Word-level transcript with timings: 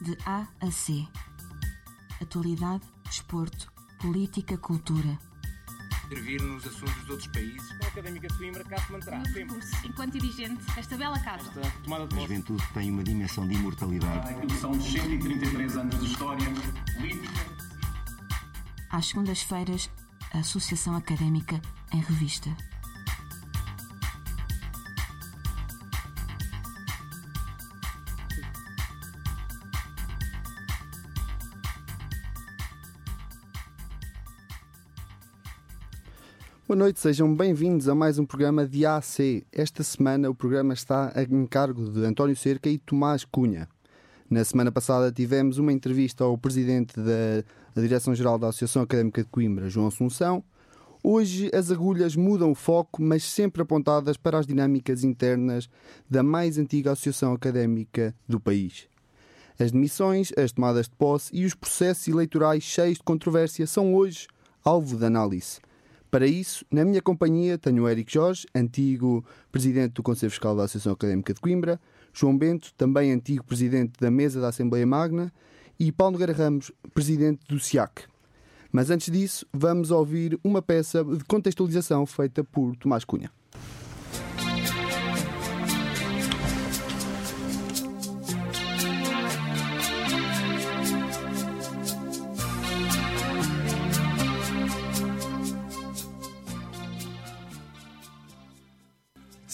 de 0.00 0.16
A 0.26 0.46
a 0.60 0.70
C. 0.70 1.06
Atualidade, 2.20 2.84
desporto, 3.04 3.72
política, 3.98 4.56
cultura. 4.58 5.18
Intervir 6.06 6.42
nos 6.42 6.66
assuntos 6.66 7.04
de 7.04 7.12
outros 7.12 7.28
países. 7.28 7.70
A 7.82 7.86
Académica 7.86 8.26
de 8.28 8.36
Coimbra 8.36 8.64
cá 8.64 8.78
se 8.80 8.92
manterá 8.92 9.16
meu 9.18 9.26
sempre. 9.26 9.44
percurso 9.44 9.86
enquanto 9.86 10.12
dirigente 10.18 10.64
desta 10.74 10.96
bela 10.96 11.18
casa. 11.20 11.48
Esta 11.60 11.70
tomada 11.82 12.06
de 12.08 12.16
A 12.16 12.20
juventude 12.20 12.62
tem 12.74 12.90
uma 12.90 13.04
dimensão 13.04 13.46
de 13.46 13.54
imortalidade. 13.54 14.28
Aquilo 14.30 14.58
são 14.58 14.80
133 14.80 15.76
anos 15.76 16.00
de 16.00 16.06
história 16.06 16.46
política. 16.96 17.60
Às 18.90 19.06
segundas-feiras, 19.06 19.88
a 20.32 20.38
Associação 20.38 20.96
Académica 20.96 21.60
em 21.92 22.00
Revista. 22.00 22.50
Noite, 36.80 36.98
sejam 36.98 37.34
bem-vindos 37.34 37.90
a 37.90 37.94
mais 37.94 38.18
um 38.18 38.24
programa 38.24 38.66
de 38.66 38.86
AC. 38.86 39.44
Esta 39.52 39.82
semana 39.82 40.30
o 40.30 40.34
programa 40.34 40.72
está 40.72 41.12
a 41.14 41.22
encargo 41.22 41.90
de 41.90 42.02
António 42.06 42.34
Cerca 42.34 42.70
e 42.70 42.78
Tomás 42.78 43.22
Cunha. 43.22 43.68
Na 44.30 44.42
semana 44.46 44.72
passada 44.72 45.12
tivemos 45.12 45.58
uma 45.58 45.74
entrevista 45.74 46.24
ao 46.24 46.38
presidente 46.38 46.94
da 46.98 47.82
Direção-Geral 47.82 48.38
da 48.38 48.48
Associação 48.48 48.80
Académica 48.80 49.22
de 49.22 49.28
Coimbra, 49.28 49.68
João 49.68 49.88
Assunção. 49.88 50.42
Hoje 51.04 51.50
as 51.52 51.70
agulhas 51.70 52.16
mudam 52.16 52.50
o 52.50 52.54
foco, 52.54 53.02
mas 53.02 53.24
sempre 53.24 53.60
apontadas 53.60 54.16
para 54.16 54.38
as 54.38 54.46
dinâmicas 54.46 55.04
internas 55.04 55.68
da 56.08 56.22
mais 56.22 56.56
antiga 56.56 56.92
associação 56.92 57.34
académica 57.34 58.14
do 58.26 58.40
país. 58.40 58.88
As 59.58 59.70
demissões, 59.70 60.32
as 60.34 60.50
tomadas 60.50 60.88
de 60.88 60.96
posse 60.96 61.30
e 61.36 61.44
os 61.44 61.54
processos 61.54 62.08
eleitorais 62.08 62.62
cheios 62.62 62.96
de 62.96 63.04
controvérsia 63.04 63.66
são 63.66 63.94
hoje 63.94 64.26
alvo 64.64 64.96
de 64.96 65.04
análise. 65.04 65.60
Para 66.10 66.26
isso, 66.26 66.64
na 66.70 66.84
minha 66.84 67.00
companhia 67.00 67.56
tenho 67.56 67.84
o 67.84 67.88
Érico 67.88 68.10
Jorge, 68.10 68.46
antigo 68.52 69.24
presidente 69.52 69.92
do 69.92 70.02
Conselho 70.02 70.30
Fiscal 70.30 70.56
da 70.56 70.64
Associação 70.64 70.92
Académica 70.92 71.32
de 71.32 71.40
Coimbra, 71.40 71.80
João 72.12 72.36
Bento, 72.36 72.74
também 72.76 73.12
antigo 73.12 73.44
presidente 73.44 73.92
da 74.00 74.10
mesa 74.10 74.40
da 74.40 74.48
Assembleia 74.48 74.84
Magna, 74.84 75.32
e 75.78 75.92
Paulo 75.92 76.12
Nogueira 76.12 76.32
Ramos, 76.32 76.72
presidente 76.92 77.40
do 77.48 77.60
SIAC. 77.60 78.02
Mas 78.72 78.90
antes 78.90 79.12
disso, 79.12 79.46
vamos 79.52 79.92
ouvir 79.92 80.38
uma 80.42 80.60
peça 80.60 81.04
de 81.04 81.24
contextualização 81.24 82.04
feita 82.06 82.42
por 82.42 82.74
Tomás 82.76 83.04
Cunha. 83.04 83.30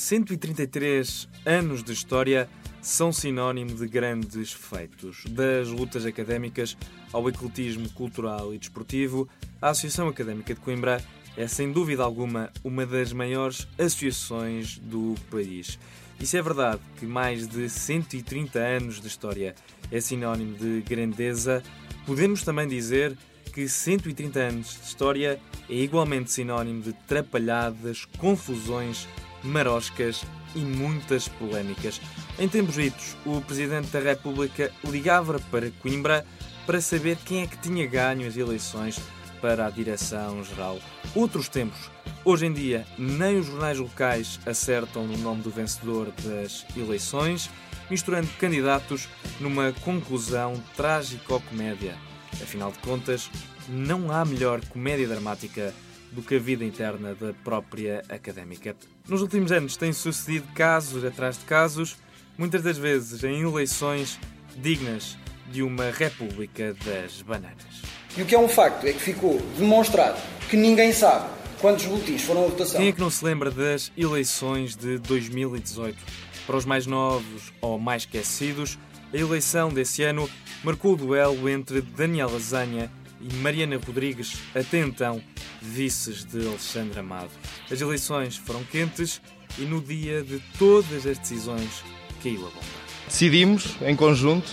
133 0.06 1.28
anos 1.44 1.82
de 1.82 1.92
história 1.92 2.48
são 2.80 3.12
sinónimo 3.12 3.74
de 3.74 3.88
grandes 3.88 4.52
feitos. 4.52 5.24
Das 5.30 5.66
lutas 5.66 6.06
académicas 6.06 6.76
ao 7.12 7.28
ecletismo 7.28 7.90
cultural 7.90 8.54
e 8.54 8.58
desportivo, 8.58 9.28
a 9.60 9.70
Associação 9.70 10.06
Académica 10.06 10.54
de 10.54 10.60
Coimbra 10.60 11.04
é 11.36 11.48
sem 11.48 11.72
dúvida 11.72 12.04
alguma 12.04 12.52
uma 12.62 12.86
das 12.86 13.12
maiores 13.12 13.66
associações 13.76 14.78
do 14.78 15.16
país. 15.28 15.76
E 16.20 16.24
se 16.24 16.38
é 16.38 16.42
verdade 16.42 16.80
que 17.00 17.04
mais 17.04 17.48
de 17.48 17.68
130 17.68 18.60
anos 18.60 19.00
de 19.00 19.08
história 19.08 19.56
é 19.90 20.00
sinónimo 20.00 20.56
de 20.56 20.82
grandeza, 20.82 21.64
podemos 22.06 22.44
também 22.44 22.68
dizer 22.68 23.18
que 23.52 23.68
130 23.68 24.38
anos 24.38 24.78
de 24.80 24.86
história 24.86 25.40
é 25.68 25.74
igualmente 25.74 26.30
sinónimo 26.30 26.80
de 26.80 26.92
trapalhadas, 26.92 28.04
confusões, 28.18 29.08
maroscas 29.42 30.24
e 30.54 30.60
muitas 30.60 31.28
polémicas. 31.28 32.00
Em 32.38 32.48
tempos 32.48 32.78
idos, 32.78 33.16
o 33.24 33.40
Presidente 33.40 33.88
da 33.88 34.00
República 34.00 34.72
ligava 34.84 35.38
para 35.50 35.70
Coimbra 35.82 36.26
para 36.66 36.80
saber 36.80 37.16
quem 37.24 37.42
é 37.42 37.46
que 37.46 37.58
tinha 37.58 37.86
ganho 37.86 38.26
as 38.26 38.36
eleições 38.36 39.00
para 39.40 39.66
a 39.66 39.70
Direção-Geral. 39.70 40.78
Outros 41.14 41.48
tempos. 41.48 41.90
Hoje 42.24 42.46
em 42.46 42.52
dia, 42.52 42.84
nem 42.98 43.38
os 43.38 43.46
jornais 43.46 43.78
locais 43.78 44.40
acertam 44.44 45.06
no 45.06 45.16
nome 45.18 45.42
do 45.42 45.50
vencedor 45.50 46.12
das 46.24 46.66
eleições, 46.76 47.48
misturando 47.88 48.26
candidatos 48.38 49.08
numa 49.38 49.72
conclusão 49.84 50.60
trágico-comédia. 50.76 51.94
Afinal 52.42 52.72
de 52.72 52.78
contas, 52.78 53.30
não 53.68 54.10
há 54.10 54.24
melhor 54.24 54.60
comédia 54.66 55.06
dramática 55.06 55.72
do 56.16 56.22
que 56.22 56.36
a 56.36 56.38
vida 56.38 56.64
interna 56.64 57.14
da 57.14 57.34
própria 57.44 58.02
académica. 58.08 58.74
Nos 59.06 59.20
últimos 59.20 59.52
anos 59.52 59.76
têm 59.76 59.92
sucedido 59.92 60.48
casos 60.54 61.04
atrás 61.04 61.36
de 61.38 61.44
casos, 61.44 61.98
muitas 62.38 62.62
das 62.62 62.78
vezes 62.78 63.22
em 63.22 63.42
eleições 63.42 64.18
dignas 64.56 65.18
de 65.52 65.62
uma 65.62 65.90
República 65.90 66.74
das 66.86 67.20
Bananas. 67.20 67.82
E 68.16 68.22
o 68.22 68.24
que 68.24 68.34
é 68.34 68.38
um 68.38 68.48
facto 68.48 68.86
é 68.86 68.94
que 68.94 68.98
ficou 68.98 69.38
demonstrado 69.58 70.18
que 70.48 70.56
ninguém 70.56 70.90
sabe 70.90 71.28
quantos 71.60 71.84
boletins 71.84 72.22
foram 72.22 72.44
a 72.44 72.46
votação. 72.48 72.80
Quem 72.80 72.88
é 72.88 72.92
que 72.92 73.00
não 73.00 73.10
se 73.10 73.22
lembra 73.22 73.50
das 73.50 73.92
eleições 73.94 74.74
de 74.74 74.98
2018? 74.98 75.98
Para 76.46 76.56
os 76.56 76.64
mais 76.64 76.86
novos 76.86 77.52
ou 77.60 77.78
mais 77.78 78.02
esquecidos, 78.02 78.78
a 79.12 79.16
eleição 79.16 79.68
desse 79.68 80.02
ano 80.02 80.30
marcou 80.64 80.94
o 80.94 80.96
duelo 80.96 81.46
entre 81.46 81.82
Daniel 81.82 82.34
Azanha 82.34 82.90
e 83.20 83.34
Mariana 83.36 83.78
Rodrigues, 83.84 84.38
até 84.54 84.78
então 84.78 85.22
vices 85.60 86.24
de 86.24 86.46
Alexandre 86.46 87.00
Amado. 87.00 87.30
As 87.70 87.80
eleições 87.80 88.36
foram 88.36 88.62
quentes 88.64 89.20
e 89.58 89.62
no 89.62 89.80
dia 89.80 90.22
de 90.22 90.40
todas 90.58 91.06
as 91.06 91.18
decisões 91.18 91.82
caiu 92.22 92.46
a 92.46 92.50
bomba. 92.50 92.66
decidimos, 93.06 93.76
em 93.82 93.96
conjunto, 93.96 94.48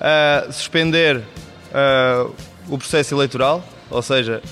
uh, 0.00 0.52
suspender 0.52 1.18
uh, 1.18 2.34
o 2.68 2.78
processo 2.78 3.14
eleitoral, 3.14 3.64
ou 3.90 4.02
seja, 4.02 4.42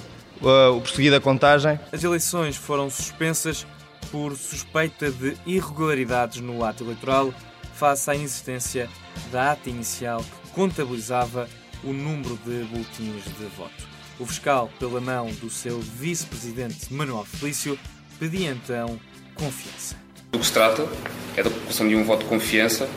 uh, 0.41 0.77
o 0.77 0.81
prosseguir 0.81 1.11
da 1.11 1.21
contagem. 1.21 1.79
As 1.93 2.03
eleições 2.03 2.57
foram 2.57 2.89
suspensas 2.91 3.67
por 4.11 4.35
suspeita 4.37 5.11
de 5.11 5.37
irregularidades 5.47 6.41
no 6.41 6.65
ato 6.65 6.85
eleitoral 6.85 7.33
face 7.75 8.11
à 8.11 8.15
insistência 8.15 8.89
da 9.31 9.53
ata 9.53 9.69
inicial 9.69 10.21
que 10.21 10.51
contabilizava 10.53 11.49
o 11.85 11.93
número 11.93 12.39
de 12.45 12.65
boletins 12.65 13.25
de 13.25 13.47
voto. 13.57 13.89
O 14.19 14.27
fiscal, 14.27 14.71
pela 14.79 15.01
mão 15.01 15.31
do 15.35 15.49
seu 15.49 15.79
vice-presidente 15.81 16.93
Manuel 16.93 17.25
Felício, 17.25 17.79
pedia 18.19 18.51
então 18.51 18.99
confiança. 19.35 19.97
Do 20.33 20.39
que 20.39 20.47
se 20.47 20.53
trata 20.53 20.89
é 21.37 21.43
da 21.43 21.51
colocação 21.51 21.89
de 21.89 21.95
um 21.95 22.05
voto 22.05 22.25
de 22.25 22.29
confiança 22.29 22.89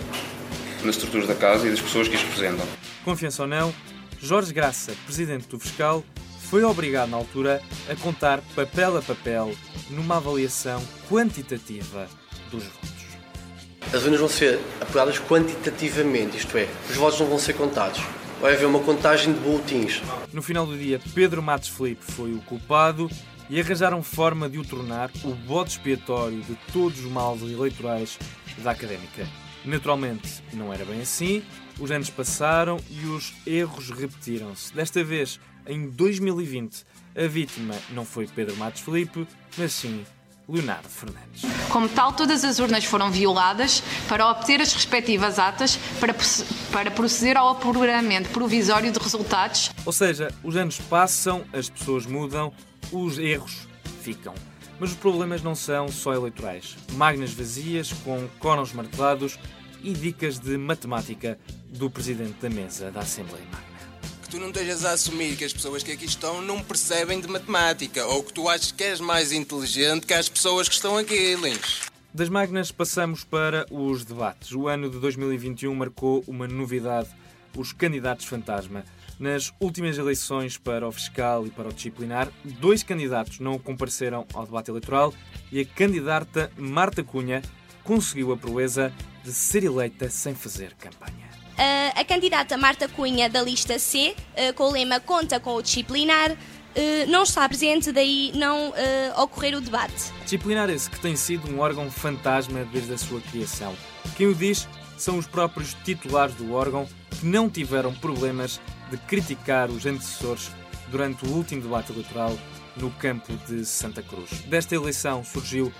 nas 0.83 0.95
estruturas 0.95 1.27
da 1.27 1.35
Casa 1.35 1.67
e 1.67 1.69
das 1.69 1.79
pessoas 1.79 2.07
que 2.07 2.15
as 2.15 2.23
representam. 2.23 2.65
Confiança 3.05 3.43
ou 3.43 3.47
não, 3.47 3.73
Jorge 4.19 4.51
Graça, 4.53 4.93
presidente 5.05 5.47
do 5.47 5.59
fiscal, 5.59 6.03
foi 6.49 6.63
obrigado 6.63 7.09
na 7.09 7.17
altura 7.17 7.61
a 7.89 7.95
contar 7.95 8.41
papel 8.55 8.97
a 8.97 9.01
papel 9.01 9.53
numa 9.89 10.17
avaliação 10.17 10.81
quantitativa 11.09 12.07
dos 12.51 12.63
votos. 12.63 12.89
As 13.93 14.03
urnas 14.03 14.19
vão 14.19 14.29
ser 14.29 14.59
apuradas 14.79 15.19
quantitativamente, 15.19 16.37
isto 16.37 16.57
é, 16.57 16.67
os 16.89 16.95
votos 16.95 17.19
não 17.19 17.27
vão 17.27 17.39
ser 17.39 17.53
contados. 17.53 18.01
Vai 18.41 18.55
haver 18.55 18.65
uma 18.65 18.79
contagem 18.79 19.35
de 19.35 19.39
boletins. 19.39 20.01
No 20.33 20.41
final 20.41 20.65
do 20.65 20.75
dia, 20.75 20.99
Pedro 21.13 21.43
Matos 21.43 21.69
Felipe 21.69 22.03
foi 22.03 22.33
o 22.33 22.41
culpado 22.41 23.07
e 23.47 23.61
arranjaram 23.61 24.01
forma 24.01 24.49
de 24.49 24.57
o 24.57 24.65
tornar 24.65 25.11
o 25.23 25.35
bode 25.35 25.69
expiatório 25.69 26.41
de 26.41 26.55
todos 26.73 27.05
os 27.05 27.11
males 27.11 27.43
eleitorais 27.43 28.17
da 28.63 28.71
académica. 28.71 29.27
Naturalmente, 29.63 30.41
não 30.53 30.73
era 30.73 30.83
bem 30.83 31.01
assim, 31.01 31.43
os 31.79 31.91
anos 31.91 32.09
passaram 32.09 32.79
e 32.89 33.05
os 33.05 33.31
erros 33.45 33.91
repetiram-se. 33.91 34.73
Desta 34.73 35.03
vez, 35.03 35.39
em 35.67 35.87
2020, 35.87 36.83
a 37.15 37.27
vítima 37.27 37.75
não 37.91 38.03
foi 38.03 38.25
Pedro 38.25 38.55
Matos 38.57 38.81
Felipe, 38.81 39.27
mas 39.55 39.71
sim 39.71 40.03
Leonardo 40.51 40.89
Fernandes. 40.89 41.41
Como 41.69 41.87
tal, 41.87 42.11
todas 42.13 42.43
as 42.43 42.59
urnas 42.59 42.83
foram 42.83 43.09
violadas 43.09 43.81
para 44.09 44.29
obter 44.29 44.61
as 44.61 44.73
respectivas 44.73 45.39
atas 45.39 45.77
para, 45.99 46.13
para 46.71 46.91
proceder 46.91 47.37
ao 47.37 47.49
apuramento 47.49 48.29
provisório 48.29 48.91
de 48.91 48.99
resultados. 48.99 49.71
Ou 49.85 49.93
seja, 49.93 50.33
os 50.43 50.55
anos 50.55 50.77
passam, 50.77 51.43
as 51.53 51.69
pessoas 51.69 52.05
mudam, 52.05 52.51
os 52.91 53.17
erros 53.17 53.67
ficam. 54.01 54.33
Mas 54.79 54.91
os 54.91 54.97
problemas 54.97 55.41
não 55.41 55.55
são 55.55 55.87
só 55.89 56.13
eleitorais. 56.13 56.75
Magnas 56.93 57.33
vazias, 57.33 57.93
com 58.03 58.27
conos 58.39 58.73
martelados 58.73 59.37
e 59.83 59.93
dicas 59.93 60.39
de 60.39 60.57
matemática 60.57 61.39
do 61.67 61.89
presidente 61.89 62.35
da 62.41 62.49
mesa 62.49 62.91
da 62.91 63.01
Assembleia 63.01 63.45
Magna. 63.51 63.70
Tu 64.31 64.39
não 64.39 64.47
estejas 64.47 64.85
a 64.85 64.93
assumir 64.93 65.35
que 65.35 65.43
as 65.43 65.51
pessoas 65.51 65.83
que 65.83 65.91
aqui 65.91 66.05
estão 66.05 66.41
não 66.41 66.63
percebem 66.63 67.19
de 67.19 67.27
matemática 67.27 68.05
ou 68.05 68.23
que 68.23 68.31
tu 68.31 68.47
achas 68.47 68.71
que 68.71 68.81
és 68.81 69.01
mais 69.01 69.33
inteligente 69.33 70.07
que 70.07 70.13
as 70.13 70.29
pessoas 70.29 70.69
que 70.69 70.75
estão 70.75 70.97
aqui, 70.97 71.35
Lins. 71.35 71.81
Das 72.13 72.29
Magnas 72.29 72.71
passamos 72.71 73.25
para 73.25 73.65
os 73.69 74.05
debates. 74.05 74.53
O 74.53 74.69
ano 74.69 74.89
de 74.89 74.99
2021 74.99 75.75
marcou 75.75 76.23
uma 76.25 76.47
novidade 76.47 77.09
os 77.57 77.73
candidatos 77.73 78.25
fantasma. 78.25 78.85
Nas 79.19 79.51
últimas 79.59 79.97
eleições 79.97 80.57
para 80.57 80.87
o 80.87 80.91
fiscal 80.93 81.45
e 81.45 81.49
para 81.49 81.67
o 81.67 81.73
disciplinar, 81.73 82.31
dois 82.45 82.83
candidatos 82.83 83.41
não 83.41 83.59
compareceram 83.59 84.25
ao 84.33 84.45
debate 84.45 84.71
eleitoral 84.71 85.13
e 85.51 85.59
a 85.59 85.65
candidata 85.65 86.49
Marta 86.57 87.03
Cunha 87.03 87.41
conseguiu 87.83 88.31
a 88.31 88.37
proeza 88.37 88.93
de 89.25 89.33
ser 89.33 89.65
eleita 89.65 90.09
sem 90.09 90.33
fazer 90.33 90.73
campanha. 90.75 91.30
Uh, 91.51 91.99
a 91.99 92.03
candidata 92.03 92.57
Marta 92.57 92.87
Cunha, 92.87 93.29
da 93.29 93.41
lista 93.41 93.77
C, 93.77 94.15
uh, 94.15 94.53
com 94.53 94.65
o 94.65 94.71
lema 94.71 94.99
Conta 94.99 95.39
com 95.39 95.55
o 95.55 95.61
disciplinar, 95.61 96.31
uh, 96.31 96.37
não 97.07 97.23
está 97.23 97.47
presente, 97.47 97.91
daí 97.91 98.31
não 98.35 98.73
ocorrer 99.17 99.55
o 99.55 99.61
debate. 99.61 100.11
Disciplinar 100.23 100.69
esse 100.69 100.89
que 100.89 100.99
tem 100.99 101.15
sido 101.15 101.49
um 101.51 101.59
órgão 101.59 101.91
fantasma 101.91 102.63
desde 102.71 102.93
a 102.93 102.97
sua 102.97 103.21
criação. 103.21 103.75
Quem 104.15 104.27
o 104.27 104.35
diz 104.35 104.67
são 104.97 105.17
os 105.17 105.27
próprios 105.27 105.75
titulares 105.83 106.35
do 106.35 106.53
órgão 106.53 106.87
que 107.19 107.25
não 107.25 107.49
tiveram 107.49 107.93
problemas 107.93 108.59
de 108.89 108.97
criticar 108.97 109.69
os 109.69 109.85
antecessores 109.85 110.51
durante 110.89 111.25
o 111.25 111.29
último 111.29 111.61
debate 111.61 111.91
eleitoral 111.91 112.37
no 112.75 112.89
campo 112.91 113.33
de 113.47 113.65
Santa 113.65 114.01
Cruz. 114.01 114.29
Desta 114.47 114.75
eleição 114.75 115.23
surgiu 115.23 115.71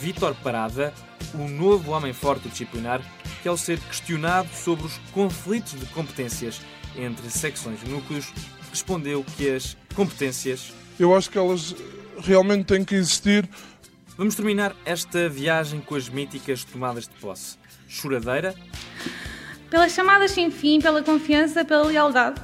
Vítor 0.00 0.34
Parada, 0.36 0.92
o 1.34 1.48
novo 1.48 1.92
homem 1.92 2.12
forte 2.12 2.48
disciplinar, 2.48 3.00
que 3.42 3.48
ao 3.48 3.56
ser 3.56 3.78
questionado 3.80 4.48
sobre 4.54 4.86
os 4.86 4.98
conflitos 5.12 5.78
de 5.78 5.86
competências 5.86 6.60
entre 6.96 7.30
secções 7.30 7.80
e 7.84 7.88
núcleos, 7.88 8.32
respondeu 8.70 9.24
que 9.36 9.50
as 9.50 9.76
competências. 9.94 10.72
Eu 10.98 11.14
acho 11.16 11.30
que 11.30 11.38
elas 11.38 11.74
realmente 12.22 12.64
têm 12.64 12.84
que 12.84 12.94
existir. 12.94 13.48
Vamos 14.16 14.34
terminar 14.34 14.74
esta 14.84 15.28
viagem 15.28 15.80
com 15.80 15.94
as 15.94 16.08
míticas 16.08 16.64
tomadas 16.64 17.04
de 17.04 17.14
posse. 17.20 17.56
Choradeira. 17.88 18.54
Pelas 19.70 19.92
chamadas 19.92 20.32
sem 20.32 20.50
fim, 20.50 20.80
pela 20.80 21.02
confiança, 21.02 21.64
pela 21.64 21.84
lealdade 21.84 22.40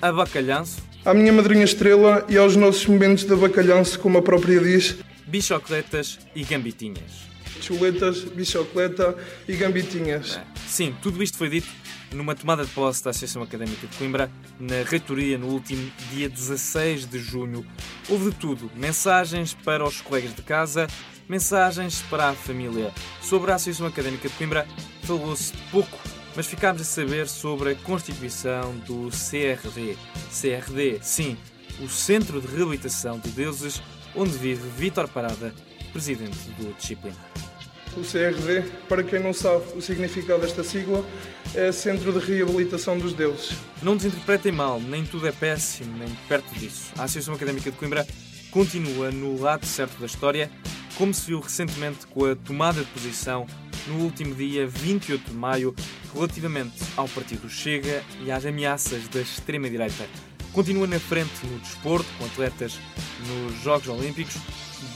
abacalhanço. 0.00 0.82
À 1.04 1.14
minha 1.14 1.32
madrinha 1.32 1.64
estrela 1.64 2.24
e 2.28 2.36
aos 2.36 2.56
nossos 2.56 2.86
momentos 2.86 3.24
de 3.24 3.32
abacalhanço, 3.32 3.98
como 4.00 4.18
a 4.18 4.22
própria 4.22 4.60
diz. 4.60 4.96
Bichocletas 5.26 6.18
e 6.34 6.42
gambitinhas. 6.42 7.26
Chuletas, 7.66 8.22
bichocleta 8.24 9.16
e 9.48 9.56
gambitinhas. 9.56 10.36
É. 10.36 10.44
Sim, 10.66 10.94
tudo 11.02 11.22
isto 11.22 11.36
foi 11.36 11.48
dito 11.48 11.68
numa 12.12 12.34
tomada 12.34 12.64
de 12.64 12.70
posse 12.70 13.02
da 13.02 13.10
Associação 13.10 13.42
Académica 13.42 13.86
de 13.86 13.96
Coimbra, 13.96 14.30
na 14.60 14.82
reitoria, 14.88 15.36
no 15.36 15.48
último 15.48 15.90
dia 16.10 16.28
16 16.28 17.06
de 17.06 17.18
junho. 17.18 17.66
Houve 18.08 18.30
de 18.30 18.36
tudo: 18.36 18.70
mensagens 18.76 19.52
para 19.52 19.84
os 19.84 20.00
colegas 20.00 20.34
de 20.34 20.42
casa, 20.42 20.86
mensagens 21.28 22.02
para 22.02 22.28
a 22.28 22.34
família. 22.34 22.92
Sobre 23.20 23.50
a 23.50 23.56
Associação 23.56 23.86
Académica 23.86 24.28
de 24.28 24.34
Coimbra, 24.34 24.66
falou-se 25.02 25.52
pouco 25.70 25.98
mas 26.36 26.46
ficámos 26.46 26.82
a 26.82 26.84
saber 26.84 27.26
sobre 27.28 27.70
a 27.70 27.74
constituição 27.74 28.76
do 28.86 29.08
CRD. 29.08 29.96
CRD, 30.30 30.98
sim, 31.00 31.36
o 31.80 31.88
Centro 31.88 32.42
de 32.42 32.46
Reabilitação 32.46 33.18
de 33.18 33.30
Deuses, 33.30 33.82
onde 34.14 34.36
vive 34.36 34.68
Vítor 34.76 35.08
Parada, 35.08 35.54
presidente 35.92 36.36
do 36.58 36.74
Disciplinar. 36.74 37.16
O 37.96 38.02
CRD, 38.02 38.62
para 38.88 39.02
quem 39.02 39.18
não 39.18 39.32
sabe 39.32 39.64
o 39.74 39.80
significado 39.80 40.42
desta 40.42 40.62
sigla, 40.62 41.02
é 41.54 41.72
Centro 41.72 42.12
de 42.12 42.18
Reabilitação 42.18 42.98
dos 42.98 43.14
Deuses. 43.14 43.56
Não 43.82 43.96
desinterpretem 43.96 44.52
mal, 44.52 44.78
nem 44.78 45.04
tudo 45.06 45.26
é 45.26 45.32
péssimo, 45.32 45.96
nem 45.96 46.08
perto 46.28 46.52
disso. 46.58 46.92
A 46.98 47.04
Associação 47.04 47.32
Académica 47.34 47.70
de 47.70 47.76
Coimbra 47.76 48.06
continua 48.50 49.10
no 49.10 49.40
lado 49.40 49.64
certo 49.64 49.98
da 49.98 50.04
história, 50.04 50.50
como 50.98 51.14
se 51.14 51.26
viu 51.26 51.40
recentemente 51.40 52.06
com 52.06 52.26
a 52.26 52.36
tomada 52.36 52.80
de 52.82 52.90
posição 52.90 53.46
no 53.86 54.00
último 54.00 54.34
dia 54.34 54.66
28 54.66 55.30
de 55.30 55.36
maio 55.36 55.74
relativamente 56.12 56.76
ao 56.96 57.08
partido 57.08 57.48
Chega 57.48 58.02
e 58.22 58.30
às 58.30 58.44
ameaças 58.44 59.08
da 59.08 59.20
extrema-direita. 59.20 60.06
Continua 60.56 60.86
na 60.86 60.98
frente 60.98 61.44
no 61.44 61.58
desporto, 61.58 62.06
com 62.16 62.24
atletas 62.24 62.80
nos 63.26 63.62
Jogos 63.62 63.88
Olímpicos, 63.88 64.36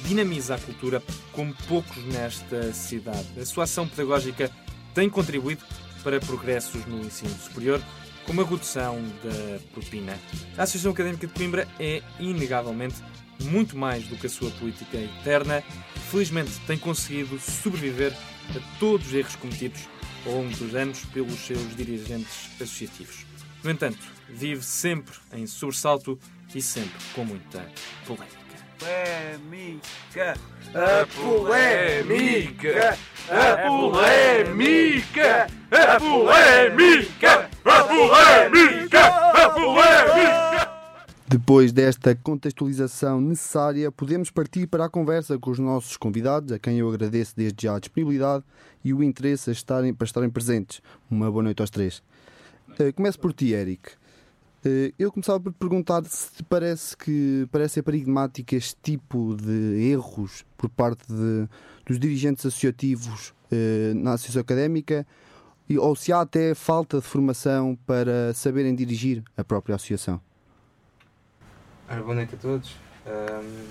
dinamiza 0.08 0.54
a 0.54 0.58
cultura 0.58 1.02
como 1.32 1.54
poucos 1.68 2.02
nesta 2.06 2.72
cidade. 2.72 3.28
A 3.38 3.44
sua 3.44 3.64
ação 3.64 3.86
pedagógica 3.86 4.50
tem 4.94 5.10
contribuído 5.10 5.62
para 6.02 6.18
progressos 6.18 6.86
no 6.86 7.04
ensino 7.04 7.34
superior, 7.38 7.78
como 8.24 8.40
a 8.40 8.44
redução 8.44 9.02
da 9.22 9.60
propina. 9.74 10.18
A 10.56 10.62
Associação 10.62 10.92
Académica 10.92 11.26
de 11.26 11.34
Coimbra 11.34 11.68
é, 11.78 12.02
inegavelmente, 12.18 12.96
muito 13.42 13.76
mais 13.76 14.06
do 14.06 14.16
que 14.16 14.28
a 14.28 14.30
sua 14.30 14.50
política 14.52 14.96
interna. 14.96 15.62
Felizmente 16.10 16.58
tem 16.66 16.78
conseguido 16.78 17.38
sobreviver 17.38 18.16
a 18.56 18.78
todos 18.78 19.08
os 19.08 19.12
erros 19.12 19.36
cometidos 19.36 19.82
ao 20.24 20.32
longo 20.32 20.56
dos 20.56 20.74
anos 20.74 21.00
pelos 21.12 21.34
seus 21.34 21.76
dirigentes 21.76 22.48
associativos. 22.58 23.26
No 23.62 23.70
entanto, 23.70 24.19
vive 24.32 24.62
sempre 24.64 25.14
em 25.32 25.46
sobressalto 25.46 26.18
e 26.54 26.62
sempre 26.62 26.98
com 27.14 27.24
muita 27.24 27.64
polémica. 28.06 28.40
Polémica, 28.78 30.34
a 30.74 31.06
polémica, 31.06 32.98
a 33.28 33.56
polémica, 33.68 35.46
a 35.70 36.00
polémica, 36.00 37.50
a 37.64 37.84
polémica, 37.84 39.06
a 39.06 39.50
polémica. 39.50 40.70
Depois 41.28 41.70
desta 41.70 42.12
contextualização 42.16 43.20
necessária, 43.20 43.92
podemos 43.92 44.30
partir 44.30 44.66
para 44.66 44.86
a 44.86 44.88
conversa 44.88 45.38
com 45.38 45.50
os 45.50 45.60
nossos 45.60 45.96
convidados, 45.96 46.50
a 46.50 46.58
quem 46.58 46.78
eu 46.78 46.88
agradeço 46.88 47.36
desde 47.36 47.66
já 47.66 47.76
a 47.76 47.78
disponibilidade 47.78 48.42
e 48.84 48.92
o 48.92 49.00
interesse 49.00 49.50
a 49.50 49.52
estarem, 49.52 49.94
para 49.94 50.06
estarem 50.06 50.28
presentes. 50.28 50.82
Uma 51.08 51.30
boa 51.30 51.44
noite 51.44 51.60
aos 51.60 51.70
três. 51.70 52.02
Uh, 52.70 52.92
começo 52.94 53.20
por 53.20 53.32
ti, 53.32 53.52
Eric. 53.52 53.92
Uh, 54.64 54.92
eu 54.98 55.10
começava 55.10 55.40
por 55.40 55.52
perguntar 55.54 56.04
se 56.04 56.42
parece 56.42 56.94
que 56.94 57.48
parece 57.50 57.82
paradigmático 57.82 58.54
este 58.54 58.76
tipo 58.82 59.34
de 59.34 59.90
erros 59.90 60.44
por 60.56 60.68
parte 60.68 61.06
de, 61.08 61.48
dos 61.86 61.98
dirigentes 61.98 62.44
associativos 62.44 63.30
uh, 63.50 63.94
na 63.94 64.12
associação 64.12 64.42
académica 64.42 65.06
ou 65.78 65.94
se 65.94 66.12
há 66.12 66.20
até 66.20 66.54
falta 66.54 66.98
de 66.98 67.06
formação 67.06 67.78
para 67.86 68.34
saberem 68.34 68.74
dirigir 68.74 69.22
a 69.36 69.44
própria 69.44 69.76
associação. 69.76 70.20
Ora, 71.88 72.02
boa 72.02 72.14
noite 72.14 72.34
a 72.34 72.38
todos. 72.38 72.74
Um, 73.06 73.66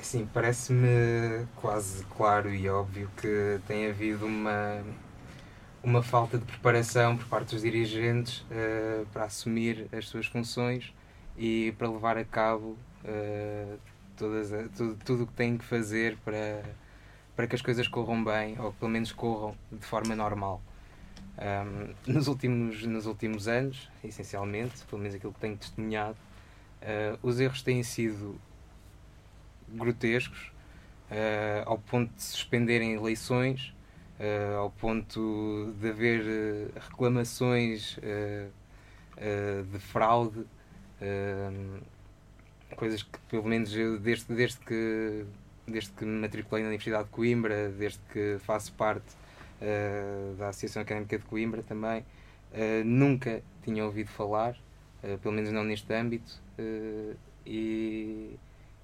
assim, 0.00 0.28
parece-me 0.32 1.46
quase 1.56 2.04
claro 2.16 2.52
e 2.52 2.68
óbvio 2.68 3.10
que 3.16 3.60
tem 3.66 3.88
havido 3.88 4.26
uma, 4.26 4.82
uma 5.86 6.02
falta 6.02 6.36
de 6.36 6.44
preparação 6.44 7.16
por 7.16 7.26
parte 7.28 7.54
dos 7.54 7.62
dirigentes 7.62 8.40
uh, 8.40 9.06
para 9.12 9.26
assumir 9.26 9.86
as 9.92 10.08
suas 10.08 10.26
funções 10.26 10.92
e 11.38 11.72
para 11.78 11.88
levar 11.88 12.18
a 12.18 12.24
cabo 12.24 12.76
uh, 13.04 13.78
todas 14.16 14.50
tudo, 14.76 14.98
tudo 15.04 15.22
o 15.22 15.26
que 15.28 15.32
têm 15.34 15.56
que 15.56 15.64
fazer 15.64 16.18
para, 16.24 16.64
para 17.36 17.46
que 17.46 17.54
as 17.54 17.62
coisas 17.62 17.86
corram 17.86 18.24
bem, 18.24 18.58
ou 18.58 18.72
que 18.72 18.78
pelo 18.80 18.90
menos 18.90 19.12
corram 19.12 19.56
de 19.70 19.86
forma 19.86 20.16
normal. 20.16 20.60
Um, 21.38 21.94
nos, 22.12 22.26
últimos, 22.26 22.82
nos 22.82 23.06
últimos 23.06 23.46
anos, 23.46 23.88
essencialmente, 24.02 24.84
pelo 24.90 25.00
menos 25.00 25.14
aquilo 25.14 25.32
que 25.32 25.40
tenho 25.40 25.56
testemunhado, 25.56 26.16
Uh, 26.76 27.18
os 27.22 27.40
erros 27.40 27.62
têm 27.62 27.82
sido 27.82 28.38
grotescos, 29.66 30.52
ao 31.64 31.78
ponto 31.78 32.12
de 32.14 32.22
suspenderem 32.22 32.92
eleições, 32.92 33.74
uh, 34.20 34.56
ao 34.58 34.70
ponto 34.70 35.74
de 35.80 35.88
haver 35.88 36.70
reclamações 36.88 37.98
de 39.72 39.78
fraude, 39.78 40.44
coisas 42.76 43.02
que, 43.02 43.18
pelo 43.30 43.44
menos, 43.44 43.74
eu, 43.74 43.98
desde, 43.98 44.34
desde, 44.34 44.58
que, 44.60 45.24
desde 45.66 45.90
que 45.92 46.04
me 46.04 46.20
matriculei 46.20 46.62
na 46.62 46.68
Universidade 46.68 47.04
de 47.04 47.10
Coimbra, 47.10 47.70
desde 47.70 47.98
que 48.12 48.36
faço 48.40 48.72
parte 48.74 49.16
da 50.36 50.48
Associação 50.48 50.82
Académica 50.82 51.18
de 51.18 51.24
Coimbra 51.24 51.62
também, 51.62 52.04
nunca 52.84 53.42
tinha 53.64 53.84
ouvido 53.86 54.08
falar, 54.10 54.54
pelo 55.22 55.34
menos 55.34 55.50
não 55.50 55.64
neste 55.64 55.90
âmbito. 55.94 56.42
Uh, 56.58 57.16
e, 57.46 58.38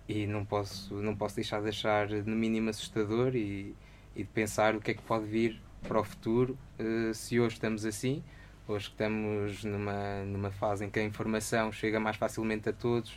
e 0.08 0.26
não 0.26 0.44
posso, 0.44 0.94
não 0.94 1.16
posso 1.16 1.34
deixar 1.34 1.60
de 1.60 1.68
achar 1.68 2.08
no 2.08 2.36
mínimo 2.36 2.70
assustador 2.70 3.34
e, 3.34 3.74
e 4.14 4.22
de 4.22 4.28
pensar 4.28 4.74
o 4.74 4.80
que 4.80 4.90
é 4.90 4.94
que 4.94 5.02
pode 5.02 5.26
vir 5.26 5.60
para 5.86 6.00
o 6.00 6.04
futuro 6.04 6.56
uh, 6.78 7.14
se 7.14 7.40
hoje 7.40 7.56
estamos 7.56 7.84
assim, 7.84 8.22
hoje 8.68 8.88
estamos 8.88 9.64
numa, 9.64 10.24
numa 10.24 10.50
fase 10.50 10.84
em 10.84 10.90
que 10.90 10.98
a 10.98 11.02
informação 11.02 11.72
chega 11.72 11.98
mais 11.98 12.16
facilmente 12.16 12.68
a 12.68 12.72
todos, 12.72 13.12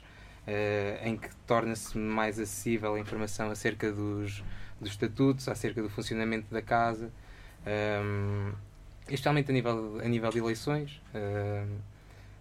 uh, 0.47 1.07
em 1.07 1.17
que 1.17 1.29
torna-se 1.47 1.97
mais 1.97 2.39
acessível 2.39 2.95
a 2.95 2.99
informação 2.99 3.49
acerca 3.51 3.91
dos, 3.91 4.43
dos 4.79 4.91
estatutos, 4.91 5.47
acerca 5.47 5.81
do 5.81 5.89
funcionamento 5.89 6.53
da 6.53 6.61
casa, 6.61 7.11
um, 8.03 8.51
especialmente 9.07 9.51
a 9.51 9.53
nível, 9.53 9.99
a 10.03 10.07
nível 10.07 10.29
de 10.29 10.39
eleições. 10.39 11.01
Uh, 11.13 11.67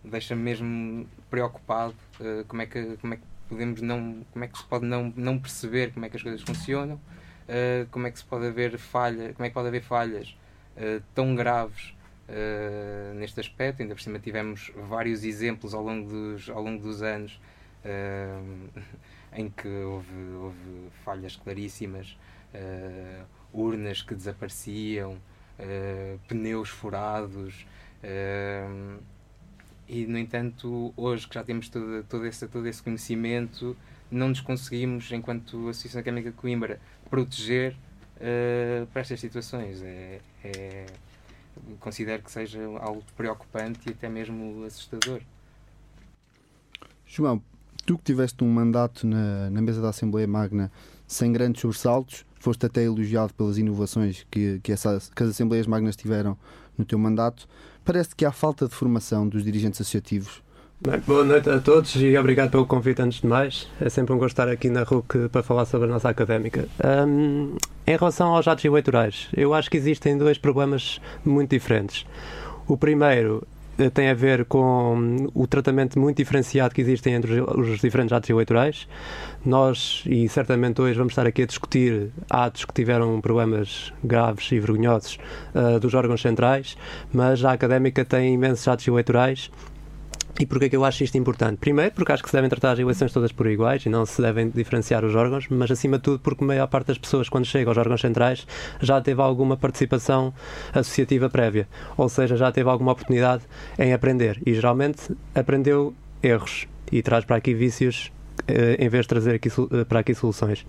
deixa-me 0.05 0.43
mesmo 0.43 1.09
preocupado 1.31 1.95
uh, 2.21 2.45
como 2.47 2.63
é 2.63 2.67
que 2.67 2.97
como 2.99 3.15
é 3.15 3.17
que 3.17 3.23
podemos 3.49 3.81
não 3.81 4.25
como 4.33 4.45
é 4.45 4.49
que 4.49 4.59
se 4.59 4.65
pode 4.65 4.85
não 4.85 5.13
não 5.17 5.39
perceber 5.39 5.93
como 5.93 6.05
é 6.05 6.11
que 6.11 6.17
as 6.17 6.23
coisas 6.23 6.43
funcionam 6.43 7.01
uh, 7.49 7.87
como 7.91 8.07
é 8.07 8.11
que 8.11 8.19
se 8.19 8.25
pode 8.25 8.47
haver 8.47 8.79
falha 8.79 9.33
como 9.33 9.45
é 9.45 9.49
que 9.49 9.55
pode 9.55 9.69
haver 9.69 9.83
falhas 9.83 10.37
uh, 10.77 11.03
tão 11.15 11.35
graves 11.35 11.95
uh, 12.29 13.15
neste 13.15 13.41
aspecto. 13.41 13.83
Ainda 13.83 13.95
por 13.95 14.01
cima 14.01 14.19
tivemos 14.19 14.73
vários 14.89 15.25
exemplos 15.25 15.75
ao 15.75 15.83
longo 15.83 16.09
dos, 16.09 16.49
ao 16.49 16.63
longo 16.63 16.83
dos 16.83 17.03
anos 17.03 17.41
em 19.35 19.51
que 19.51 19.69
houve, 19.69 20.35
houve 20.41 20.89
falhas 21.05 21.37
claríssimas, 21.37 22.17
urnas 23.53 24.01
que 24.01 24.15
desapareciam, 24.15 25.19
pneus 26.27 26.71
furados. 26.71 27.67
e, 29.87 30.07
no 30.07 30.17
entanto, 30.17 30.95
hoje 30.97 31.29
que 31.29 31.35
já 31.35 31.45
temos 31.45 31.69
todo, 31.69 32.03
todo, 32.05 32.25
esse, 32.25 32.49
todo 32.49 32.67
esse 32.67 32.83
conhecimento, 32.83 33.77
não 34.11 34.29
nos 34.29 34.41
conseguimos, 34.41 35.11
enquanto 35.13 35.69
Associação 35.69 36.01
Académica 36.01 36.31
de 36.31 36.37
Coimbra, 36.37 36.81
proteger 37.11 37.77
para 38.93 39.01
estas 39.01 39.21
situações. 39.21 39.83
É, 39.83 40.21
é, 40.45 40.87
considero 41.81 42.23
que 42.23 42.31
seja 42.31 42.61
algo 42.81 43.03
preocupante 43.17 43.89
e 43.89 43.93
até 43.93 44.09
mesmo 44.09 44.65
assustador. 44.65 45.21
João, 47.07 47.43
tu 47.87 47.99
que 47.99 48.05
tiveste 48.05 48.43
um 48.43 48.51
mandato 48.51 49.07
na, 49.07 49.51
na 49.51 49.63
mesa 49.63 49.81
da 49.81 49.91
Assembleia 49.91 50.27
Magna 50.27 50.71
sem 51.07 51.33
grandes 51.33 51.61
sobressaltos, 51.61 52.25
foste 52.41 52.67
até 52.67 52.83
elogiado 52.83 53.33
pelas 53.35 53.59
inovações 53.59 54.27
que, 54.31 54.61
que, 54.63 54.73
que 54.75 55.23
as 55.23 55.31
Assembleias 55.31 55.67
Magnas 55.67 55.97
tiveram 55.97 56.37
no 56.77 56.85
teu 56.85 56.99
mandato. 56.99 57.47
Parece 57.85 58.15
que 58.17 58.25
há 58.25 58.33
falta 58.33 58.67
de 58.67 58.75
formação 58.75 59.29
dos 59.29 59.45
dirigentes 59.45 59.81
associativos 59.81 60.43
Bem, 60.87 61.01
boa 61.07 61.25
noite 61.25 61.49
a 61.49 61.59
todos 61.59 61.97
e 61.97 62.15
obrigado 62.19 62.51
pelo 62.51 62.67
convite 62.67 63.01
antes 63.01 63.23
de 63.23 63.27
mais. 63.27 63.67
É 63.81 63.89
sempre 63.89 64.13
um 64.13 64.19
gosto 64.19 64.33
estar 64.33 64.51
aqui 64.51 64.69
na 64.69 64.83
RUC 64.83 65.31
para 65.33 65.43
falar 65.43 65.65
sobre 65.65 65.89
a 65.89 65.91
nossa 65.91 66.11
académica. 66.11 66.69
Um, 66.85 67.57
em 67.87 67.97
relação 67.97 68.35
aos 68.35 68.47
atos 68.47 68.67
eleitorais, 68.67 69.29
eu 69.35 69.55
acho 69.55 69.71
que 69.71 69.79
existem 69.79 70.19
dois 70.19 70.37
problemas 70.37 71.01
muito 71.25 71.49
diferentes. 71.49 72.05
O 72.69 72.77
primeiro 72.77 73.47
eh, 73.79 73.89
tem 73.89 74.11
a 74.11 74.15
ver 74.15 74.45
com 74.45 75.27
o 75.33 75.47
tratamento 75.47 75.99
muito 75.99 76.19
diferenciado 76.19 76.75
que 76.75 76.83
existe 76.83 77.09
entre 77.09 77.41
os 77.41 77.81
diferentes 77.81 78.13
atos 78.13 78.29
eleitorais. 78.29 78.87
Nós, 79.43 80.03
e 80.05 80.29
certamente 80.29 80.83
hoje, 80.83 80.99
vamos 80.99 81.13
estar 81.13 81.27
aqui 81.27 81.45
a 81.45 81.47
discutir 81.47 82.11
atos 82.29 82.67
que 82.67 82.75
tiveram 82.75 83.23
problemas 83.23 83.91
graves 84.05 84.53
e 84.53 84.61
vergonhosos 84.61 85.19
uh, 85.55 85.81
dos 85.81 85.95
órgãos 85.95 86.21
centrais, 86.21 86.77
mas 87.11 87.43
a 87.43 87.53
académica 87.53 88.05
tem 88.05 88.35
imensos 88.35 88.69
atos 88.69 88.87
eleitorais 88.87 89.51
e 90.39 90.47
porquê 90.47 90.67
é 90.67 90.69
que 90.69 90.77
eu 90.77 90.85
acho 90.85 91.05
isto 91.05 91.17
importante? 91.17 91.59
Primeiro, 91.59 91.93
porque 91.93 92.13
acho 92.13 92.23
que 92.23 92.29
se 92.29 92.35
devem 92.35 92.51
tratar 92.51 92.73
as 92.73 92.79
eleições 92.79 93.13
todas 93.13 93.31
por 93.31 93.47
iguais 93.47 93.85
e 93.87 93.89
não 93.89 94.05
se 94.05 94.21
devem 94.21 94.51
diferenciar 94.51 95.05
os 95.05 95.15
órgãos, 95.15 95.47
mas 95.49 95.71
acima 95.71 95.97
de 95.97 96.03
tudo 96.03 96.19
porque 96.19 96.43
a 96.43 96.47
maior 96.47 96.67
parte 96.67 96.89
das 96.89 96.99
pessoas, 96.99 97.29
quando 97.29 97.45
chega 97.45 97.71
aos 97.71 97.79
órgãos 97.79 98.01
centrais, 98.01 98.47
já 98.81 99.01
teve 99.01 99.21
alguma 99.21 99.57
participação 99.57 100.35
associativa 100.73 101.31
prévia, 101.31 101.69
ou 101.97 102.09
seja, 102.09 102.37
já 102.37 102.51
teve 102.51 102.69
alguma 102.69 102.93
oportunidade 102.93 103.45
em 103.79 103.93
aprender 103.93 104.41
e 104.45 104.55
geralmente 104.55 105.15
aprendeu 105.35 105.95
erros 106.23 106.67
e 106.91 107.03
traz 107.03 107.25
para 107.25 107.37
aqui 107.37 107.55
vícios 107.55 108.13
eh, 108.49 108.77
em 108.79 108.89
vez 108.89 109.05
de 109.05 109.09
trazer 109.09 109.35
aqui, 109.37 109.49
eh, 109.49 109.85
para 109.85 110.01
aqui 110.01 110.15
soluções. 110.15 110.67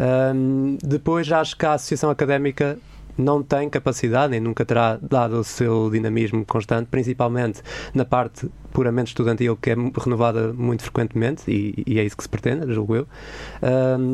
Um, 0.00 0.76
depois, 0.82 1.30
acho 1.32 1.56
que 1.56 1.66
a 1.66 1.72
Associação 1.74 2.10
Académica 2.10 2.78
não 3.18 3.42
tem 3.42 3.68
capacidade, 3.68 4.30
nem 4.30 4.40
nunca 4.40 4.64
terá 4.64 4.96
dado 5.02 5.40
o 5.40 5.44
seu 5.44 5.90
dinamismo 5.90 6.46
constante, 6.46 6.86
principalmente 6.88 7.60
na 7.92 8.04
parte 8.04 8.48
puramente 8.72 9.08
estudantil, 9.08 9.56
que 9.56 9.70
é 9.70 9.74
renovada 9.74 10.52
muito 10.52 10.84
frequentemente, 10.84 11.50
e, 11.50 11.82
e 11.86 11.98
é 11.98 12.04
isso 12.04 12.16
que 12.16 12.22
se 12.22 12.28
pretende, 12.28 12.72
julgo 12.72 12.94
eu, 12.94 13.08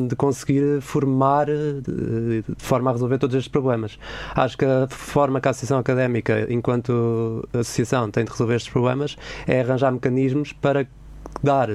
de 0.07 0.15
conseguir 0.15 0.81
formar 0.81 1.45
de, 1.45 2.41
de, 2.41 2.43
forma 2.57 2.89
a 2.89 2.93
resolver 2.93 3.19
todos 3.19 3.35
estes 3.35 3.51
problemas. 3.51 3.99
Acho 4.33 4.57
que 4.57 4.65
a 4.65 4.87
forma 4.89 5.39
que 5.39 5.47
a 5.47 5.51
Associação 5.51 5.77
Académica, 5.77 6.47
enquanto 6.49 7.47
associação, 7.53 8.09
tem 8.09 8.25
de 8.25 8.31
resolver 8.31 8.55
estes 8.55 8.71
problemas 8.71 9.15
é 9.45 9.61
arranjar 9.61 9.91
mecanismos 9.91 10.51
para 10.51 10.87
dar 11.43 11.69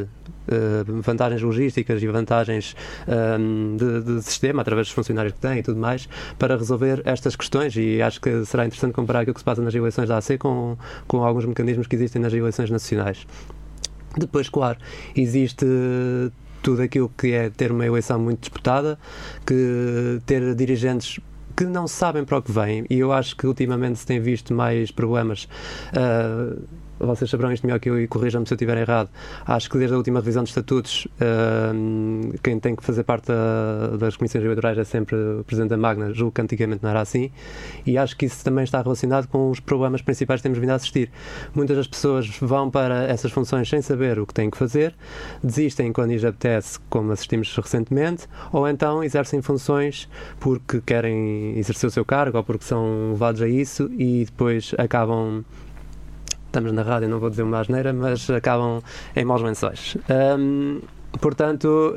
vantagens 1.02 1.42
logísticas 1.42 2.02
e 2.02 2.06
vantagens 2.06 2.74
um, 3.08 3.76
de, 3.76 4.02
de, 4.02 4.22
sistema 4.22 4.62
através 4.62 4.88
dos 4.88 4.94
funcionários 4.94 5.34
que 5.34 5.40
têm 5.40 5.58
e 5.58 5.62
tudo 5.62 5.78
mais 5.78 6.08
para 6.38 6.56
resolver 6.56 7.02
estas 7.04 7.36
questões 7.36 7.76
e 7.76 8.02
acho 8.02 8.20
que 8.20 8.44
será 8.44 8.64
interessante 8.64 8.92
comparar 8.92 9.20
aquilo 9.20 9.34
que 9.34 9.40
se 9.40 9.44
passa 9.44 9.62
nas 9.62 9.74
eleições 9.74 10.08
da 10.08 10.18
AC 10.18 10.38
com, 10.38 10.76
com 11.06 11.22
alguns 11.24 11.44
mecanismos 11.44 11.86
que 11.86 11.96
existem 11.96 12.20
nas 12.20 12.32
eleições 12.32 12.70
nacionais. 12.70 13.26
Depois, 14.16 14.48
claro, 14.48 14.78
existe 15.14 15.64
tudo 16.62 16.82
aquilo 16.82 17.10
que 17.16 17.32
é 17.32 17.48
ter 17.48 17.70
uma 17.70 17.86
eleição 17.86 18.18
muito 18.18 18.40
disputada, 18.40 18.98
que 19.46 20.20
ter 20.26 20.54
dirigentes 20.54 21.20
que 21.56 21.64
não 21.64 21.86
sabem 21.86 22.24
para 22.24 22.38
o 22.38 22.42
que 22.42 22.50
vêm, 22.50 22.86
e 22.88 22.98
eu 22.98 23.12
acho 23.12 23.36
que 23.36 23.46
ultimamente 23.46 23.98
se 23.98 24.06
tem 24.06 24.20
visto 24.20 24.54
mais 24.54 24.90
problemas. 24.90 25.44
Uh, 25.92 26.62
vocês 27.00 27.30
saberão 27.30 27.52
isto 27.52 27.66
melhor 27.66 27.80
que 27.80 27.88
eu 27.88 28.00
e 28.00 28.06
corrijam-me 28.06 28.46
se 28.46 28.52
eu 28.52 28.56
estiver 28.56 28.76
errado. 28.76 29.08
Acho 29.46 29.70
que 29.70 29.78
desde 29.78 29.94
a 29.94 29.96
última 29.96 30.20
revisão 30.20 30.42
de 30.42 30.50
estatutos, 30.50 31.06
uh, 31.06 32.38
quem 32.42 32.60
tem 32.60 32.76
que 32.76 32.84
fazer 32.84 33.02
parte 33.04 33.28
da, 33.28 33.96
das 33.98 34.16
comissões 34.16 34.44
eleitorais 34.44 34.78
é 34.78 34.84
sempre 34.84 35.16
o 35.16 35.44
Presidente 35.44 35.70
da 35.70 35.76
Magna. 35.76 36.12
Julgo 36.12 36.32
que 36.32 36.40
antigamente 36.40 36.82
não 36.82 36.90
era 36.90 37.00
assim. 37.00 37.30
E 37.86 37.96
acho 37.96 38.16
que 38.16 38.26
isso 38.26 38.44
também 38.44 38.64
está 38.64 38.80
relacionado 38.82 39.26
com 39.28 39.50
os 39.50 39.60
problemas 39.60 40.02
principais 40.02 40.40
que 40.40 40.42
temos 40.42 40.58
vindo 40.58 40.70
a 40.70 40.74
assistir. 40.74 41.10
Muitas 41.54 41.76
das 41.76 41.86
pessoas 41.86 42.28
vão 42.40 42.70
para 42.70 43.04
essas 43.04 43.32
funções 43.32 43.68
sem 43.68 43.80
saber 43.80 44.18
o 44.18 44.26
que 44.26 44.34
têm 44.34 44.50
que 44.50 44.56
fazer, 44.56 44.94
desistem 45.42 45.92
quando 45.92 46.10
lhes 46.10 46.24
apetece, 46.24 46.78
como 46.88 47.12
assistimos 47.12 47.54
recentemente, 47.56 48.26
ou 48.52 48.68
então 48.68 49.02
exercem 49.02 49.40
funções 49.40 50.08
porque 50.38 50.80
querem 50.80 51.58
exercer 51.58 51.88
o 51.88 51.90
seu 51.90 52.04
cargo 52.04 52.38
ou 52.38 52.44
porque 52.44 52.64
são 52.64 53.12
levados 53.12 53.42
a 53.42 53.48
isso 53.48 53.90
e 53.96 54.24
depois 54.24 54.74
acabam 54.78 55.44
estamos 56.50 56.72
na 56.72 56.82
rádio, 56.82 57.08
não 57.08 57.20
vou 57.20 57.30
dizer 57.30 57.44
uma 57.44 57.60
asneira, 57.60 57.92
mas 57.92 58.28
acabam 58.28 58.82
em 59.14 59.24
maus 59.24 59.40
lençóis. 59.40 59.96
Um, 60.38 60.80
Portanto, 61.18 61.94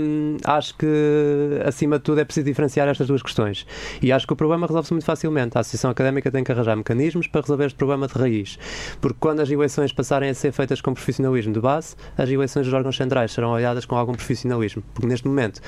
hum, 0.00 0.36
acho 0.44 0.76
que 0.76 1.60
acima 1.64 1.98
de 1.98 2.04
tudo 2.04 2.20
é 2.20 2.24
preciso 2.24 2.44
diferenciar 2.44 2.88
estas 2.88 3.06
duas 3.06 3.22
questões. 3.22 3.66
E 4.02 4.10
acho 4.10 4.26
que 4.26 4.32
o 4.32 4.36
problema 4.36 4.66
resolve-se 4.66 4.92
muito 4.92 5.06
facilmente. 5.06 5.56
A 5.56 5.60
Associação 5.60 5.90
Académica 5.90 6.30
tem 6.30 6.42
que 6.42 6.50
arranjar 6.50 6.76
mecanismos 6.76 7.26
para 7.26 7.42
resolver 7.42 7.66
este 7.66 7.76
problema 7.76 8.08
de 8.08 8.14
raiz. 8.14 8.58
Porque 9.00 9.16
quando 9.20 9.40
as 9.40 9.50
eleições 9.50 9.92
passarem 9.92 10.30
a 10.30 10.34
ser 10.34 10.52
feitas 10.52 10.80
com 10.80 10.92
profissionalismo 10.92 11.52
de 11.52 11.60
base, 11.60 11.94
as 12.18 12.28
eleições 12.28 12.66
dos 12.66 12.74
órgãos 12.74 12.96
centrais 12.96 13.32
serão 13.32 13.50
olhadas 13.50 13.84
com 13.84 13.96
algum 13.96 14.14
profissionalismo. 14.14 14.82
Porque 14.92 15.06
neste 15.06 15.26
momento 15.26 15.60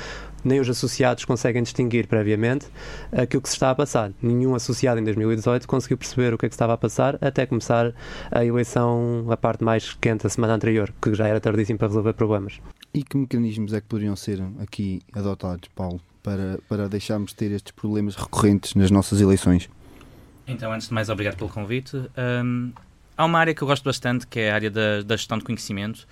nem 0.45 0.61
os 0.61 0.69
associados 0.69 1.25
conseguem 1.25 1.63
distinguir 1.63 2.07
previamente 2.07 2.67
aquilo 3.13 3.43
que 3.43 3.49
se 3.49 3.55
está 3.55 3.71
a 3.71 3.75
passar. 3.75 4.13
Nenhum 4.23 4.55
associado 4.55 5.01
em 5.01 5.05
2018 5.05 5.67
conseguiu 5.67 5.99
perceber 5.99 6.35
o 6.35 6.39
que 6.39 6.47
é 6.47 6.49
que 6.49 6.55
estava 6.55 6.73
a 6.73 6.77
passar 6.77 7.19
até 7.21 7.47
começar 7.47 7.93
a 8.31 8.45
eleição, 8.45 9.27
a 9.31 9.37
parte 9.37 9.65
mais 9.65 9.93
quente, 9.95 10.27
a 10.27 10.31
semana 10.31 10.55
anterior, 10.55 10.93
que 11.01 11.15
já 11.15 11.27
era 11.27 11.41
tardíssimo 11.41 11.79
para 11.79 11.89
resolver 11.89 12.13
problemas. 12.13 12.61
E 12.93 13.03
que 13.03 13.17
mecanismos 13.17 13.73
é 13.73 13.81
que 13.81 13.87
poderiam 13.87 14.17
ser 14.17 14.43
aqui 14.61 15.01
adotados, 15.13 15.69
Paulo, 15.75 16.01
para, 16.23 16.59
para 16.69 16.89
deixarmos 16.89 17.31
de 17.31 17.37
ter 17.37 17.51
estes 17.53 17.73
problemas 17.73 18.17
recorrentes 18.17 18.75
nas 18.75 18.91
nossas 18.91 19.21
eleições? 19.21 19.69
Então, 20.47 20.73
antes 20.73 20.89
de 20.89 20.95
mais, 20.95 21.11
obrigado 21.11 21.37
pelo 21.37 21.51
convite. 21.51 21.97
Um, 22.45 22.73
há 23.17 23.25
uma 23.25 23.39
área 23.39 23.55
que 23.55 23.63
eu 23.63 23.69
gosto 23.69 23.85
bastante, 23.85 24.27
que 24.27 24.41
é 24.41 24.51
a 24.51 24.55
área 24.55 24.71
da, 24.71 25.03
da 25.03 25.17
gestão 25.17 25.37
de 25.37 25.45
conhecimento. 25.45 26.07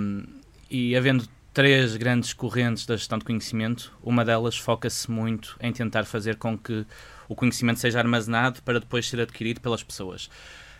Um, 0.00 0.24
e 0.70 0.96
havendo 0.96 1.28
três 1.52 1.96
grandes 1.96 2.32
correntes 2.32 2.86
da 2.86 2.96
gestão 2.96 3.18
de 3.18 3.24
conhecimento, 3.24 3.92
uma 4.02 4.24
delas 4.24 4.56
foca-se 4.56 5.10
muito 5.10 5.56
em 5.60 5.70
tentar 5.70 6.04
fazer 6.04 6.36
com 6.36 6.56
que 6.56 6.86
o 7.28 7.34
conhecimento 7.34 7.78
seja 7.78 7.98
armazenado 7.98 8.62
para 8.62 8.80
depois 8.80 9.06
ser 9.06 9.20
adquirido 9.20 9.60
pelas 9.60 9.82
pessoas. 9.82 10.30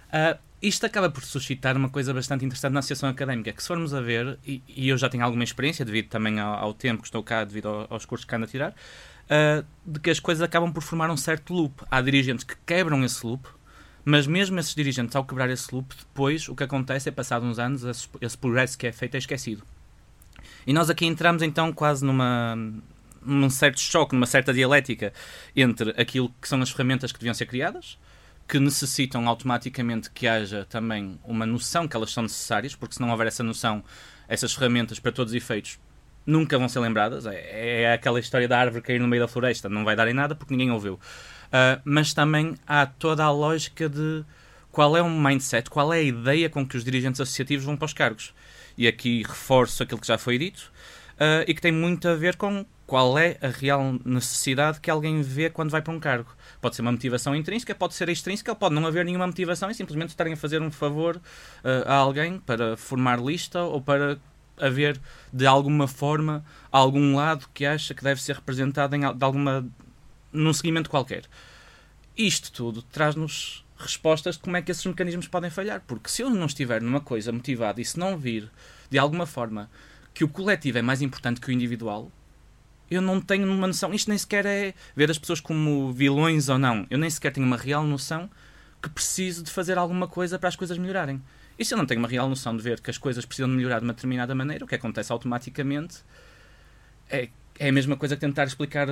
Uh, 0.09 0.39
isto 0.63 0.87
acaba 0.87 1.11
por 1.11 1.25
suscitar 1.25 1.77
uma 1.77 1.89
coisa 1.89 2.15
bastante 2.15 2.45
interessante 2.45 2.73
na 2.73 2.79
associação 2.79 3.09
académica, 3.09 3.53
que 3.53 3.61
se 3.61 3.67
formos 3.67 3.93
a 3.93 4.01
ver, 4.01 4.39
e, 4.47 4.63
e 4.69 4.89
eu 4.89 4.97
já 4.97 5.09
tenho 5.09 5.25
alguma 5.25 5.43
experiência 5.43 5.85
devido 5.85 6.09
também 6.09 6.39
ao, 6.39 6.55
ao 6.55 6.75
tempo 6.75 7.03
que 7.03 7.09
estou 7.09 7.23
cá, 7.23 7.43
devido 7.43 7.69
ao, 7.69 7.87
aos 7.91 8.05
cursos 8.05 8.25
que 8.25 8.35
ando 8.35 8.45
a 8.45 8.49
tirar, 8.49 8.71
uh, 8.71 9.67
de 9.85 9.99
que 9.99 10.09
as 10.09 10.21
coisas 10.21 10.41
acabam 10.41 10.73
por 10.73 10.83
formar 10.83 11.11
um 11.11 11.17
certo 11.17 11.53
loop. 11.53 11.83
Há 11.91 12.01
dirigentes 12.01 12.45
que 12.45 12.55
quebram 12.65 13.05
esse 13.05 13.27
loop, 13.27 13.49
mas 14.05 14.27
mesmo 14.27 14.59
esses 14.61 14.75
dirigentes, 14.75 15.17
ao 15.17 15.25
quebrar 15.25 15.51
esse 15.51 15.75
loop, 15.75 15.95
depois 15.97 16.49
o 16.49 16.55
que 16.55 16.63
acontece 16.63 17.09
é, 17.09 17.13
passado 17.13 17.45
uns 17.45 17.59
anos, 17.59 17.83
esse, 17.83 18.09
esse 18.21 18.39
progresso 18.39 18.79
que 18.79 18.87
é 18.87 18.93
feito 18.93 19.17
é 19.17 19.19
esquecido. 19.19 19.65
E 20.65 20.73
nós 20.73 20.89
aqui 20.89 21.07
entramos 21.07 21.43
então 21.43 21.73
quase 21.73 22.05
numa, 22.05 22.57
num 23.21 23.51
certo 23.51 23.81
choque, 23.81 24.15
numa 24.15 24.27
certa 24.27 24.53
dialética 24.53 25.13
entre 25.57 25.91
aquilo 26.01 26.33
que 26.41 26.49
são 26.49 26.61
as 26.63 26.71
ferramentas 26.71 27.11
que 27.11 27.19
deviam 27.19 27.35
ser 27.35 27.47
criadas, 27.47 27.99
que 28.53 28.61
necessitam 28.61 29.27
automaticamente 29.27 30.11
que 30.11 30.29
haja 30.29 30.67
também 30.69 31.19
uma 31.25 31.47
noção 31.47 31.89
que 31.89 31.97
elas 31.97 32.13
são 32.13 32.25
necessárias, 32.25 32.75
porque 32.75 32.95
se 32.95 33.01
não 33.01 33.09
houver 33.09 33.27
essa 33.27 33.43
noção, 33.43 33.83
essas 34.29 34.53
ferramentas, 34.53 34.99
para 34.99 35.11
todos 35.11 35.33
os 35.33 35.35
efeitos, 35.35 35.79
nunca 36.27 36.59
vão 36.59 36.69
ser 36.69 36.81
lembradas. 36.81 37.25
É, 37.25 37.85
é 37.85 37.95
aquela 37.95 38.21
história 38.21 38.47
da 38.47 38.59
árvore 38.59 38.83
cair 38.83 39.01
no 39.01 39.09
meio 39.09 39.23
da 39.23 39.27
floresta, 39.27 39.71
não 39.71 39.87
vai 39.87 39.97
dar 39.97 40.07
em 40.07 40.13
nada 40.13 40.35
porque 40.35 40.53
ninguém 40.53 40.71
ouviu. 40.71 40.97
Uh, 41.47 41.81
mas 41.83 42.13
também 42.13 42.55
há 42.67 42.85
toda 42.85 43.25
a 43.25 43.31
lógica 43.31 43.89
de 43.89 44.23
qual 44.71 44.99
é 44.99 45.01
o 45.01 45.09
mindset, 45.09 45.71
qual 45.71 45.91
é 45.91 46.01
a 46.01 46.03
ideia 46.03 46.51
com 46.51 46.69
que 46.69 46.77
os 46.77 46.85
dirigentes 46.85 47.23
associativos 47.23 47.65
vão 47.65 47.75
para 47.75 47.87
os 47.87 47.95
cargos. 47.95 48.35
E 48.77 48.87
aqui 48.87 49.23
reforço 49.23 49.83
aquilo 49.83 49.99
que 49.99 50.07
já 50.07 50.19
foi 50.19 50.37
dito. 50.37 50.71
Uh, 51.15 51.45
e 51.47 51.55
que 51.55 51.61
tem 51.61 51.73
muito 51.73 52.09
a 52.09 52.15
ver 52.15 52.37
com 52.37 52.65
qual 52.87 53.19
é 53.19 53.39
a 53.41 53.49
real 53.49 53.99
necessidade 54.05 54.81
que 54.81 54.91
alguém 54.91 55.23
vê 55.23 55.49
quando 55.49 55.71
vai 55.71 55.81
para 55.81 55.93
um 55.93 56.01
cargo. 56.01 56.31
Pode 56.61 56.77
ser 56.77 56.83
uma 56.83 56.93
motivação 56.93 57.35
intrínseca, 57.35 57.75
pode 57.75 57.95
ser 57.95 58.09
extrínseca, 58.09 58.55
pode 58.55 58.75
não 58.75 58.87
haver 58.87 59.05
nenhuma 59.05 59.27
motivação 59.27 59.71
e 59.71 59.75
simplesmente 59.75 60.11
estarem 60.11 60.35
a 60.35 60.37
fazer 60.37 60.61
um 60.61 60.71
favor 60.71 61.17
uh, 61.17 61.21
a 61.87 61.95
alguém 61.95 62.39
para 62.39 62.77
formar 62.77 63.19
lista 63.19 63.63
ou 63.63 63.81
para 63.81 64.19
haver 64.59 65.01
de 65.33 65.47
alguma 65.47 65.89
forma 65.89 66.45
algum 66.71 67.17
lado 67.17 67.49
que 67.55 67.65
acha 67.65 67.95
que 67.95 68.05
deve 68.05 68.21
ser 68.21 68.37
representado 68.37 68.95
em, 68.95 69.01
de 69.01 69.25
alguma 69.25 69.67
num 70.33 70.53
seguimento 70.53 70.91
qualquer. 70.91 71.25
Isto 72.17 72.53
tudo 72.53 72.83
traz-nos 72.83 73.65
respostas 73.77 74.37
de 74.37 74.43
como 74.43 74.57
é 74.57 74.63
que 74.63 74.71
esses 74.71 74.85
mecanismos 74.85 75.27
podem 75.27 75.51
falhar, 75.51 75.83
porque 75.87 76.09
se 76.09 76.23
eu 76.23 76.31
não 76.31 76.47
estiver 76.47 76.81
numa 76.81 77.01
coisa 77.01 77.33
motivada 77.33 77.81
e 77.81 77.85
se 77.85 77.99
não 77.99 78.17
vir 78.17 78.51
de 78.91 78.99
alguma 78.99 79.27
forma 79.27 79.71
que 80.15 80.25
o 80.25 80.29
coletivo 80.29 80.79
é 80.79 80.83
mais 80.83 81.03
importante 81.03 81.41
que 81.41 81.49
o 81.49 81.53
individual, 81.53 82.11
eu 82.91 83.01
não 83.01 83.21
tenho 83.21 83.51
uma 83.51 83.67
noção. 83.67 83.95
Isto 83.95 84.09
nem 84.09 84.19
sequer 84.19 84.45
é 84.45 84.75
ver 84.95 85.11
as 85.11 85.19
pessoas 85.19 85.41
como 85.41 85.93
vilões 85.93 86.49
ou 86.49 86.59
não. 86.59 86.87
Eu 86.91 86.99
nem 86.99 87.09
sequer 87.09 87.33
tenho 87.33 87.47
uma 87.47 87.57
real 87.57 87.85
noção 87.85 88.29
que 88.83 88.89
preciso 88.89 89.43
de 89.43 89.51
fazer 89.51 89.79
alguma 89.79 90.07
coisa 90.09 90.39
para 90.39 90.49
as 90.49 90.57
coisas 90.57 90.77
melhorarem. 90.77 91.23
E 91.59 91.65
se 91.65 91.73
eu 91.73 91.79
não 91.79 91.87
tenho 91.87 92.01
uma 92.01 92.09
real 92.09 92.29
noção 92.29 92.57
de 92.57 92.63
ver 92.63 92.81
que 92.81 92.91
as 92.91 92.99
coisas 92.99 93.25
precisam 93.25 93.49
de 93.49 93.57
melhorar 93.57 93.79
de 93.79 93.85
uma 93.85 93.93
determinada 93.93 94.35
maneira, 94.35 94.65
o 94.65 94.69
que 94.69 94.75
acontece 94.75 95.13
automaticamente 95.13 95.99
é, 97.09 97.29
é 97.59 97.69
a 97.69 97.73
mesma 97.73 97.97
coisa 97.97 98.17
que 98.17 98.21
tentar 98.21 98.45
explicar 98.45 98.89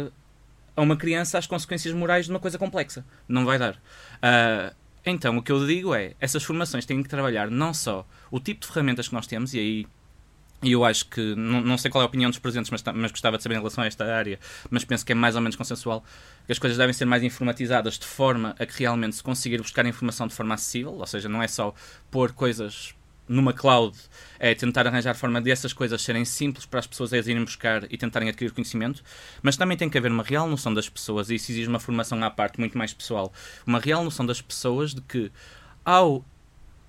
a 0.77 0.81
uma 0.81 0.97
criança 0.97 1.39
as 1.39 1.47
consequências 1.47 1.93
morais 1.93 2.27
de 2.27 2.31
uma 2.31 2.39
coisa 2.39 2.59
complexa. 2.59 3.05
Não 3.29 3.45
vai 3.45 3.59
dar. 3.59 3.75
Uh, 3.75 4.75
então, 5.05 5.37
o 5.39 5.43
que 5.43 5.51
eu 5.51 5.67
digo 5.67 5.95
é, 5.95 6.15
essas 6.21 6.43
formações 6.43 6.87
têm 6.87 7.03
que 7.03 7.09
trabalhar 7.09 7.51
não 7.51 7.75
só 7.75 8.07
o 8.31 8.39
tipo 8.39 8.61
de 8.61 8.69
ferramentas 8.69 9.09
que 9.09 9.15
nós 9.15 9.27
temos, 9.27 9.55
e 9.55 9.59
aí 9.59 9.87
e 10.63 10.73
eu 10.73 10.85
acho 10.85 11.07
que, 11.07 11.35
não, 11.37 11.61
não, 11.63 11.79
sei 11.79 11.91
qual 11.91 12.03
é 12.03 12.05
a 12.05 12.07
opinião 12.07 12.31
dos 12.31 12.39
presentes, 12.39 12.71
mas, 12.71 12.83
mas 12.95 13.11
gostava 13.11 13.39
de 13.39 13.43
saber 13.43 13.55
em 13.55 13.59
relação 13.59 13.83
a 13.83 13.87
esta 13.87 14.05
área, 14.05 14.39
mas 14.71 14.85
penso 14.85 15.07
que 15.07 15.13
é 15.13 15.15
mais 15.15 15.35
ou 15.35 15.41
menos 15.41 15.57
consensual, 15.57 16.05
que 16.45 16.53
as 16.53 16.59
coisas 16.59 16.77
devem 16.77 16.93
ser 16.93 17.07
mais 17.07 17.23
informatizadas 17.23 17.99
de 17.99 18.05
forma 18.05 18.55
a 18.59 18.67
que 18.67 18.79
realmente 18.79 19.17
se 19.17 19.23
conseguir 19.23 19.59
buscar 19.59 19.87
informação 19.87 20.27
de 20.27 20.35
forma 20.35 20.55
acessível, 20.55 20.93
ou 20.93 21.07
seja, 21.07 21.29
não 21.29 21.43
é 21.43 21.49
só 21.49 21.75
pôr 22.11 22.33
coisas 22.33 22.95
numa 23.27 23.53
cloud, 23.53 23.97
é 24.41 24.55
tentar 24.57 24.87
arranjar 24.89 25.15
forma 25.15 25.41
dessas 25.41 25.73
coisas 25.73 26.03
serem 26.03 26.25
simples 26.25 26.67
para 26.67 26.81
as 26.81 26.87
pessoas 26.87 27.13
irem 27.13 27.45
buscar 27.45 27.85
e 27.89 27.97
tentarem 27.97 28.29
adquirir 28.29 28.51
conhecimento, 28.53 29.05
mas 29.41 29.57
também 29.57 29.77
tem 29.77 29.89
que 29.89 29.97
haver 29.97 30.11
uma 30.11 30.25
real 30.25 30.49
noção 30.49 30.75
das 30.75 30.89
pessoas, 30.89 31.31
e 31.31 31.37
isso 31.37 31.53
exige 31.53 31.69
uma 31.69 31.79
formação 31.79 32.23
à 32.25 32.29
parte 32.31 32.59
muito 32.59 32.77
mais 32.77 32.93
pessoal, 32.93 33.33
uma 33.65 33.79
real 33.79 34.03
noção 34.03 34.27
das 34.27 34.43
pessoas 34.43 34.93
de 34.93 35.01
que 35.01 35.31
ao 35.85 36.25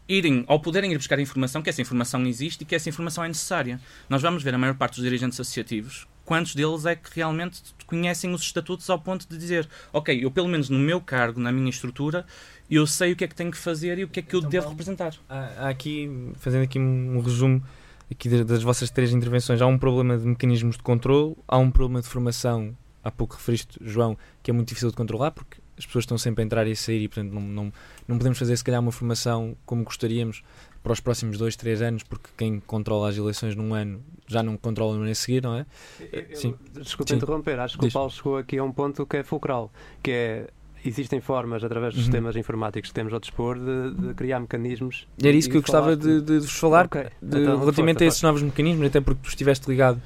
irem, 0.08 0.44
ao 0.48 0.60
poderem 0.60 0.92
ir 0.92 0.98
buscar 0.98 1.20
informação, 1.20 1.62
que 1.62 1.70
essa 1.70 1.82
informação 1.82 2.26
existe 2.26 2.62
e 2.62 2.66
que 2.66 2.76
essa 2.76 2.90
informação 2.90 3.24
é 3.24 3.28
necessária. 3.28 3.80
Nós 4.10 4.22
vamos 4.22 4.44
ver 4.44 4.54
a 4.54 4.58
maior 4.58 4.76
parte 4.76 4.96
dos 4.96 5.04
dirigentes 5.04 5.40
associativos, 5.40 6.08
quantos 6.26 6.56
deles 6.56 6.86
é 6.86 6.96
que 6.96 7.10
realmente 7.14 7.62
conhecem 7.86 8.34
os 8.34 8.42
estatutos 8.42 8.90
ao 8.90 9.00
ponto 9.00 9.28
de 9.28 9.38
dizer, 9.38 9.68
ok, 9.92 10.24
eu 10.24 10.32
pelo 10.32 10.48
menos 10.48 10.70
no 10.70 10.80
meu 10.80 11.02
cargo, 11.02 11.40
na 11.40 11.52
minha 11.52 11.70
estrutura, 11.70 12.26
eu 12.70 12.88
sei 12.88 13.12
o 13.12 13.16
que 13.16 13.26
é 13.26 13.28
que 13.28 13.36
tenho 13.36 13.52
que 13.52 13.58
fazer 13.58 14.00
e 14.00 14.04
o 14.04 14.08
que 14.08 14.20
é 14.20 14.24
que 14.24 14.36
então, 14.36 14.48
eu 14.48 14.50
devo 14.50 14.70
representar. 14.70 15.14
Há, 15.28 15.40
há, 15.58 15.70
aqui, 15.70 16.10
fazendo 16.36 16.64
aqui 16.64 16.80
um 16.80 17.20
resumo 17.20 17.62
aqui 18.10 18.30
das, 18.30 18.46
das 18.46 18.64
vossas 18.64 18.90
três 18.90 19.12
intervenções, 19.12 19.62
há 19.62 19.68
um 19.68 19.78
problema 19.78 20.18
de 20.18 20.26
mecanismos 20.26 20.78
de 20.78 20.84
controle, 20.84 21.36
há 21.48 21.58
um 21.58 21.72
problema 21.72 22.02
de 22.02 22.08
formação, 22.08 22.76
há 23.04 23.12
pouco 23.12 23.36
referiste, 23.36 23.78
João, 23.82 24.18
que 24.42 24.52
é 24.52 24.54
muito 24.54 24.70
difícil 24.70 24.90
de 24.90 24.96
controlar, 24.96 25.32
porque 25.32 25.61
as 25.82 25.86
pessoas 25.86 26.04
estão 26.04 26.18
sempre 26.18 26.44
a 26.44 26.46
entrar 26.46 26.68
e 26.68 26.72
a 26.72 26.76
sair 26.76 27.02
e, 27.02 27.08
portanto, 27.08 27.32
não, 27.32 27.42
não, 27.42 27.74
não 28.08 28.18
podemos 28.18 28.38
fazer, 28.38 28.56
se 28.56 28.64
calhar, 28.64 28.80
uma 28.80 28.92
formação 28.92 29.56
como 29.66 29.84
gostaríamos 29.84 30.44
para 30.84 30.94
os 30.94 31.00
próximos 31.00 31.38
dois, 31.38 31.56
três 31.56 31.82
anos, 31.82 32.04
porque 32.04 32.30
quem 32.38 32.60
controla 32.60 33.10
as 33.10 33.18
eleições 33.18 33.56
num 33.56 33.74
ano 33.74 34.02
já 34.28 34.42
não 34.42 34.58
controla 34.58 34.96
no 34.96 35.02
ano 35.02 35.12
a 35.12 35.16
seguir, 35.16 35.44
não 35.44 35.56
é? 35.56 35.66
Eu, 36.12 36.36
Sim. 36.36 36.56
Desculpa 36.74 37.12
Sim. 37.12 37.18
interromper, 37.18 37.60
acho 37.60 37.78
que 37.78 37.86
Diz. 37.86 37.94
o 37.94 37.94
Paulo 37.94 38.12
chegou 38.12 38.38
aqui 38.38 38.58
a 38.58 38.64
um 38.64 38.72
ponto 38.72 39.06
que 39.06 39.18
é 39.18 39.24
fulcral, 39.24 39.72
que 40.02 40.12
é 40.12 40.48
existem 40.84 41.20
formas, 41.22 41.64
através 41.64 41.94
dos 41.94 42.02
uhum. 42.04 42.12
sistemas 42.12 42.36
informáticos 42.36 42.90
que 42.90 42.96
temos 42.96 43.14
ao 43.14 43.20
dispor, 43.20 43.58
de, 43.60 44.08
de 44.08 44.14
criar 44.16 44.40
mecanismos. 44.40 45.08
E 45.22 45.28
era 45.28 45.38
isso 45.38 45.48
que 45.48 45.58
eu 45.58 45.62
gostava 45.62 45.96
de, 45.96 46.22
de, 46.22 46.40
vos 46.40 46.58
falar, 46.58 46.86
okay. 46.86 47.06
então, 47.22 47.60
relativamente 47.60 47.98
força, 47.98 48.06
a 48.06 48.08
esses 48.08 48.22
novos 48.24 48.42
mecanismos, 48.42 48.88
até 48.88 49.00
porque 49.00 49.22
tu 49.22 49.30
estiveste 49.30 49.70
ligado 49.70 50.02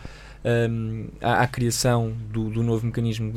um, 0.45 1.07
à, 1.19 1.41
à, 1.41 1.47
criação 1.47 2.15
do, 2.31 2.51
do, 2.51 2.61
novo 2.61 2.85
mecanismo 2.85 3.31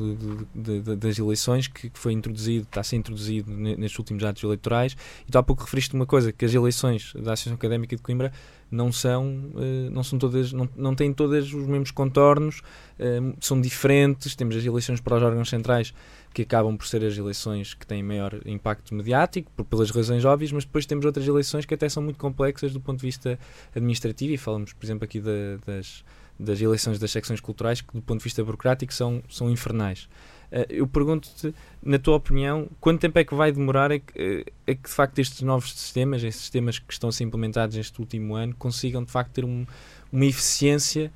de, 0.55 0.81
de, 0.83 0.97
das 0.97 1.19
eleições 1.19 1.67
que, 1.67 1.89
que, 1.89 1.99
foi 1.99 2.13
introduzido, 2.13 2.65
está 2.65 2.83
a 2.83 2.85
ser 2.85 2.97
introduzido 2.97 3.51
nestes 3.51 3.99
últimos 3.99 4.23
atos 4.23 4.43
eleitorais. 4.43 4.95
E 5.27 5.31
tu 5.31 5.39
há 5.39 5.43
pouco 5.43 5.65
referiste 5.65 5.95
uma 5.95 6.05
coisa, 6.05 6.31
que 6.33 6.45
as 6.45 6.53
eleições 6.53 7.15
da 7.15 7.33
Associação 7.33 7.55
Académica 7.55 7.97
de 7.97 8.03
Coimbra 8.03 8.31
não 8.71 8.93
são, 8.93 9.27
uh, 9.55 9.91
não 9.91 10.05
são 10.05 10.19
todas, 10.19 10.53
não, 10.53 10.69
não 10.77 10.95
têm 10.95 11.11
todos 11.15 11.55
os 11.55 11.67
mesmos 11.67 11.91
contornos, 11.91 12.61
uh, 12.99 13.35
são 13.41 13.59
diferentes. 13.59 14.37
Temos 14.37 14.55
as 14.57 14.65
eleições 14.65 15.01
para 15.01 15.17
os 15.17 15.23
órgãos 15.23 15.49
centrais 15.49 15.95
que 16.35 16.43
acabam 16.43 16.77
por 16.77 16.87
ser 16.87 17.03
as 17.03 17.17
eleições 17.17 17.73
que 17.73 17.87
têm 17.87 18.03
maior 18.03 18.39
impacto 18.45 18.95
mediático, 18.95 19.51
por, 19.57 19.65
pelas 19.65 19.91
razões 19.91 20.27
óbvias, 20.27 20.53
mas 20.53 20.67
depois 20.67 20.85
temos 20.85 21.07
outras 21.07 21.27
eleições 21.27 21.65
que 21.65 21.73
até 21.73 21.89
são 21.89 22.03
muito 22.03 22.19
complexas 22.19 22.71
do 22.71 22.81
ponto 22.81 22.99
de 22.99 23.07
vista 23.07 23.39
administrativo, 23.75 24.35
e 24.35 24.37
falamos, 24.37 24.75
por 24.75 24.85
exemplo, 24.85 25.05
aqui 25.05 25.21
da, 25.21 25.57
das, 25.67 26.05
das 26.39 26.61
eleições 26.61 26.99
das 26.99 27.11
secções 27.11 27.41
culturais, 27.41 27.81
que 27.81 27.93
do 27.93 28.03
ponto 28.03 28.19
de 28.19 28.25
vista 28.25 28.45
burocrático 28.45 28.93
são, 28.93 29.23
são 29.29 29.51
infernais. 29.51 30.09
Uh, 30.51 30.65
eu 30.71 30.87
pergunto-te, 30.87 31.55
na 31.83 31.99
tua 31.99 32.17
opinião, 32.17 32.69
quanto 32.81 33.01
tempo 33.01 33.19
é 33.19 33.25
que 33.25 33.35
vai 33.35 33.53
demorar 33.53 33.93
a 33.93 33.99
que, 33.99 34.47
a 34.67 34.75
que, 34.75 34.89
de 34.89 34.95
facto 34.95 35.19
estes 35.19 35.43
novos 35.43 35.73
sistemas, 35.73 36.23
estes 36.23 36.43
sistemas 36.43 36.79
que 36.79 36.93
estão 36.93 37.11
a 37.11 37.13
ser 37.13 37.25
implementados 37.25 37.77
neste 37.77 38.01
último 38.01 38.35
ano, 38.35 38.55
consigam 38.57 39.05
de 39.05 39.11
facto 39.11 39.33
ter 39.33 39.45
um, 39.45 39.67
uma 40.11 40.25
eficiência, 40.25 41.13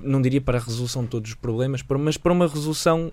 não 0.00 0.22
diria 0.22 0.40
para 0.40 0.58
a 0.58 0.60
resolução 0.60 1.02
de 1.02 1.08
todos 1.08 1.30
os 1.30 1.36
problemas, 1.36 1.82
mas 1.98 2.16
para 2.16 2.32
uma 2.32 2.46
resolução 2.46 3.12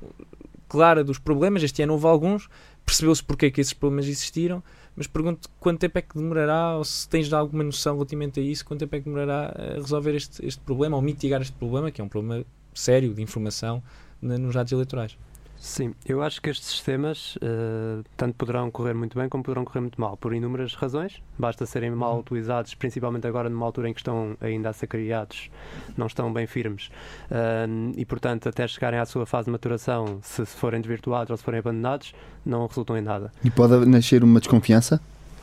clara 0.67 1.03
dos 1.03 1.17
problemas. 1.17 1.63
Este 1.63 1.81
ano 1.81 1.93
houve 1.93 2.05
alguns, 2.05 2.49
percebeu-se 2.85 3.23
porque 3.23 3.47
é 3.47 3.51
que 3.51 3.61
esses 3.61 3.73
problemas 3.73 4.05
existiram, 4.05 4.63
mas 4.95 5.07
pergunto 5.07 5.49
quanto 5.59 5.79
tempo 5.79 5.97
é 5.97 6.01
que 6.01 6.15
demorará, 6.15 6.77
ou 6.77 6.83
se 6.83 7.07
tens 7.09 7.31
alguma 7.33 7.63
noção 7.63 7.95
relativamente 7.95 8.39
a 8.39 8.43
isso, 8.43 8.65
quanto 8.65 8.79
tempo 8.79 8.95
é 8.95 8.99
que 8.99 9.05
demorará 9.05 9.53
a 9.57 9.73
resolver 9.75 10.15
este, 10.15 10.45
este 10.45 10.61
problema, 10.61 10.95
ou 10.95 11.01
mitigar 11.01 11.41
este 11.41 11.53
problema, 11.53 11.91
que 11.91 11.99
é 11.99 12.03
um 12.03 12.09
problema 12.09 12.45
sério 12.73 13.13
de 13.13 13.21
informação 13.21 13.83
nos 14.21 14.53
dados 14.53 14.71
eleitorais. 14.71 15.17
Sim, 15.65 15.95
eu 16.07 16.21
acho 16.21 16.39
que 16.43 16.51
estes 16.51 16.69
sistemas 16.69 17.37
uh, 17.37 18.03
tanto 18.15 18.35
poderão 18.35 18.69
correr 18.69 18.93
muito 18.93 19.17
bem 19.17 19.27
como 19.27 19.43
poderão 19.43 19.65
correr 19.65 19.81
muito 19.81 19.99
mal, 19.99 20.15
por 20.15 20.31
inúmeras 20.31 20.75
razões. 20.75 21.23
Basta 21.39 21.65
serem 21.65 21.89
mal 21.89 22.13
uhum. 22.13 22.19
utilizados, 22.19 22.75
principalmente 22.75 23.25
agora 23.25 23.49
numa 23.49 23.65
altura 23.65 23.89
em 23.89 23.93
que 23.93 23.99
estão 23.99 24.37
ainda 24.39 24.69
a 24.69 24.73
ser 24.73 24.85
criados, 24.85 25.49
não 25.97 26.05
estão 26.05 26.31
bem 26.31 26.45
firmes. 26.45 26.91
Uh, 27.31 27.91
e, 27.97 28.05
portanto, 28.05 28.47
até 28.47 28.67
chegarem 28.67 28.99
à 28.99 29.05
sua 29.07 29.25
fase 29.25 29.45
de 29.45 29.51
maturação, 29.53 30.19
se, 30.21 30.45
se 30.45 30.55
forem 30.55 30.79
desvirtuados 30.79 31.31
ou 31.31 31.37
se 31.37 31.43
forem 31.43 31.59
abandonados, 31.61 32.13
não 32.45 32.67
resultam 32.67 32.95
em 32.95 33.01
nada. 33.01 33.33
E 33.43 33.49
pode 33.49 33.87
nascer 33.87 34.23
uma 34.23 34.39
desconfiança 34.39 35.01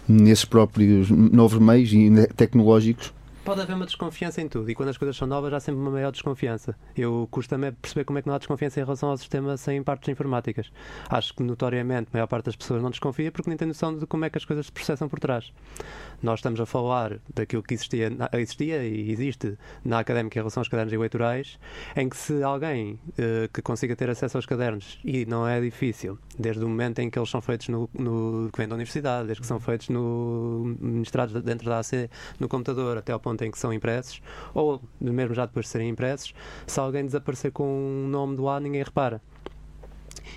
nesses 0.08 0.44
próprios 0.44 1.10
novos 1.10 1.58
meios 1.58 1.90
tecnológicos? 2.36 3.12
Pode 3.44 3.60
haver 3.60 3.74
uma 3.74 3.86
desconfiança 3.86 4.40
em 4.40 4.46
tudo 4.46 4.70
e 4.70 4.74
quando 4.74 4.90
as 4.90 4.96
coisas 4.96 5.16
são 5.16 5.26
novas 5.26 5.52
há 5.52 5.58
sempre 5.58 5.80
uma 5.80 5.90
maior 5.90 6.12
desconfiança. 6.12 6.76
Eu 6.96 7.26
custa-me 7.28 7.72
perceber 7.72 8.04
como 8.04 8.20
é 8.20 8.22
que 8.22 8.28
não 8.28 8.36
há 8.36 8.38
desconfiança 8.38 8.78
em 8.78 8.84
relação 8.84 9.08
ao 9.08 9.16
sistema 9.16 9.56
sem 9.56 9.82
partes 9.82 10.08
informáticas. 10.08 10.70
Acho 11.10 11.34
que 11.34 11.42
notoriamente 11.42 12.08
a 12.12 12.18
maior 12.18 12.28
parte 12.28 12.44
das 12.44 12.54
pessoas 12.54 12.80
não 12.80 12.90
desconfia 12.90 13.32
porque 13.32 13.50
nem 13.50 13.56
tem 13.56 13.66
noção 13.66 13.98
de 13.98 14.06
como 14.06 14.24
é 14.24 14.30
que 14.30 14.38
as 14.38 14.44
coisas 14.44 14.66
se 14.66 14.72
processam 14.72 15.08
por 15.08 15.18
trás. 15.18 15.52
Nós 16.22 16.38
estamos 16.38 16.60
a 16.60 16.66
falar 16.66 17.18
daquilo 17.34 17.64
que 17.64 17.74
existia, 17.74 18.12
existia 18.34 18.84
e 18.84 19.10
existe 19.10 19.58
na 19.84 19.98
académica 19.98 20.38
em 20.38 20.40
relação 20.40 20.60
aos 20.60 20.68
cadernos 20.68 20.92
eleitorais, 20.92 21.58
em 21.96 22.08
que 22.08 22.16
se 22.16 22.44
alguém 22.44 22.92
uh, 22.92 23.48
que 23.52 23.60
consiga 23.60 23.96
ter 23.96 24.08
acesso 24.08 24.38
aos 24.38 24.46
cadernos, 24.46 25.00
e 25.04 25.26
não 25.26 25.48
é 25.48 25.60
difícil, 25.60 26.16
desde 26.38 26.64
o 26.64 26.68
momento 26.68 27.00
em 27.00 27.10
que 27.10 27.18
eles 27.18 27.28
são 27.28 27.40
feitos 27.40 27.68
no, 27.68 27.90
no 27.92 28.50
que 28.52 28.58
vem 28.58 28.68
da 28.68 28.76
universidade, 28.76 29.26
desde 29.26 29.40
que 29.40 29.48
são 29.48 29.58
feitos 29.58 29.88
no 29.88 30.76
ministrados 30.80 31.42
dentro 31.42 31.68
da 31.68 31.80
AC, 31.80 32.08
no 32.38 32.48
computador, 32.48 32.98
até 32.98 33.12
ao 33.12 33.18
ponto 33.18 33.31
ponto 33.32 33.44
em 33.44 33.50
que 33.50 33.58
são 33.58 33.72
impressos, 33.72 34.22
ou 34.54 34.80
mesmo 35.00 35.34
já 35.34 35.46
depois 35.46 35.66
de 35.66 35.72
serem 35.72 35.88
impressos, 35.88 36.34
se 36.66 36.78
alguém 36.78 37.04
desaparecer 37.04 37.50
com 37.50 37.66
um 37.66 38.08
nome 38.08 38.36
do 38.36 38.48
A, 38.48 38.60
ninguém 38.60 38.82
repara. 38.82 39.20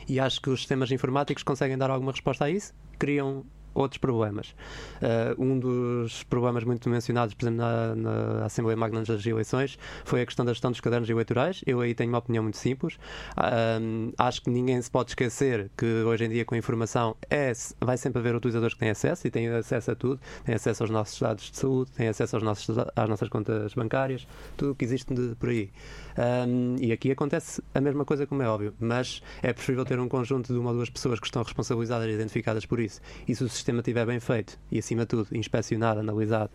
E 0.07 0.19
acho 0.19 0.41
que 0.41 0.49
os 0.49 0.59
sistemas 0.59 0.91
informáticos 0.91 1.43
conseguem 1.43 1.77
dar 1.77 1.89
alguma 1.89 2.11
resposta 2.11 2.45
a 2.45 2.49
isso, 2.49 2.73
criam 2.97 3.43
outros 3.75 3.99
problemas. 3.99 4.55
Uh, 5.01 5.43
um 5.43 5.59
dos 5.59 6.23
problemas 6.23 6.63
muito 6.63 6.89
mencionados, 6.89 7.35
por 7.35 7.45
exemplo, 7.45 7.59
na, 7.59 7.95
na 7.95 8.45
Assembleia 8.45 8.77
Magna 8.77 9.03
das 9.03 9.25
Eleições, 9.25 9.77
foi 10.03 10.21
a 10.21 10.25
questão 10.25 10.45
da 10.45 10.53
gestão 10.53 10.71
dos 10.71 10.79
cadernos 10.79 11.09
eleitorais. 11.09 11.61
Eu 11.67 11.81
aí 11.81 11.93
tenho 11.93 12.09
uma 12.09 12.19
opinião 12.19 12.43
muito 12.43 12.57
simples. 12.57 12.95
Uh, 13.37 14.13
acho 14.17 14.41
que 14.41 14.49
ninguém 14.49 14.81
se 14.81 14.89
pode 14.89 15.11
esquecer 15.11 15.69
que 15.77 15.85
hoje 15.85 16.25
em 16.25 16.29
dia, 16.29 16.45
com 16.45 16.55
a 16.55 16.57
informação, 16.57 17.15
é, 17.29 17.51
vai 17.79 17.97
sempre 17.97 18.19
haver 18.19 18.33
utilizadores 18.35 18.73
que 18.73 18.79
têm 18.79 18.89
acesso 18.89 19.27
e 19.27 19.29
têm 19.31 19.49
acesso 19.49 19.91
a 19.91 19.95
tudo, 19.95 20.19
têm 20.45 20.55
acesso 20.55 20.83
aos 20.83 20.89
nossos 20.89 21.19
dados 21.19 21.51
de 21.51 21.57
saúde, 21.57 21.91
têm 21.91 22.07
acesso 22.07 22.37
aos 22.37 22.43
nossos, 22.43 22.77
às 22.95 23.09
nossas 23.09 23.27
contas 23.27 23.73
bancárias, 23.73 24.25
tudo 24.55 24.71
o 24.71 24.75
que 24.75 24.85
existe 24.85 25.13
de, 25.13 25.35
por 25.35 25.49
aí. 25.49 25.69
Um, 26.17 26.75
e 26.79 26.91
aqui 26.91 27.11
acontece 27.11 27.61
a 27.73 27.81
mesma 27.81 28.05
coisa, 28.05 28.25
como 28.25 28.41
é 28.41 28.47
óbvio, 28.47 28.73
mas 28.79 29.21
é 29.41 29.51
preferível 29.51 29.85
ter 29.85 29.99
um 29.99 30.07
conjunto 30.07 30.53
de 30.53 30.59
uma 30.59 30.69
ou 30.69 30.75
duas 30.77 30.89
pessoas 30.89 31.19
que 31.19 31.25
estão 31.25 31.43
responsabilizadas 31.43 32.07
e 32.07 32.11
identificadas 32.11 32.65
por 32.65 32.79
isso. 32.79 33.01
E 33.27 33.35
se 33.35 33.43
o 33.43 33.49
sistema 33.49 33.79
estiver 33.79 34.05
bem 34.05 34.19
feito 34.19 34.57
e, 34.71 34.79
acima 34.79 35.01
de 35.01 35.07
tudo, 35.07 35.27
inspecionado, 35.31 35.99
analisado, 35.99 36.51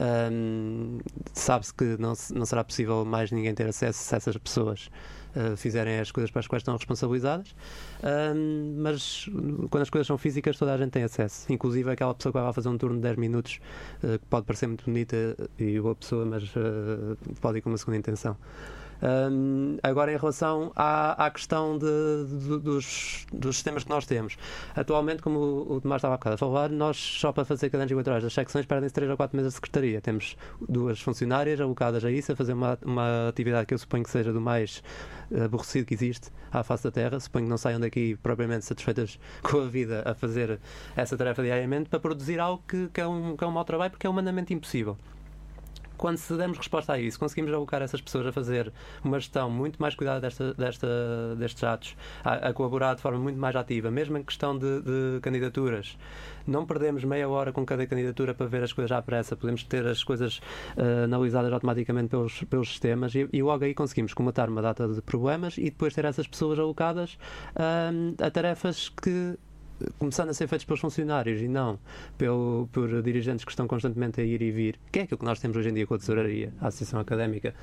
Um, 0.00 0.98
Sabe-se 1.34 1.74
que 1.74 1.84
não, 1.98 2.14
não 2.32 2.46
será 2.46 2.64
possível 2.64 3.04
mais 3.04 3.30
ninguém 3.30 3.54
ter 3.54 3.68
acesso 3.68 4.02
se 4.02 4.14
essas 4.14 4.36
pessoas 4.38 4.90
uh, 5.34 5.56
fizerem 5.56 5.98
as 5.98 6.10
coisas 6.10 6.30
para 6.30 6.40
as 6.40 6.46
quais 6.46 6.62
estão 6.62 6.74
responsabilizadas, 6.74 7.54
um, 8.02 8.76
mas 8.82 9.28
quando 9.68 9.82
as 9.82 9.90
coisas 9.90 10.06
são 10.06 10.16
físicas, 10.16 10.56
toda 10.56 10.72
a 10.72 10.78
gente 10.78 10.90
tem 10.90 11.02
acesso, 11.02 11.52
inclusive 11.52 11.90
aquela 11.90 12.14
pessoa 12.14 12.32
que 12.32 12.38
vai 12.38 12.44
lá 12.44 12.52
fazer 12.52 12.68
um 12.68 12.78
turno 12.78 12.96
de 12.96 13.02
10 13.02 13.16
minutos, 13.16 13.60
uh, 14.02 14.18
que 14.18 14.26
pode 14.26 14.46
parecer 14.46 14.66
muito 14.66 14.84
bonita 14.84 15.36
e 15.58 15.78
boa 15.78 15.94
pessoa, 15.94 16.24
mas 16.24 16.44
uh, 16.56 17.16
pode 17.40 17.58
ir 17.58 17.60
com 17.60 17.68
uma 17.68 17.78
segunda 17.78 17.98
intenção. 17.98 18.36
Um, 19.02 19.78
agora, 19.82 20.12
em 20.12 20.16
relação 20.16 20.72
à, 20.76 21.26
à 21.26 21.30
questão 21.30 21.78
de, 21.78 21.86
de, 22.26 22.58
dos, 22.58 23.26
dos 23.32 23.56
sistemas 23.56 23.84
que 23.84 23.90
nós 23.90 24.06
temos, 24.06 24.36
atualmente, 24.74 25.22
como 25.22 25.38
o, 25.38 25.76
o 25.76 25.80
Tomás 25.80 26.00
estava 26.00 26.14
a 26.14 26.16
bocado 26.18 26.34
a 26.34 26.38
falar, 26.38 26.68
nós 26.68 26.96
só 26.96 27.32
para 27.32 27.44
fazer 27.44 27.70
cadernos 27.70 27.90
eleitorais 27.92 28.22
das 28.22 28.32
secções 28.32 28.66
perdem-se 28.66 28.94
3 28.94 29.10
ou 29.10 29.16
4 29.16 29.36
meses 29.36 29.52
de 29.52 29.54
secretaria. 29.54 30.00
Temos 30.00 30.36
duas 30.68 31.00
funcionárias 31.00 31.60
alocadas 31.60 32.04
a 32.04 32.10
isso, 32.10 32.32
a 32.32 32.36
fazer 32.36 32.52
uma, 32.52 32.78
uma 32.84 33.28
atividade 33.28 33.66
que 33.66 33.74
eu 33.74 33.78
suponho 33.78 34.04
que 34.04 34.10
seja 34.10 34.32
do 34.32 34.40
mais 34.40 34.82
aborrecido 35.44 35.86
que 35.86 35.94
existe 35.94 36.30
à 36.52 36.62
face 36.62 36.84
da 36.84 36.90
Terra. 36.90 37.18
Suponho 37.18 37.46
que 37.46 37.50
não 37.50 37.58
saiam 37.58 37.80
daqui 37.80 38.16
propriamente 38.22 38.64
satisfeitas 38.64 39.18
com 39.42 39.60
a 39.60 39.66
vida 39.66 40.02
a 40.04 40.14
fazer 40.14 40.60
essa 40.94 41.16
tarefa 41.16 41.42
diariamente 41.42 41.88
para 41.88 42.00
produzir 42.00 42.38
algo 42.38 42.62
que, 42.68 42.88
que, 42.88 43.00
é, 43.00 43.06
um, 43.06 43.36
que 43.36 43.44
é 43.44 43.46
um 43.46 43.52
mau 43.52 43.64
trabalho 43.64 43.90
porque 43.90 44.06
é 44.06 44.10
humanamente 44.10 44.52
impossível 44.52 44.96
quando 46.00 46.16
se 46.16 46.34
demos 46.34 46.56
resposta 46.56 46.94
a 46.94 46.98
isso, 46.98 47.18
conseguimos 47.18 47.52
alocar 47.52 47.82
essas 47.82 48.00
pessoas 48.00 48.26
a 48.26 48.32
fazer 48.32 48.72
uma 49.04 49.20
gestão 49.20 49.50
muito 49.50 49.76
mais 49.78 49.94
cuidada 49.94 50.18
desta, 50.18 50.54
desta, 50.54 50.88
destes 51.36 51.62
atos, 51.62 51.94
a, 52.24 52.48
a, 52.48 52.52
colaborar 52.54 52.94
de 52.94 53.02
forma 53.02 53.18
muito 53.18 53.38
mais 53.38 53.54
ativa, 53.54 53.90
mesmo 53.90 54.16
em 54.16 54.22
questão 54.22 54.56
de, 54.56 54.80
de, 54.80 55.20
candidaturas. 55.20 55.98
Não 56.46 56.64
perdemos 56.64 57.04
meia 57.04 57.28
hora 57.28 57.52
com 57.52 57.66
cada 57.66 57.86
candidatura 57.86 58.32
para 58.32 58.46
ver 58.46 58.62
as 58.62 58.72
coisas 58.72 58.90
à 58.90 59.02
pressa, 59.02 59.36
podemos 59.36 59.62
ter 59.62 59.86
as 59.86 60.02
coisas 60.02 60.38
uh, 60.74 61.04
analisadas 61.04 61.52
automaticamente 61.52 62.08
pelos, 62.08 62.44
pelos 62.44 62.70
sistemas 62.70 63.14
e, 63.14 63.28
e 63.30 63.42
logo 63.42 63.62
aí 63.62 63.74
conseguimos 63.74 64.14
comatar 64.14 64.48
uma 64.48 64.62
data 64.62 64.88
de 64.88 65.02
problemas 65.02 65.58
e 65.58 65.64
depois 65.64 65.94
ter 65.94 66.06
essas 66.06 66.26
pessoas 66.26 66.58
alocadas 66.58 67.18
uh, 67.54 68.24
a 68.24 68.30
tarefas 68.30 68.88
que 68.88 69.38
começando 69.98 70.30
a 70.30 70.34
ser 70.34 70.46
feitos 70.46 70.64
pelos 70.64 70.80
funcionários 70.80 71.40
e 71.40 71.48
não 71.48 71.78
pelo, 72.16 72.68
por 72.72 73.02
dirigentes 73.02 73.44
que 73.44 73.50
estão 73.50 73.66
constantemente 73.66 74.20
a 74.20 74.24
ir 74.24 74.42
e 74.42 74.50
vir, 74.50 74.80
que 74.90 75.00
é 75.00 75.02
aquilo 75.02 75.18
que 75.18 75.24
nós 75.24 75.38
temos 75.40 75.56
hoje 75.56 75.70
em 75.70 75.74
dia 75.74 75.86
com 75.86 75.94
a 75.94 75.98
tesouraria, 75.98 76.52
a 76.60 76.68
Associação 76.68 77.00
Académica, 77.00 77.54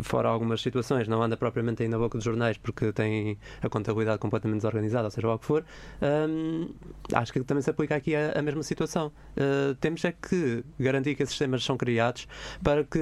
fora 0.00 0.28
algumas 0.28 0.60
situações, 0.60 1.06
não 1.08 1.22
anda 1.22 1.36
propriamente 1.36 1.82
aí 1.82 1.88
na 1.88 1.98
boca 1.98 2.16
dos 2.16 2.24
jornais 2.24 2.56
porque 2.56 2.92
tem 2.92 3.38
a 3.60 3.68
contabilidade 3.68 4.18
completamente 4.18 4.58
desorganizada, 4.58 5.04
ou 5.04 5.10
seja, 5.10 5.28
o 5.28 5.38
que 5.38 5.44
for, 5.44 5.64
hum, 6.02 6.70
acho 7.12 7.32
que 7.32 7.40
também 7.40 7.62
se 7.62 7.70
aplica 7.70 7.96
aqui 7.96 8.14
a, 8.14 8.32
a 8.38 8.42
mesma 8.42 8.62
situação. 8.62 9.12
Uh, 9.36 9.74
temos 9.76 10.04
é 10.04 10.12
que 10.12 10.64
garantir 10.78 11.14
que 11.14 11.22
esses 11.22 11.32
sistemas 11.32 11.64
são 11.64 11.76
criados 11.76 12.26
para 12.62 12.84
que, 12.84 12.98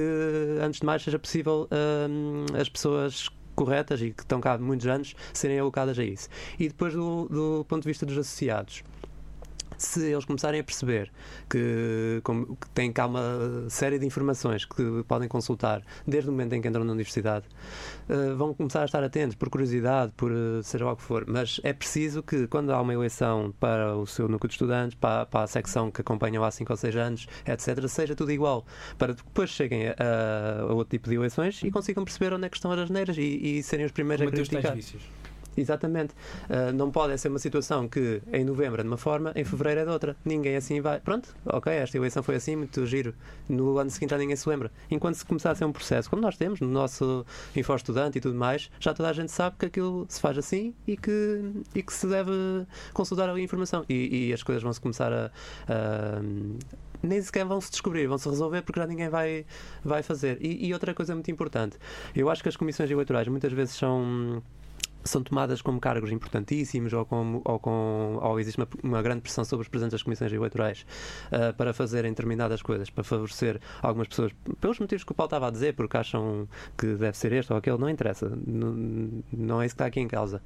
antes 0.61 0.79
de 0.79 0.85
mais, 0.85 1.01
seja 1.03 1.17
possível 1.17 1.67
hum, 1.71 2.45
as 2.59 2.69
pessoas 2.69 3.29
corretas 3.63 4.01
e 4.01 4.11
que 4.11 4.23
estão 4.23 4.41
cá 4.41 4.53
há 4.53 4.57
muitos 4.57 4.87
anos 4.87 5.15
serem 5.33 5.59
alocadas 5.59 5.99
a 5.99 6.03
isso. 6.03 6.27
E 6.59 6.67
depois, 6.67 6.93
do, 6.93 7.27
do 7.29 7.65
ponto 7.67 7.83
de 7.83 7.87
vista 7.87 8.05
dos 8.05 8.17
associados, 8.17 8.83
se 9.85 10.11
eles 10.11 10.25
começarem 10.25 10.59
a 10.59 10.63
perceber 10.63 11.11
que, 11.49 12.21
como, 12.23 12.55
que 12.55 12.69
têm 12.69 12.91
cá 12.91 13.05
uma 13.05 13.69
série 13.69 13.99
de 13.99 14.05
informações 14.05 14.65
que 14.65 15.03
podem 15.07 15.27
consultar 15.27 15.81
desde 16.05 16.29
o 16.29 16.31
momento 16.31 16.53
em 16.53 16.61
que 16.61 16.67
entram 16.67 16.83
na 16.83 16.91
universidade, 16.91 17.45
uh, 18.09 18.35
vão 18.35 18.53
começar 18.53 18.81
a 18.81 18.85
estar 18.85 19.03
atentos 19.03 19.35
por 19.35 19.49
curiosidade, 19.49 20.11
por 20.15 20.31
uh, 20.31 20.63
seja 20.63 20.85
o 20.85 20.95
que 20.95 21.03
for. 21.03 21.25
Mas 21.27 21.59
é 21.63 21.73
preciso 21.73 22.21
que, 22.23 22.47
quando 22.47 22.71
há 22.71 22.81
uma 22.81 22.93
eleição 22.93 23.53
para 23.59 23.95
o 23.95 24.05
seu 24.05 24.27
núcleo 24.27 24.49
de 24.49 24.55
estudantes, 24.55 24.95
para, 24.95 25.25
para 25.25 25.43
a 25.43 25.47
secção 25.47 25.91
que 25.91 26.01
acompanham 26.01 26.43
há 26.43 26.51
5 26.51 26.71
ou 26.71 26.77
6 26.77 26.95
anos, 26.95 27.27
etc., 27.45 27.87
seja 27.87 28.15
tudo 28.15 28.31
igual, 28.31 28.65
para 28.97 29.13
depois 29.13 29.49
cheguem 29.49 29.87
a, 29.87 29.95
a, 30.61 30.73
outro 30.73 30.91
tipo 30.91 31.09
de 31.09 31.15
eleições 31.15 31.61
e 31.63 31.71
consigam 31.71 32.03
perceber 32.03 32.33
onde 32.33 32.45
é 32.45 32.49
que 32.49 32.57
estão 32.57 32.71
as 32.71 32.89
neiras 32.89 33.17
e, 33.17 33.21
e 33.21 33.63
serem 33.63 33.85
os 33.85 33.91
primeiros 33.91 34.25
Como 34.25 34.41
a 34.41 34.45
criticar. 34.45 35.20
Exatamente. 35.55 36.13
Uh, 36.49 36.71
não 36.73 36.91
pode 36.91 37.17
ser 37.17 37.27
uma 37.27 37.39
situação 37.39 37.87
que 37.87 38.21
em 38.31 38.43
novembro 38.43 38.81
é 38.81 38.83
de 38.83 38.87
uma 38.87 38.97
forma, 38.97 39.31
em 39.35 39.43
fevereiro 39.43 39.81
é 39.81 39.85
de 39.85 39.91
outra. 39.91 40.15
Ninguém 40.23 40.55
assim 40.55 40.79
vai. 40.81 40.99
Pronto, 40.99 41.35
ok, 41.45 41.71
esta 41.73 41.97
eleição 41.97 42.23
foi 42.23 42.35
assim, 42.35 42.55
muito 42.55 42.85
giro. 42.85 43.13
No 43.49 43.77
ano 43.77 43.89
seguinte 43.89 44.11
já 44.11 44.17
ninguém 44.17 44.35
se 44.35 44.47
lembra. 44.47 44.71
Enquanto 44.89 45.15
se 45.15 45.25
começar 45.25 45.51
a 45.51 45.55
ser 45.55 45.65
um 45.65 45.71
processo, 45.71 46.09
como 46.09 46.21
nós 46.21 46.37
temos 46.37 46.59
no 46.59 46.67
nosso 46.67 47.25
Info 47.55 47.75
Estudante 47.75 48.17
e 48.17 48.21
tudo 48.21 48.35
mais, 48.35 48.69
já 48.79 48.93
toda 48.93 49.09
a 49.09 49.13
gente 49.13 49.31
sabe 49.31 49.55
que 49.57 49.65
aquilo 49.65 50.05
se 50.07 50.19
faz 50.21 50.37
assim 50.37 50.73
e 50.87 50.95
que, 50.95 51.51
e 51.75 51.83
que 51.83 51.93
se 51.93 52.07
deve 52.07 52.31
consultar 52.93 53.29
ali 53.29 53.41
a 53.41 53.43
informação. 53.43 53.85
E, 53.89 54.27
e 54.27 54.33
as 54.33 54.43
coisas 54.43 54.63
vão 54.63 54.71
se 54.71 54.79
começar 54.79 55.11
a, 55.11 55.31
a 55.67 56.21
nem 57.03 57.21
sequer 57.21 57.45
vão 57.45 57.59
se 57.59 57.71
descobrir, 57.71 58.07
vão 58.07 58.17
se 58.17 58.29
resolver 58.29 58.61
porque 58.61 58.79
já 58.79 58.85
ninguém 58.85 59.09
vai, 59.09 59.45
vai 59.83 60.03
fazer. 60.03 60.37
E, 60.39 60.67
e, 60.67 60.73
outra 60.73 60.93
coisa 60.93 61.13
muito 61.13 61.31
importante, 61.31 61.77
eu 62.15 62.29
acho 62.29 62.43
que 62.43 62.49
as 62.49 62.55
comissões 62.55 62.89
eleitorais 62.91 63.27
muitas 63.27 63.51
vezes 63.51 63.75
são 63.75 64.41
são 65.03 65.23
tomadas 65.23 65.61
como 65.61 65.79
cargos 65.79 66.11
importantíssimos 66.11 66.93
ou, 66.93 67.05
com, 67.05 67.41
ou, 67.43 67.59
com, 67.59 68.19
ou 68.21 68.39
existe 68.39 68.59
uma, 68.59 68.67
uma, 68.83 69.01
grande 69.01 69.21
pressão 69.21 69.43
sobre 69.43 69.63
os 69.63 69.67
presidentes 69.67 69.93
das 69.93 70.03
comissões 70.03 70.31
eleitorais 70.31 70.85
uh, 71.31 71.55
para 71.55 71.73
fazerem 71.73 72.11
determinadas 72.11 72.61
coisas, 72.61 72.89
para 72.89 73.03
favorecer 73.03 73.59
algumas 73.81 74.07
pessoas, 74.07 74.31
pelos 74.59 74.79
motivos 74.79 75.03
que 75.03 75.11
o 75.11 75.15
Paulo 75.15 75.27
estava 75.27 75.47
a 75.47 75.51
dizer, 75.51 75.73
porque 75.73 75.97
acham 75.97 76.47
que 76.77 76.95
deve 76.95 77.17
ser 77.17 77.33
este 77.33 77.51
ou 77.51 77.57
aquele, 77.57 77.77
não 77.77 77.89
interessa, 77.89 78.31
não, 78.45 79.23
não 79.31 79.61
é 79.61 79.65
isso 79.65 79.75
que 79.75 79.81
está 79.81 79.85
aqui 79.85 79.99
em 79.99 80.07
causa. 80.07 80.41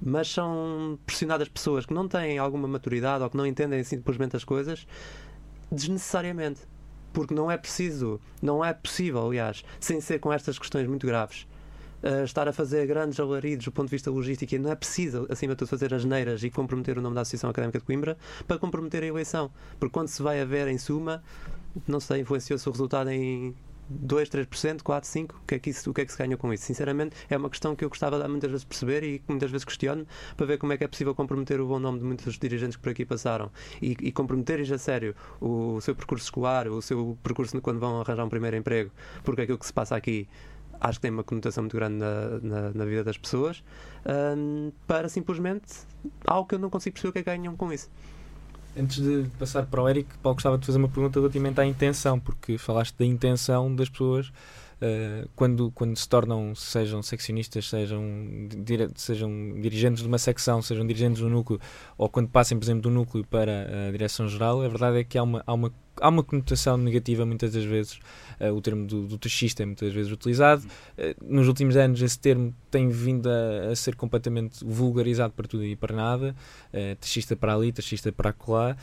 Mas 0.00 0.28
são 0.28 0.98
pressionadas 1.06 1.48
pessoas 1.48 1.86
que 1.86 1.94
não 1.94 2.08
têm 2.08 2.38
alguma 2.38 2.66
maturidade 2.66 3.22
ou 3.22 3.30
que 3.30 3.36
não 3.36 3.46
entendem 3.46 3.82
simplesmente 3.84 4.36
as 4.36 4.44
coisas 4.44 4.86
desnecessariamente. 5.70 6.60
Porque 7.12 7.34
não 7.34 7.50
é 7.50 7.58
preciso, 7.58 8.18
não 8.40 8.64
é 8.64 8.72
possível, 8.72 9.26
aliás, 9.26 9.62
sem 9.78 10.00
ser 10.00 10.18
com 10.18 10.32
estas 10.32 10.58
questões 10.58 10.88
muito 10.88 11.06
graves, 11.06 11.46
uh, 12.02 12.24
estar 12.24 12.48
a 12.48 12.52
fazer 12.52 12.86
grandes 12.86 13.18
alaridos 13.18 13.64
do 13.64 13.72
ponto 13.72 13.86
de 13.86 13.92
vista 13.92 14.10
logístico 14.10 14.54
e 14.54 14.58
não 14.58 14.70
é 14.70 14.74
preciso, 14.74 15.26
acima 15.30 15.54
de 15.54 15.58
tudo, 15.58 15.68
fazer 15.68 15.92
as 15.94 16.04
neiras 16.04 16.42
e 16.42 16.50
comprometer 16.50 16.98
o 16.98 17.02
nome 17.02 17.14
da 17.14 17.22
Associação 17.22 17.50
Académica 17.50 17.78
de 17.78 17.84
Coimbra 17.84 18.16
para 18.46 18.58
comprometer 18.58 19.02
a 19.02 19.06
eleição. 19.06 19.50
Porque 19.78 19.92
quando 19.92 20.08
se 20.08 20.22
vai 20.22 20.40
a 20.40 20.44
ver, 20.44 20.68
em 20.68 20.78
suma, 20.78 21.22
não 21.86 22.00
sei, 22.00 22.20
influenciou-se 22.20 22.68
o 22.68 22.72
resultado 22.72 23.10
em 23.10 23.54
2, 23.88 24.28
3%, 24.28 24.82
4, 24.82 25.10
5%, 25.10 25.30
o 25.30 25.46
que, 25.46 25.54
é 25.54 25.58
que 25.58 25.70
isso, 25.70 25.90
o 25.90 25.94
que 25.94 26.00
é 26.00 26.04
que 26.04 26.12
se 26.12 26.18
ganha 26.18 26.36
com 26.36 26.52
isso? 26.52 26.64
Sinceramente, 26.64 27.14
é 27.28 27.36
uma 27.36 27.50
questão 27.50 27.74
que 27.76 27.84
eu 27.84 27.88
gostava 27.88 28.20
de 28.20 28.28
muitas 28.28 28.50
vezes 28.50 28.64
perceber 28.64 29.02
e 29.02 29.22
muitas 29.28 29.50
vezes 29.50 29.64
questiono 29.64 30.06
para 30.36 30.46
ver 30.46 30.58
como 30.58 30.72
é 30.72 30.76
que 30.76 30.84
é 30.84 30.88
possível 30.88 31.14
comprometer 31.14 31.60
o 31.60 31.66
bom 31.66 31.78
nome 31.78 31.98
de 31.98 32.04
muitos 32.04 32.38
dirigentes 32.38 32.76
que 32.76 32.82
por 32.82 32.90
aqui 32.90 33.04
passaram 33.04 33.50
e, 33.80 33.96
e 34.00 34.12
comprometer-lhes 34.12 34.70
a 34.70 34.78
sério 34.78 35.14
o 35.40 35.80
seu 35.80 35.94
percurso 35.94 36.24
escolar, 36.24 36.68
o 36.68 36.80
seu 36.80 37.18
percurso 37.22 37.60
quando 37.60 37.78
vão 37.78 38.00
arranjar 38.00 38.24
um 38.24 38.28
primeiro 38.28 38.56
emprego, 38.56 38.90
porque 39.22 39.42
aquilo 39.42 39.58
que 39.58 39.66
se 39.66 39.72
passa 39.72 39.96
aqui 39.96 40.28
acho 40.82 40.98
que 40.98 41.02
tem 41.02 41.10
uma 41.10 41.22
conotação 41.22 41.62
muito 41.62 41.76
grande 41.76 41.96
na, 41.96 42.40
na, 42.42 42.70
na 42.74 42.84
vida 42.84 43.04
das 43.04 43.16
pessoas, 43.16 43.62
um, 44.36 44.72
para 44.86 45.08
simplesmente 45.08 45.72
algo 46.26 46.48
que 46.48 46.56
eu 46.56 46.58
não 46.58 46.68
consigo 46.68 46.94
perceber 46.94 47.10
o 47.10 47.12
que 47.12 47.18
é 47.20 47.22
que 47.22 47.30
ganham 47.30 47.56
com 47.56 47.72
isso. 47.72 47.88
Antes 48.76 49.02
de 49.02 49.28
passar 49.38 49.66
para 49.66 49.82
o 49.82 49.88
Eric, 49.88 50.08
Paulo 50.18 50.34
gostava 50.34 50.58
de 50.58 50.66
fazer 50.66 50.78
uma 50.78 50.88
pergunta 50.88 51.20
relativamente 51.20 51.60
à 51.60 51.66
intenção, 51.66 52.18
porque 52.18 52.58
falaste 52.58 52.96
da 52.96 53.04
intenção 53.04 53.74
das 53.74 53.88
pessoas 53.88 54.32
Uh, 54.82 55.30
quando, 55.36 55.70
quando 55.70 55.96
se 55.96 56.08
tornam, 56.08 56.56
sejam 56.56 57.00
seccionistas, 57.04 57.68
sejam, 57.68 58.02
dire, 58.64 58.90
sejam 58.96 59.30
dirigentes 59.60 60.02
de 60.02 60.08
uma 60.08 60.18
secção, 60.18 60.60
sejam 60.60 60.84
dirigentes 60.84 61.22
do 61.22 61.28
núcleo, 61.28 61.60
ou 61.96 62.08
quando 62.08 62.28
passem, 62.28 62.58
por 62.58 62.64
exemplo, 62.64 62.82
do 62.82 62.90
núcleo 62.90 63.24
para 63.24 63.86
a 63.86 63.92
direção-geral, 63.92 64.60
a 64.60 64.66
verdade 64.66 64.98
é 64.98 65.04
que 65.04 65.16
há 65.16 65.22
uma, 65.22 65.40
há 65.46 65.54
uma 65.54 65.72
há 66.00 66.08
uma 66.08 66.22
conotação 66.22 66.76
negativa 66.76 67.24
muitas 67.24 67.52
das 67.52 67.64
vezes. 67.64 67.98
Uh, 68.40 68.52
o 68.52 68.60
termo 68.60 68.86
do, 68.86 69.06
do 69.06 69.18
taxista 69.18 69.62
é 69.62 69.66
muitas 69.66 69.92
vezes 69.92 70.10
utilizado. 70.10 70.64
Uh, 70.98 71.14
nos 71.34 71.48
últimos 71.48 71.76
anos, 71.76 72.02
esse 72.02 72.18
termo 72.18 72.54
tem 72.70 72.88
vindo 72.88 73.28
a, 73.28 73.70
a, 73.70 73.76
ser 73.76 73.94
completamente 73.94 74.64
vulgarizado 74.64 75.32
para 75.32 75.46
tudo 75.46 75.64
e 75.64 75.76
para 75.76 75.94
nada. 75.94 76.34
Uh, 76.72 76.96
taxista 76.96 77.36
para 77.36 77.54
ali, 77.54 77.72
taxista 77.72 78.10
para 78.10 78.30
acolá. 78.30 78.76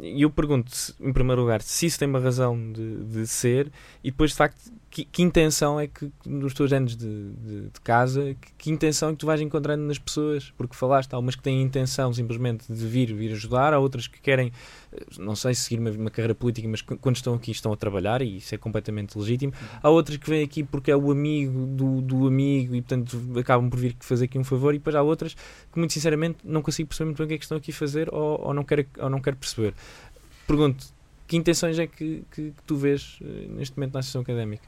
E 0.00 0.22
eu 0.22 0.30
pergunto, 0.30 0.70
em 1.00 1.12
primeiro 1.12 1.40
lugar, 1.40 1.62
se 1.62 1.86
isso 1.86 1.98
tem 1.98 2.08
uma 2.08 2.20
razão 2.20 2.72
de, 2.72 3.04
de 3.04 3.26
ser 3.26 3.70
e 4.02 4.10
depois, 4.10 4.30
de 4.30 4.36
facto, 4.36 4.70
que, 4.94 5.04
que, 5.04 5.22
intenção 5.22 5.80
é 5.80 5.88
que 5.88 6.12
nos 6.24 6.54
teus 6.54 6.72
anos 6.72 6.96
de, 6.96 7.32
de, 7.32 7.60
de 7.62 7.80
casa, 7.82 8.36
que, 8.40 8.52
que, 8.56 8.70
intenção 8.70 9.08
é 9.08 9.12
que 9.12 9.18
tu 9.18 9.26
vais 9.26 9.40
encontrando 9.40 9.82
nas 9.82 9.98
pessoas? 9.98 10.52
Porque 10.56 10.76
falaste, 10.76 11.12
há 11.12 11.18
umas 11.18 11.34
que 11.34 11.42
têm 11.42 11.60
intenção 11.60 12.12
simplesmente 12.12 12.72
de 12.72 12.86
vir, 12.86 13.12
vir 13.12 13.32
ajudar, 13.32 13.74
há 13.74 13.78
outras 13.80 14.06
que 14.06 14.20
querem, 14.20 14.52
não 15.18 15.34
sei, 15.34 15.52
seguir 15.52 15.80
uma, 15.80 15.90
uma 15.90 16.10
carreira 16.10 16.33
política, 16.34 16.68
mas 16.68 16.82
quando 16.82 17.16
estão 17.16 17.34
aqui 17.34 17.50
estão 17.50 17.72
a 17.72 17.76
trabalhar 17.76 18.22
e 18.22 18.38
isso 18.38 18.54
é 18.54 18.58
completamente 18.58 19.18
legítimo. 19.18 19.52
Há 19.82 19.88
outras 19.88 20.16
que 20.16 20.28
vêm 20.28 20.42
aqui 20.42 20.62
porque 20.62 20.90
é 20.90 20.96
o 20.96 21.10
amigo 21.10 21.66
do, 21.66 22.00
do 22.00 22.26
amigo 22.26 22.74
e, 22.74 22.82
portanto, 22.82 23.18
acabam 23.38 23.70
por 23.70 23.78
vir 23.78 23.96
fazer 24.00 24.26
aqui 24.26 24.38
um 24.38 24.44
favor. 24.44 24.74
E 24.74 24.78
depois 24.78 24.96
há 24.96 25.02
outras 25.02 25.34
que, 25.34 25.78
muito 25.78 25.92
sinceramente, 25.92 26.38
não 26.44 26.62
consigo 26.62 26.88
perceber 26.88 27.06
muito 27.06 27.18
bem 27.18 27.24
o 27.26 27.28
que 27.28 27.34
é 27.34 27.38
que 27.38 27.44
estão 27.44 27.58
aqui 27.58 27.70
a 27.70 27.74
fazer 27.74 28.12
ou, 28.12 28.40
ou, 28.46 28.54
não, 28.54 28.64
quero, 28.64 28.86
ou 28.98 29.10
não 29.10 29.20
quero 29.20 29.36
perceber. 29.36 29.74
Pergunto, 30.46 30.84
que 31.26 31.36
intenções 31.36 31.78
é 31.78 31.86
que, 31.86 32.24
que, 32.30 32.50
que 32.50 32.62
tu 32.66 32.76
vês 32.76 33.18
eh, 33.22 33.46
neste 33.48 33.76
momento 33.76 33.94
na 33.94 34.00
associação 34.00 34.22
académica? 34.22 34.64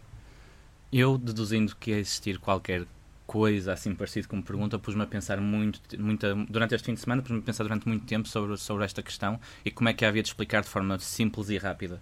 Eu, 0.92 1.18
deduzindo 1.18 1.76
que 1.76 1.90
ia 1.90 1.98
existir 1.98 2.38
qualquer 2.38 2.86
coisa 3.26 3.72
assim 3.72 3.94
parecida 3.94 4.28
como 4.28 4.42
pergunta, 4.42 4.78
pus-me 4.78 5.02
a 5.02 5.06
pensar 5.06 5.40
muito, 5.40 5.80
muita, 5.98 6.34
durante 6.48 6.74
este 6.74 6.86
fim 6.86 6.94
de 6.94 7.00
semana, 7.00 7.22
pus-me 7.22 7.38
a 7.38 7.42
pensar 7.42 7.64
durante 7.64 7.88
muito 7.88 8.06
tempo 8.06 8.28
sobre, 8.28 8.56
sobre 8.56 8.84
esta 8.84 9.02
questão 9.02 9.38
e 9.64 9.70
como 9.70 9.88
é 9.88 9.92
que 9.92 10.04
havia 10.04 10.22
de 10.22 10.28
explicar 10.28 10.62
de 10.62 10.68
forma 10.68 10.98
simples 10.98 11.50
e 11.50 11.58
rápida. 11.58 12.00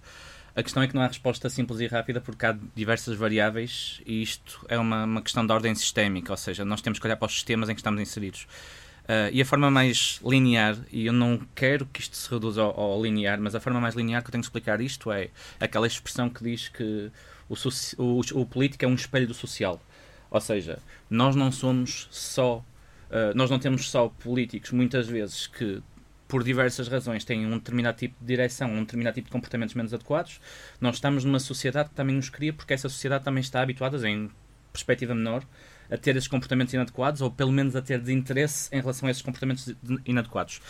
A 0.57 0.63
questão 0.63 0.83
é 0.83 0.87
que 0.87 0.95
não 0.95 1.03
há 1.03 1.09
resposta 1.09 1.51
simples 1.51 1.81
e 1.81 1.87
rápida 1.87 2.21
porque 2.21 2.47
há 2.47 2.57
diversas 2.77 3.17
variáveis 3.17 4.01
e 4.07 4.23
isto 4.23 4.65
é 4.69 4.79
uma, 4.79 5.05
uma 5.05 5.23
questão 5.23 5.45
de 5.45 5.53
ordem 5.53 5.75
sistémica, 5.75 6.33
ou 6.33 6.37
seja, 6.37 6.65
nós 6.65 6.81
temos 6.81 6.99
que 6.99 7.07
olhar 7.07 7.17
para 7.17 7.27
os 7.27 7.33
sistemas 7.33 7.69
em 7.69 7.75
que 7.75 7.81
estamos 7.81 8.01
inseridos. 8.01 8.47
Uh, 9.05 9.29
e 9.33 9.43
a 9.43 9.45
forma 9.45 9.71
mais 9.71 10.19
linear, 10.25 10.79
e 10.91 11.07
eu 11.07 11.13
não 11.13 11.39
quero 11.55 11.85
que 11.87 12.01
isto 12.01 12.17
se 12.17 12.31
reduza 12.31 12.63
ao, 12.63 12.81
ao, 12.81 13.03
linear, 13.03 13.39
mas 13.39 13.55
a 13.55 13.61
forma 13.61 13.79
mais 13.79 13.95
linear 13.95 14.23
que 14.23 14.29
eu 14.29 14.33
tenho 14.33 14.41
de 14.41 14.47
explicar 14.47 14.81
isto 14.81 15.13
é 15.13 15.29
aquela 15.61 15.87
expressão 15.87 16.31
que 16.31 16.43
diz 16.43 16.69
que 16.69 17.11
o, 17.47 17.55
o, 17.99 18.21
o 18.41 18.47
político 18.47 18.83
é 18.85 18.89
um 18.89 18.95
espelho 18.95 19.27
do 19.27 19.35
social. 19.35 19.79
Ou 20.35 20.40
seja, 20.40 20.81
nós 21.09 21.37
não 21.37 21.53
somos 21.53 22.09
só, 22.11 22.57
uh, 22.57 23.37
nós 23.37 23.49
não 23.49 23.59
temos 23.61 23.88
só 23.88 24.09
políticos, 24.09 24.73
muitas 24.73 25.07
vezes, 25.07 25.47
que 25.47 25.81
por 26.27 26.42
diversas 26.42 26.88
razões 26.88 27.25
têm 27.25 27.47
um 27.47 27.57
determinado 27.57 27.97
tipo 27.97 28.16
de 28.20 28.27
direção, 28.27 28.68
um 28.68 28.81
determinado 28.81 29.14
tipo 29.14 29.27
de 29.27 29.31
comportamentos 29.31 29.77
menos 29.77 29.94
adequados. 29.94 30.40
Nós 30.81 30.97
estamos 30.97 31.25
numa 31.25 31.38
sociedade 31.38 31.90
que 31.90 31.94
também 31.94 32.16
nos 32.16 32.31
cria, 32.31 32.53
porque 32.53 32.75
essa 32.75 32.88
sociedade 32.88 33.23
também 33.23 33.42
está 33.42 33.62
habituada, 33.62 33.97
em 34.09 34.29
perspectiva 34.73 35.14
menor, 35.14 35.44
a 35.88 35.97
ter 35.97 36.16
esses 36.16 36.27
comportamentos 36.27 36.75
inadequados, 36.75 37.20
ou 37.20 37.31
pelo 37.31 37.53
menos 37.53 37.77
a 37.77 37.81
ter 37.81 38.01
desinteresse 38.01 38.68
em 38.75 38.81
relação 38.81 39.07
a 39.07 39.12
esses 39.12 39.23
comportamentos 39.23 39.73
inadequados. 40.05 40.61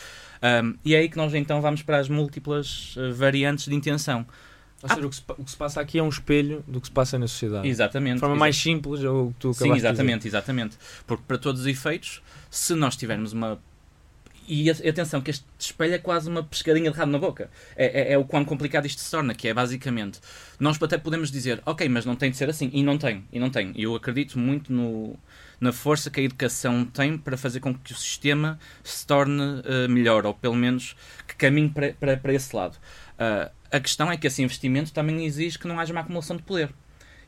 Um, 0.43 0.77
e 0.85 0.95
é 0.95 0.99
aí 0.99 1.09
que 1.09 1.17
nós 1.17 1.33
então 1.33 1.63
vamos 1.63 1.81
para 1.81 1.97
as 1.97 2.11
múltiplas 2.11 2.95
uh, 2.99 3.15
variantes 3.15 3.65
de 3.65 3.75
intenção. 3.75 4.27
Ou 4.83 4.89
seja, 4.89 5.01
ah. 5.01 5.07
o, 5.07 5.11
que 5.11 5.17
se, 5.17 5.23
o 5.29 5.45
que, 5.45 5.51
se, 5.51 5.57
passa 5.57 5.81
aqui 5.81 5.99
é 5.99 6.03
um 6.03 6.09
espelho 6.09 6.63
do 6.69 6.81
que 6.81 6.89
se 6.89 6.93
passa 6.93 7.19
na 7.19 7.27
sociedade. 7.27 7.67
Exatamente. 7.67 8.15
De 8.15 8.21
forma 8.21 8.37
mais 8.37 8.57
simples, 8.57 9.03
é 9.03 9.09
o 9.09 9.29
que 9.29 9.41
tu 9.41 9.55
Sim, 9.55 9.73
exatamente, 9.73 10.29
exatamente. 10.29 10.77
Porque 11.07 11.25
para 11.27 11.39
todos 11.39 11.63
os 11.63 11.67
efeitos, 11.67 12.23
se 12.51 12.75
nós 12.75 12.97
tivermos 12.97 13.33
uma 13.33 13.59
e 14.47 14.71
atenção, 14.71 15.21
que 15.21 15.31
este 15.31 15.45
espelho 15.59 15.95
é 15.95 15.99
quase 15.99 16.29
uma 16.29 16.43
pescadinha 16.43 16.91
de 16.91 16.97
rabo 16.97 17.13
na 17.13 17.19
boca. 17.19 17.51
É, 17.77 18.11
é, 18.11 18.13
é, 18.13 18.19
o 18.19 18.25
quão 18.25 18.45
complicado 18.45 18.87
isto 18.87 19.01
se 19.01 19.11
torna, 19.11 19.35
que 19.35 19.49
é 19.49 19.55
basicamente. 19.55 20.21
Nós 20.61 20.81
até 20.83 20.99
podemos 20.99 21.31
dizer, 21.31 21.63
ok, 21.65 21.89
mas 21.89 22.05
não 22.05 22.15
tem 22.15 22.31
de 22.31 22.37
ser 22.37 22.51
assim. 22.51 22.71
E 22.73 22.83
não 22.83 22.99
tem, 22.99 23.25
e 23.33 23.39
não 23.39 23.49
tem. 23.49 23.73
E 23.75 23.85
eu 23.85 23.95
acredito 23.95 24.39
muito 24.39 24.73
no, 24.73 25.19
na 25.59 25.73
força 25.73 26.11
que 26.11 26.21
a 26.21 26.23
educação 26.23 26.85
tem 26.85 27.17
para 27.17 27.37
fazer 27.37 27.61
com 27.61 27.75
que 27.75 27.93
o 27.93 27.97
sistema 27.97 28.59
se 28.83 29.07
torne 29.07 29.43
uh, 29.43 29.89
melhor, 29.89 30.27
ou 30.27 30.35
pelo 30.35 30.57
menos 30.57 30.95
que 31.27 31.35
caminhe 31.37 31.71
para, 31.71 31.95
para, 31.95 32.17
para 32.17 32.35
esse 32.35 32.55
lado. 32.55 32.77
Uh, 33.15 33.51
a 33.75 33.81
questão 33.81 34.11
é 34.11 34.17
que 34.17 34.29
esse 34.29 34.41
investimento 34.41 34.93
também 34.93 35.25
exige 35.25 35.59
que 35.59 35.67
não 35.67 35.81
haja 35.81 35.93
uma 35.93 36.01
acumulação 36.01 36.37
de 36.37 36.45
poder. 36.45 36.73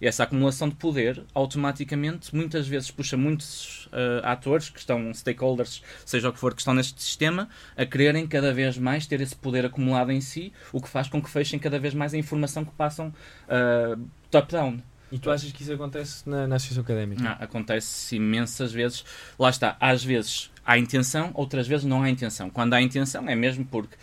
E 0.01 0.07
essa 0.07 0.23
acumulação 0.23 0.69
de 0.69 0.77
poder, 0.77 1.25
automaticamente, 1.35 2.33
muitas 2.33 2.69
vezes 2.69 2.89
puxa 2.89 3.17
muitos 3.17 3.87
uh, 3.87 4.23
atores, 4.23 4.71
que 4.71 4.79
estão 4.79 5.13
stakeholders, 5.13 5.83
seja 6.05 6.29
o 6.29 6.33
que 6.33 6.39
for, 6.39 6.55
que 6.55 6.61
estão 6.61 6.73
neste 6.73 7.03
sistema, 7.03 7.49
a 7.77 7.85
quererem 7.85 8.29
cada 8.29 8.55
vez 8.55 8.79
mais 8.79 9.09
ter 9.09 9.21
esse 9.21 9.35
poder 9.35 9.67
acumulado 9.67 10.13
em 10.13 10.21
si, 10.21 10.53
o 10.73 10.81
que 10.81 10.89
faz 10.89 11.09
com 11.09 11.21
que 11.21 11.29
fechem 11.29 11.59
cada 11.59 11.81
vez 11.81 11.95
mais 11.95 12.15
a 12.15 12.19
informação 12.19 12.65
que 12.65 12.73
passam 12.73 13.13
uh, 13.49 14.01
top-down. 14.31 14.81
E 15.11 15.19
tu 15.19 15.31
achas 15.33 15.51
que 15.51 15.63
isso 15.63 15.73
acontece 15.73 16.29
na, 16.29 16.47
na 16.47 16.57
associação 16.57 16.85
académica? 16.85 17.23
Não, 17.23 17.33
acontece 17.41 18.15
imensas 18.15 18.73
vezes. 18.73 19.05
Lá 19.37 19.51
está, 19.51 19.77
às 19.81 20.05
vezes 20.05 20.51
há 20.65 20.79
intenção, 20.79 21.33
outras 21.35 21.67
vezes 21.67 21.85
não 21.85 22.03
há 22.03 22.11
intenção. 22.11 22.51
Quando 22.51 22.75
há 22.75 22.81
intenção 22.81 23.29
é 23.29 23.35
mesmo 23.35 23.65
porque 23.65 23.97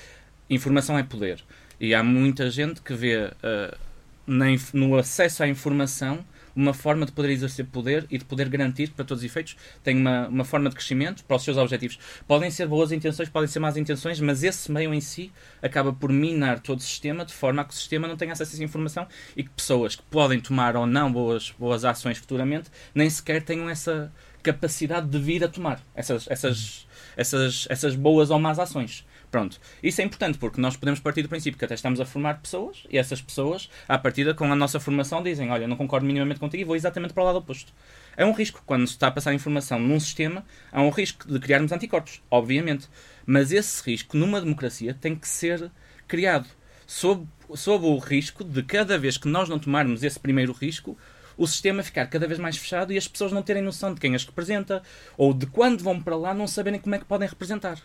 informação 0.49 0.97
é 0.97 1.03
poder. 1.03 1.43
E 1.80 1.94
há 1.94 2.04
muita 2.04 2.50
gente 2.50 2.82
que 2.82 2.94
vê. 2.94 3.26
Uh, 3.26 3.94
no 4.26 4.98
acesso 4.98 5.44
à 5.44 5.48
informação 5.50 6.24
uma 6.56 6.74
forma 6.74 7.06
de 7.06 7.12
poder 7.12 7.32
exercer 7.32 7.66
poder 7.66 8.06
e 8.10 8.18
de 8.18 8.26
poder 8.26 8.48
garantir 8.48 8.90
que, 8.90 8.94
para 8.94 9.06
todos 9.06 9.24
os 9.24 9.30
efeitos, 9.30 9.58
tem 9.84 9.98
uma, 9.98 10.28
uma 10.28 10.46
forma 10.46 10.70
de 10.70 10.76
crescimento 10.76 11.24
para 11.24 11.36
os 11.36 11.44
seus 11.44 11.58
objetivos. 11.58 12.00
Podem 12.28 12.52
ser 12.52 12.68
boas 12.68 12.92
intenções, 12.92 13.30
podem 13.30 13.48
ser 13.48 13.60
más 13.60 13.78
intenções, 13.78 14.20
mas 14.20 14.44
esse 14.44 14.72
meio 14.72 14.94
em 14.94 15.02
si 15.02 15.32
acaba 15.62 15.92
por 15.92 16.12
minar 16.12 16.60
todo 16.60 16.80
o 16.80 16.82
sistema 16.82 17.26
de 17.26 17.34
forma 17.34 17.62
a 17.62 17.66
que 17.66 17.74
o 17.74 17.76
sistema 17.76 18.08
não 18.08 18.16
tenha 18.16 18.34
acesso 18.34 18.52
a 18.52 18.56
essa 18.56 18.64
informação 18.64 19.08
e 19.36 19.44
que 19.44 19.50
pessoas 19.50 19.96
que 19.96 20.04
podem 20.04 20.40
tomar 20.40 20.76
ou 20.76 20.86
não 20.86 21.12
boas, 21.12 21.54
boas 21.58 21.84
ações 21.86 22.18
futuramente 22.18 22.70
nem 22.94 23.10
sequer 23.10 23.42
tenham 23.42 23.70
essa 23.70 24.12
capacidade 24.42 25.08
de 25.08 25.18
vir 25.18 25.44
a 25.44 25.48
tomar 25.48 25.82
essas, 25.96 26.28
essas, 26.30 26.88
essas, 27.16 27.66
essas 27.70 27.96
boas 27.96 28.30
ou 28.30 28.38
más 28.38 28.60
ações. 28.60 29.06
Pronto. 29.34 29.60
Isso 29.82 30.00
é 30.00 30.04
importante 30.04 30.38
porque 30.38 30.62
nós 30.62 30.78
podemos 30.78 31.00
partir 31.00 31.24
do 31.24 31.28
princípio 31.28 31.58
que 31.58 31.65
até 31.65 31.74
estamos 31.74 32.00
a 32.00 32.06
formar 32.06 32.39
pessoas 32.39 32.84
e 32.88 33.00
essas 33.00 33.19
pessoas, 33.19 33.67
à 33.88 33.98
partida, 33.98 34.32
com 34.36 34.46
a 34.46 34.56
nossa 34.56 34.80
formação, 34.80 35.24
dizem: 35.24 35.50
Olha, 35.50 35.67
não 35.67 35.76
concordo 35.76 36.06
minimamente 36.06 36.39
contigo 36.39 36.62
e 36.62 36.63
vou 36.63 36.76
exatamente 36.76 37.15
para 37.15 37.24
o 37.24 37.26
lado 37.26 37.39
oposto. 37.39 37.74
É 38.15 38.24
um 38.24 38.32
risco. 38.32 38.62
Quando 38.63 38.86
se 38.86 38.93
está 38.93 39.08
a 39.08 39.12
passar 39.12 39.34
informação 39.34 39.80
num 39.80 40.00
sistema, 40.00 40.46
há 40.72 40.84
um 40.84 40.91
risco 40.91 41.28
de 41.28 41.39
criarmos 41.39 41.72
anticorpos, 41.72 42.22
obviamente. 42.30 42.88
Mas 43.26 43.52
esse 43.52 43.82
risco, 43.84 44.15
numa 44.15 44.39
democracia, 44.39 44.93
tem 44.93 45.15
que 45.15 45.28
ser 45.28 45.72
criado 46.08 46.48
sob, 46.86 47.28
sob 47.56 47.88
o 47.88 47.98
risco 47.98 48.43
de 48.43 48.62
cada 48.62 49.00
vez 49.00 49.17
que 49.17 49.28
nós 49.28 49.50
não 49.50 49.58
tomarmos 49.58 50.04
esse 50.04 50.19
primeiro 50.19 50.54
risco, 50.54 50.96
o 51.36 51.48
sistema 51.48 51.82
ficar 51.82 52.06
cada 52.06 52.28
vez 52.28 52.39
mais 52.39 52.56
fechado 52.56 52.93
e 52.93 53.00
as 53.00 53.08
pessoas 53.08 53.32
não 53.32 53.41
terem 53.41 53.63
noção 53.63 53.96
de 53.96 54.00
quem 54.00 54.13
as 54.13 54.26
representa 54.26 54.84
ou 55.17 55.34
de 55.34 55.48
quando 55.48 55.84
vão 55.84 56.00
para 56.00 56.15
lá 56.15 56.36
não 56.36 56.46
saberem 56.46 56.80
como 56.80 56.93
é 56.93 57.00
que 57.00 57.06
podem 57.06 57.28
representar. 57.28 57.80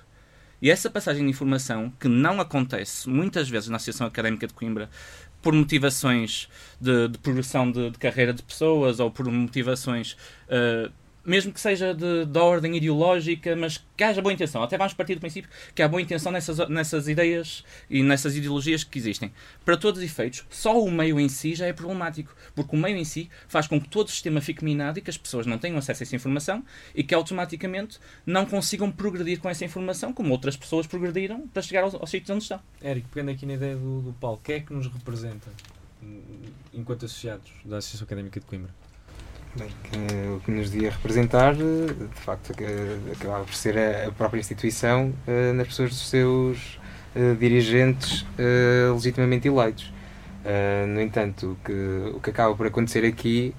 E 0.61 0.71
essa 0.71 0.91
passagem 0.91 1.25
de 1.25 1.31
informação, 1.31 1.93
que 2.01 2.09
não 2.09 2.41
acontece 2.41 3.09
muitas 3.09 3.49
vezes 3.49 3.69
na 3.69 3.77
Associação 3.77 4.07
Académica 4.07 4.47
de 4.47 4.55
Coimbra, 4.55 4.91
por 5.41 5.53
motivações 5.53 6.49
de, 6.81 7.09
de 7.09 7.19
progressão 7.19 7.71
de, 7.71 7.91
de, 7.91 7.99
carreira 7.99 8.33
de 8.33 8.43
pessoas 8.43 8.99
ou 8.99 9.11
por 9.11 9.31
motivações 9.31 10.17
uh, 10.49 10.93
mesmo 11.29 11.53
que 11.53 11.61
seja 11.61 11.95
de, 11.95 12.25
de 12.25 12.39
ordem 12.39 12.75
ideológica, 12.75 13.55
mas 13.55 13.85
que 13.95 14.03
haja 14.03 14.23
boa 14.23 14.33
intenção. 14.33 14.63
Até 14.63 14.79
vamos 14.79 14.95
partir 14.95 15.15
do 15.15 15.21
princípio 15.21 15.51
que 15.75 15.83
há 15.83 15.89
boa 15.89 16.01
intenção 16.01 16.33
nessas, 16.33 16.67
nessas 16.71 17.07
ideias 17.07 17.63
e 17.91 18.03
nessas 18.03 18.35
ideologias 18.35 18.83
que 18.83 18.99
existem. 18.99 19.31
Para 19.63 19.77
todos 19.77 20.01
os 20.01 20.05
efeitos, 20.05 20.47
só 20.49 20.83
o 20.83 20.91
meio 20.91 21.21
em 21.21 21.29
si 21.29 21.55
já 21.55 21.67
é 21.67 21.73
problemático, 21.73 22.35
porque 22.55 22.75
o 22.75 22.79
meio 22.79 22.97
em 22.97 23.05
si 23.05 23.29
faz 23.47 23.67
com 23.67 23.79
que 23.79 23.89
todo 23.89 24.07
o 24.07 24.11
sistema 24.11 24.41
fique 24.41 24.65
minado 24.65 24.99
e 24.99 25.03
que 25.03 25.11
as 25.11 25.19
pessoas 25.19 25.45
não 25.45 25.59
tenham 25.59 25.77
acesso 25.77 26.03
a 26.03 26.05
essa 26.05 26.17
informação 26.17 26.65
e 26.95 27.05
que 27.05 27.15
automaticamente 27.15 27.99
não 28.25 28.47
consigam 28.47 28.91
progredir 28.91 29.39
com 29.39 29.51
essa 29.51 29.67
informação 29.67 30.15
como 30.15 30.33
outras 30.33 30.57
pessoas 30.57 30.87
progrediram 30.87 31.47
para 31.49 31.61
chegar 31.61 31.83
aos, 31.83 31.95
aos 31.95 32.09
sítios 32.09 32.31
onde 32.31 32.45
estão. 32.45 32.61
Érico, 32.81 33.09
pegando 33.11 33.33
aqui 33.33 33.45
na 33.45 33.55
ideia 33.55 33.77
do, 33.77 34.01
do 34.01 34.13
Paulo, 34.15 34.41
quem 34.43 34.57
é 34.57 34.61
que 34.61 34.73
nos 34.73 34.87
representa 34.87 35.51
enquanto 36.73 37.05
associados 37.05 37.51
da 37.65 37.77
Associação 37.79 38.07
Académica 38.07 38.41
de 38.41 38.47
Coimbra? 38.47 38.88
Bem, 39.57 39.69
que, 39.85 39.97
o 40.37 40.41
que 40.41 40.51
nos 40.51 40.71
devia 40.71 40.91
representar, 40.91 41.55
de 41.55 42.21
facto, 42.21 42.53
acabava 43.13 43.45
por 43.45 43.55
ser 43.55 43.77
a, 43.79 44.13
própria 44.13 44.39
instituição 44.39 45.13
uh, 45.27 45.53
nas 45.55 45.69
pessoas 45.69 45.91
dos 45.91 46.09
seus 46.09 46.79
uh, 47.17 47.35
dirigentes 47.37 48.23
uh, 48.23 48.93
legitimamente 48.93 49.49
eleitos. 49.49 49.93
no 50.89 51.01
entanto, 51.01 51.53
o 51.53 51.65
que, 51.65 52.13
o 52.17 52.21
que 52.21 52.31
acaba 52.31 52.55
por 52.55 52.67
acontecer 52.67 53.05
aqui 53.05 53.55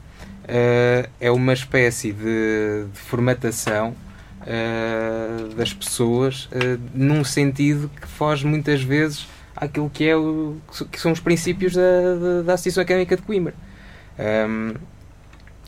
é 1.20 1.30
uma 1.30 1.54
espécie 1.54 2.12
de, 2.12 2.86
de 2.92 3.00
formatação 3.00 3.96
das 5.56 5.72
pessoas 5.72 6.50
num 6.96 7.24
sentido 7.24 7.90
que 7.90 8.08
foge 8.08 8.48
muitas 8.48 8.82
vezes 8.82 9.28
àquilo 9.56 9.90
que, 9.90 10.08
é 10.08 10.16
o, 10.16 10.58
que 10.92 11.00
são 11.00 11.12
os 11.12 11.20
princípios 11.20 11.74
da, 11.76 11.82
da, 11.82 12.42
da 12.42 12.54
Associação 12.54 12.82
Académica 12.82 13.16
de 13.16 13.22
Coimbra. 13.22 13.54
Um, 14.18 14.74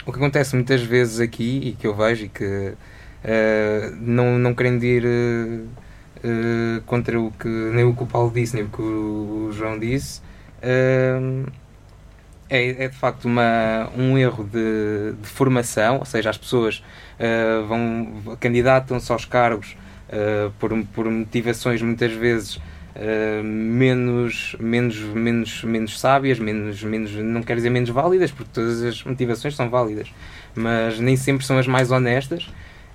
o 0.06 0.12
que 0.12 0.18
acontece 0.18 0.56
muitas 0.56 0.82
vezes 0.82 1.20
aqui 1.20 1.62
e 1.64 1.72
que 1.74 1.86
eu 1.86 1.96
vejo 1.96 2.26
e 2.26 2.30
que 2.30 2.44
uh, 2.44 3.96
não, 4.00 4.38
não 4.40 4.54
querendo 4.54 4.84
ir 4.84 5.04
uh, 5.06 5.68
uh, 6.28 6.82
contra 6.86 7.20
o 7.20 7.32
que 7.32 7.48
nem 7.48 7.84
o 7.84 7.96
que 7.96 8.04
o 8.04 8.08
Paulo 8.08 8.32
disse 8.34 8.56
nem 8.56 8.66
o 8.66 8.70
que 8.70 8.82
o, 8.82 9.50
João 9.52 9.78
disse 9.80 10.22
é, 10.62 11.20
é 12.50 12.88
de 12.88 12.96
facto 12.96 13.26
uma, 13.26 13.90
um 13.98 14.18
erro 14.18 14.44
de, 14.44 15.14
de 15.22 15.28
formação, 15.28 16.00
ou 16.00 16.06
seja, 16.06 16.30
as 16.30 16.38
pessoas 16.38 16.84
vão 17.68 18.36
candidatam-se 18.40 19.12
aos 19.12 19.26
cargos 19.26 19.76
por, 20.60 20.72
por 20.94 21.10
motivações 21.10 21.82
muitas 21.82 22.12
vezes 22.12 22.60
Uh, 22.94 23.42
menos, 23.44 24.56
menos, 24.60 24.98
menos, 25.00 25.64
menos 25.64 26.00
sábias, 26.00 26.40
menos, 26.40 26.84
menos, 26.84 27.14
não 27.14 27.42
quero 27.42 27.58
dizer 27.58 27.70
menos 27.70 27.90
válidas, 27.90 28.32
porque 28.32 28.52
todas 28.54 28.84
as 28.84 29.04
motivações 29.04 29.56
são 29.56 29.70
válidas, 29.70 30.10
mas 30.54 31.00
nem 31.00 31.16
sempre 31.16 31.46
são 31.46 31.58
as 31.58 31.68
mais 31.68 31.90
honestas, 31.90 32.44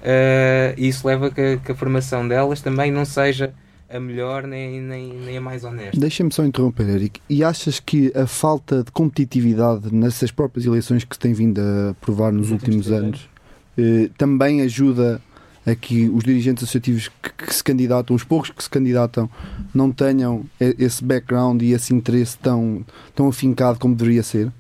uh, 0.03 0.75
e 0.77 0.89
isso 0.89 1.07
leva 1.07 1.29
a 1.29 1.31
que, 1.31 1.59
que, 1.65 1.73
a 1.73 1.75
formação 1.75 2.29
delas 2.29 2.61
também 2.61 2.93
não 2.93 3.07
seja 3.07 3.55
a 3.89 3.99
melhor 3.99 4.47
nem, 4.47 4.83
nem, 4.83 5.15
nem 5.15 5.39
a 5.39 5.41
mais 5.41 5.65
honesta. 5.65 5.99
Deixa-me 5.99 6.33
só 6.33 6.45
interromper, 6.45 6.89
Eric. 6.89 7.21
E 7.31 7.43
achas 7.43 7.81
que 7.81 8.13
a 8.15 8.27
falta 8.27 8.83
de 8.83 8.91
competitividade 8.91 9.95
nessas 9.95 10.31
próprias 10.31 10.67
eleições 10.67 11.05
que 11.05 11.15
se 11.15 11.21
tem 11.21 11.33
vindo 11.33 11.61
a 11.61 11.95
provar 11.95 12.33
nos 12.33 12.51
últimos 12.51 12.91
anos 12.91 13.31
uh, 13.79 14.11
também 14.19 14.61
ajuda 14.61 15.23
a 15.67 15.75
que 15.75 16.09
os 16.09 16.23
dirigentes 16.23 16.63
associativos 16.63 17.09
que, 17.09 17.47
que, 17.47 17.55
se 17.55 17.63
candidatam, 17.63 18.15
os 18.15 18.23
poucos 18.23 18.51
que 18.51 18.63
se 18.63 18.71
candidatam, 18.71 19.29
não 19.75 19.91
tenham 19.91 20.45
esse 20.61 21.03
background 21.05 21.61
e 21.63 21.73
esse 21.73 21.93
interesse 21.93 22.39
tão, 22.39 22.85
tão 23.15 23.29
afincado 23.29 23.79
como 23.79 23.95
deveria 23.95 24.23
ser? 24.23 24.53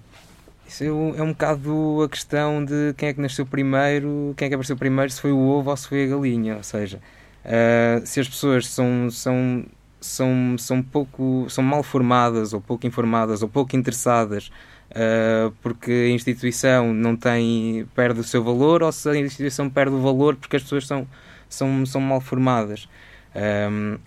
Isso 0.68 0.82
é 0.82 0.90
um, 0.90 1.14
é 1.14 1.22
um 1.22 1.28
bocado 1.28 2.02
a 2.02 2.08
questão 2.08 2.64
de 2.64 2.92
quem 2.96 3.08
é 3.08 3.14
que 3.14 3.20
nasceu 3.20 3.46
primeiro, 3.46 4.34
quem 4.36 4.46
é 4.46 4.48
que 4.48 4.54
apareceu 4.54 4.76
primeiro, 4.76 5.10
se 5.12 5.20
foi 5.20 5.30
o 5.30 5.38
ovo 5.38 5.70
ou 5.70 5.76
se 5.76 5.88
foi 5.88 6.04
a 6.04 6.08
galinha. 6.08 6.56
Ou 6.56 6.62
seja, 6.64 7.00
uh, 7.44 8.04
se 8.04 8.18
as 8.18 8.28
pessoas 8.28 8.68
são, 8.68 9.08
são 9.10 9.64
são, 10.00 10.56
são, 10.58 10.82
pouco, 10.82 11.46
são 11.48 11.64
mal 11.64 11.82
formadas, 11.82 12.52
ou 12.52 12.60
pouco 12.60 12.86
informadas, 12.86 13.42
ou 13.42 13.48
pouco 13.48 13.76
interessadas, 13.76 14.50
uh, 14.90 15.54
porque 15.62 15.90
a 15.90 16.10
instituição 16.10 16.92
não 16.92 17.16
tem, 17.16 17.86
perde 17.94 18.20
o 18.20 18.24
seu 18.24 18.42
valor, 18.42 18.82
ou 18.82 18.92
se 18.92 19.08
a 19.08 19.16
instituição 19.16 19.68
perde 19.68 19.94
o 19.94 20.00
valor 20.00 20.36
porque 20.36 20.56
as 20.56 20.62
pessoas 20.62 20.86
são, 20.86 21.06
são, 21.48 21.86
são 21.86 22.00
mal 22.00 22.20
formadas. 22.20 22.88
Um, 23.34 23.98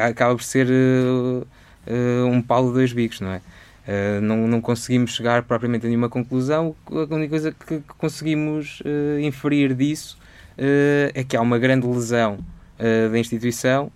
acaba 0.00 0.34
por 0.34 0.42
ser 0.42 0.66
uh, 0.68 1.46
uh, 1.86 2.26
um 2.26 2.40
pau 2.40 2.68
de 2.68 2.74
dois 2.74 2.92
bicos, 2.92 3.20
não 3.20 3.32
é? 3.32 3.40
Não, 4.20 4.48
não 4.48 4.60
conseguimos 4.60 5.14
chegar 5.14 5.44
propriamente 5.44 5.86
a 5.86 5.88
nenhuma 5.88 6.08
conclusão. 6.08 6.74
A 6.90 7.14
única 7.14 7.30
coisa 7.30 7.52
que, 7.52 7.80
conseguimos 7.96 8.82
inferir 9.22 9.74
disso 9.74 10.18
é 11.14 11.22
que 11.22 11.36
há 11.36 11.40
uma 11.40 11.56
grande 11.56 11.86
lesão 11.86 12.36
da 12.76 13.16
instituição 13.16 13.92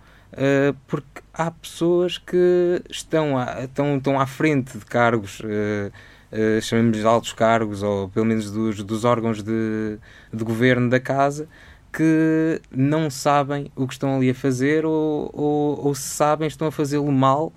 porque 0.87 1.20
há 1.33 1.49
pessoas 1.51 2.17
que 2.17 2.81
estão, 2.89 3.37
a, 3.37 3.63
estão, 3.63 3.97
estão 3.97 4.19
à 4.19 4.25
frente 4.25 4.77
de 4.77 4.85
cargos, 4.85 5.39
uh, 5.39 5.91
uh, 6.31 6.61
chamemos 6.61 6.97
de 6.97 7.05
altos 7.05 7.33
cargos, 7.33 7.83
ou 7.83 8.09
pelo 8.09 8.25
menos 8.25 8.51
dos, 8.51 8.83
dos 8.83 9.05
órgãos 9.05 9.41
de, 9.41 9.97
de 10.33 10.43
governo 10.43 10.89
da 10.89 10.99
casa, 10.99 11.47
que 11.91 12.61
não 12.71 13.09
sabem 13.09 13.71
o 13.75 13.87
que 13.87 13.93
estão 13.93 14.15
ali 14.15 14.29
a 14.29 14.35
fazer, 14.35 14.85
ou, 14.85 15.29
ou, 15.33 15.87
ou 15.87 15.95
se 15.95 16.03
sabem, 16.03 16.47
estão 16.47 16.67
a 16.67 16.71
fazê-lo 16.71 17.11
mal. 17.11 17.51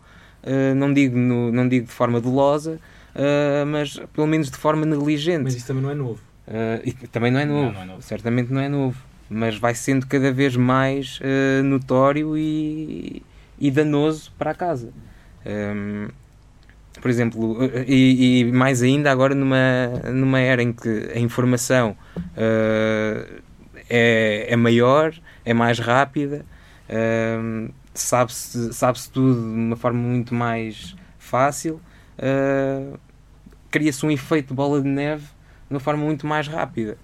não, 0.76 0.92
digo 0.92 1.16
no, 1.16 1.52
não 1.52 1.68
digo 1.68 1.86
de 1.86 1.92
forma 1.92 2.20
dolosa, 2.20 2.80
mas 3.68 3.96
pelo 4.12 4.26
menos 4.26 4.50
de 4.50 4.56
forma 4.56 4.84
negligente. 4.84 5.44
Mas 5.44 5.54
isso 5.54 5.68
também 5.68 5.82
não 5.84 5.90
é 5.90 5.94
novo. 5.94 6.20
também 7.12 7.30
não 7.30 7.38
é 7.38 7.44
novo, 7.44 7.66
não, 7.66 7.72
não 7.72 7.82
é 7.82 7.84
novo. 7.84 8.02
certamente 8.02 8.52
não 8.52 8.60
é 8.60 8.68
novo 8.68 8.96
mas 9.28 9.56
vai 9.56 9.74
sendo 9.74 10.06
cada 10.06 10.30
vez 10.30 10.54
mais 10.56 11.18
uh, 11.20 11.62
notório 11.62 12.36
e, 12.36 13.22
e, 13.66 13.70
danoso 13.70 14.32
para 14.38 14.50
a 14.50 14.54
casa. 14.54 14.92
Um, 15.44 15.50
ehm, 15.50 16.08
por 17.00 17.10
exemplo, 17.10 17.58
e, 17.86 18.40
e, 18.40 18.52
mais 18.52 18.82
ainda 18.82 19.10
agora 19.10 19.34
numa, 19.34 19.88
numa 20.12 20.40
era 20.40 20.62
em 20.62 20.72
que 20.72 21.10
a 21.14 21.18
informação 21.18 21.96
uh, 22.16 23.42
é, 23.90 24.46
é 24.48 24.56
maior, 24.56 25.12
é 25.44 25.52
mais 25.52 25.78
rápida, 25.78 26.46
uh, 26.88 27.72
sabe-se 27.92 28.72
sabe 28.72 28.98
tudo 29.12 29.34
de 29.34 29.40
uma 29.40 29.76
forma 29.76 30.00
muito 30.00 30.34
mais 30.34 30.94
fácil, 31.18 31.80
uh, 32.18 32.98
cria-se 33.70 34.06
um 34.06 34.10
efeito 34.10 34.48
de 34.48 34.54
bola 34.54 34.80
de 34.80 34.88
neve 34.88 35.24
de 35.68 35.74
uma 35.74 35.80
forma 35.80 36.04
muito 36.04 36.26
mais 36.26 36.48
rápida. 36.48 36.96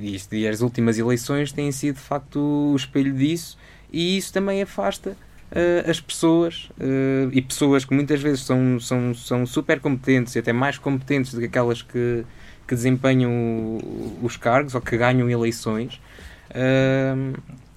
Isto, 0.00 0.36
e 0.36 0.46
as 0.46 0.60
últimas 0.60 0.96
eleições 0.96 1.50
têm 1.50 1.72
sido 1.72 1.96
de 1.96 2.02
facto 2.02 2.38
o 2.38 2.76
espelho 2.76 3.12
disso, 3.12 3.58
e 3.92 4.16
isso 4.16 4.32
também 4.32 4.62
afasta 4.62 5.16
uh, 5.52 5.90
as 5.90 6.00
pessoas 6.00 6.70
uh, 6.78 7.30
e 7.32 7.42
pessoas 7.42 7.84
que 7.84 7.94
muitas 7.94 8.20
vezes 8.20 8.42
são, 8.42 8.78
são, 8.80 9.14
são 9.14 9.46
super 9.46 9.80
competentes 9.80 10.34
e 10.36 10.38
até 10.38 10.52
mais 10.52 10.78
competentes 10.78 11.34
do 11.34 11.40
que 11.40 11.46
aquelas 11.46 11.82
que, 11.82 12.24
que 12.66 12.74
desempenham 12.74 13.30
o, 13.32 14.18
os 14.22 14.36
cargos 14.36 14.74
ou 14.74 14.80
que 14.80 14.96
ganham 14.96 15.28
eleições, 15.28 16.00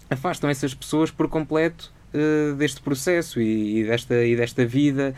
afastam 0.09 0.49
essas 0.49 0.73
pessoas 0.73 1.11
por 1.11 1.27
completo 1.27 1.93
deste 2.57 2.81
processo 2.81 3.39
e, 3.39 3.81
e, 3.81 3.83
desta, 3.83 4.25
e 4.25 4.35
desta 4.35 4.65
vida. 4.65 5.13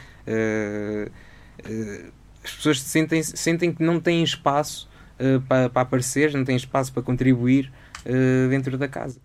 as 2.44 2.52
pessoas 2.52 2.82
sentem, 2.82 3.24
sentem 3.24 3.74
que 3.74 3.82
não 3.82 4.00
têm 4.00 4.24
espaço 4.24 4.90
uh, 5.20 5.42
para, 5.42 5.70
para, 5.70 5.82
aparecer, 5.82 6.34
não 6.34 6.44
tem 6.44 6.56
espaço 6.56 6.92
para 6.94 7.04
contribuir 7.04 7.72
uh, 8.06 8.50
dentro 8.50 8.78
da 8.78 8.88
casa. 8.88 9.20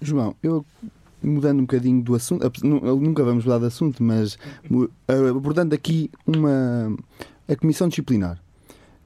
João, 0.00 0.34
eu 0.42 0.64
mudando 1.22 1.58
um 1.60 1.62
bocadinho 1.62 2.02
do 2.02 2.14
assunto, 2.14 2.50
nunca 2.64 3.22
vamos 3.24 3.44
mudar 3.44 3.58
de 3.58 3.66
assunto, 3.66 4.02
mas 4.02 4.38
abordando 5.08 5.74
aqui 5.74 6.10
uma 6.26 6.94
a 7.48 7.56
comissão 7.56 7.88
disciplinar. 7.88 8.40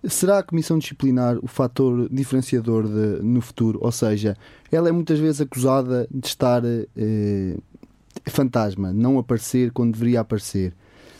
Será 0.08 0.38
a 0.38 0.42
comissão 0.42 0.78
disciplinar 0.78 1.36
o 1.42 1.48
fator 1.48 2.08
diferenciador 2.10 2.86
de, 2.86 3.22
no 3.22 3.40
futuro? 3.40 3.78
Ou 3.82 3.90
seja, 3.90 4.36
ela 4.70 4.88
é 4.88 4.92
muitas 4.92 5.18
vezes 5.18 5.40
acusada 5.40 6.06
de 6.10 6.26
estar 6.26 6.62
eh, 6.64 7.56
fantasma, 8.28 8.92
não 8.92 9.18
aparecer 9.18 9.72
quando 9.72 9.94
deveria 9.94 10.20
aparecer. 10.20 10.72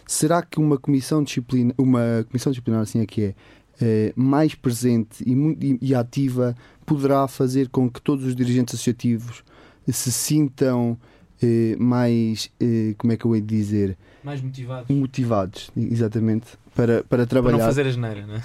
Será 0.07 0.41
que 0.43 0.61
uma 0.61 0.79
comissão 0.79 1.23
disciplinar, 1.25 1.75
uma 1.79 2.25
comissão 2.29 2.53
disciplinar 2.53 2.83
assim 2.83 3.01
é 3.01 3.07
que 3.07 3.23
é, 3.23 3.35
eh, 3.81 4.13
mais 4.15 4.55
presente 4.55 5.25
e, 5.27 5.33
e, 5.33 5.79
e, 5.91 5.95
ativa 5.95 6.55
poderá 6.85 7.27
fazer 7.27 7.69
com 7.69 7.91
que 7.91 8.01
todos 8.01 8.25
os 8.25 8.37
dirigentes 8.37 8.75
associativos 8.75 9.43
se 9.93 10.11
sintam 10.13 10.97
eh, 11.43 11.77
mais, 11.79 12.51
eh, 12.61 12.95
como 12.99 13.13
é 13.13 13.17
que 13.17 13.25
eu 13.25 13.35
hei 13.35 13.41
de 13.41 13.57
dizer? 13.57 13.97
Mais 14.25 14.41
motivados. 14.43 14.97
Motivados, 14.97 15.71
exatamente, 15.77 16.47
para, 16.75 17.05
para 17.05 17.27
trabalhar. 17.27 17.59
Para 17.59 17.67
não 17.67 17.71
fazer 17.73 17.87
a 17.87 17.91
geneira, 17.91 18.27
não 18.27 18.37
é? 18.37 18.43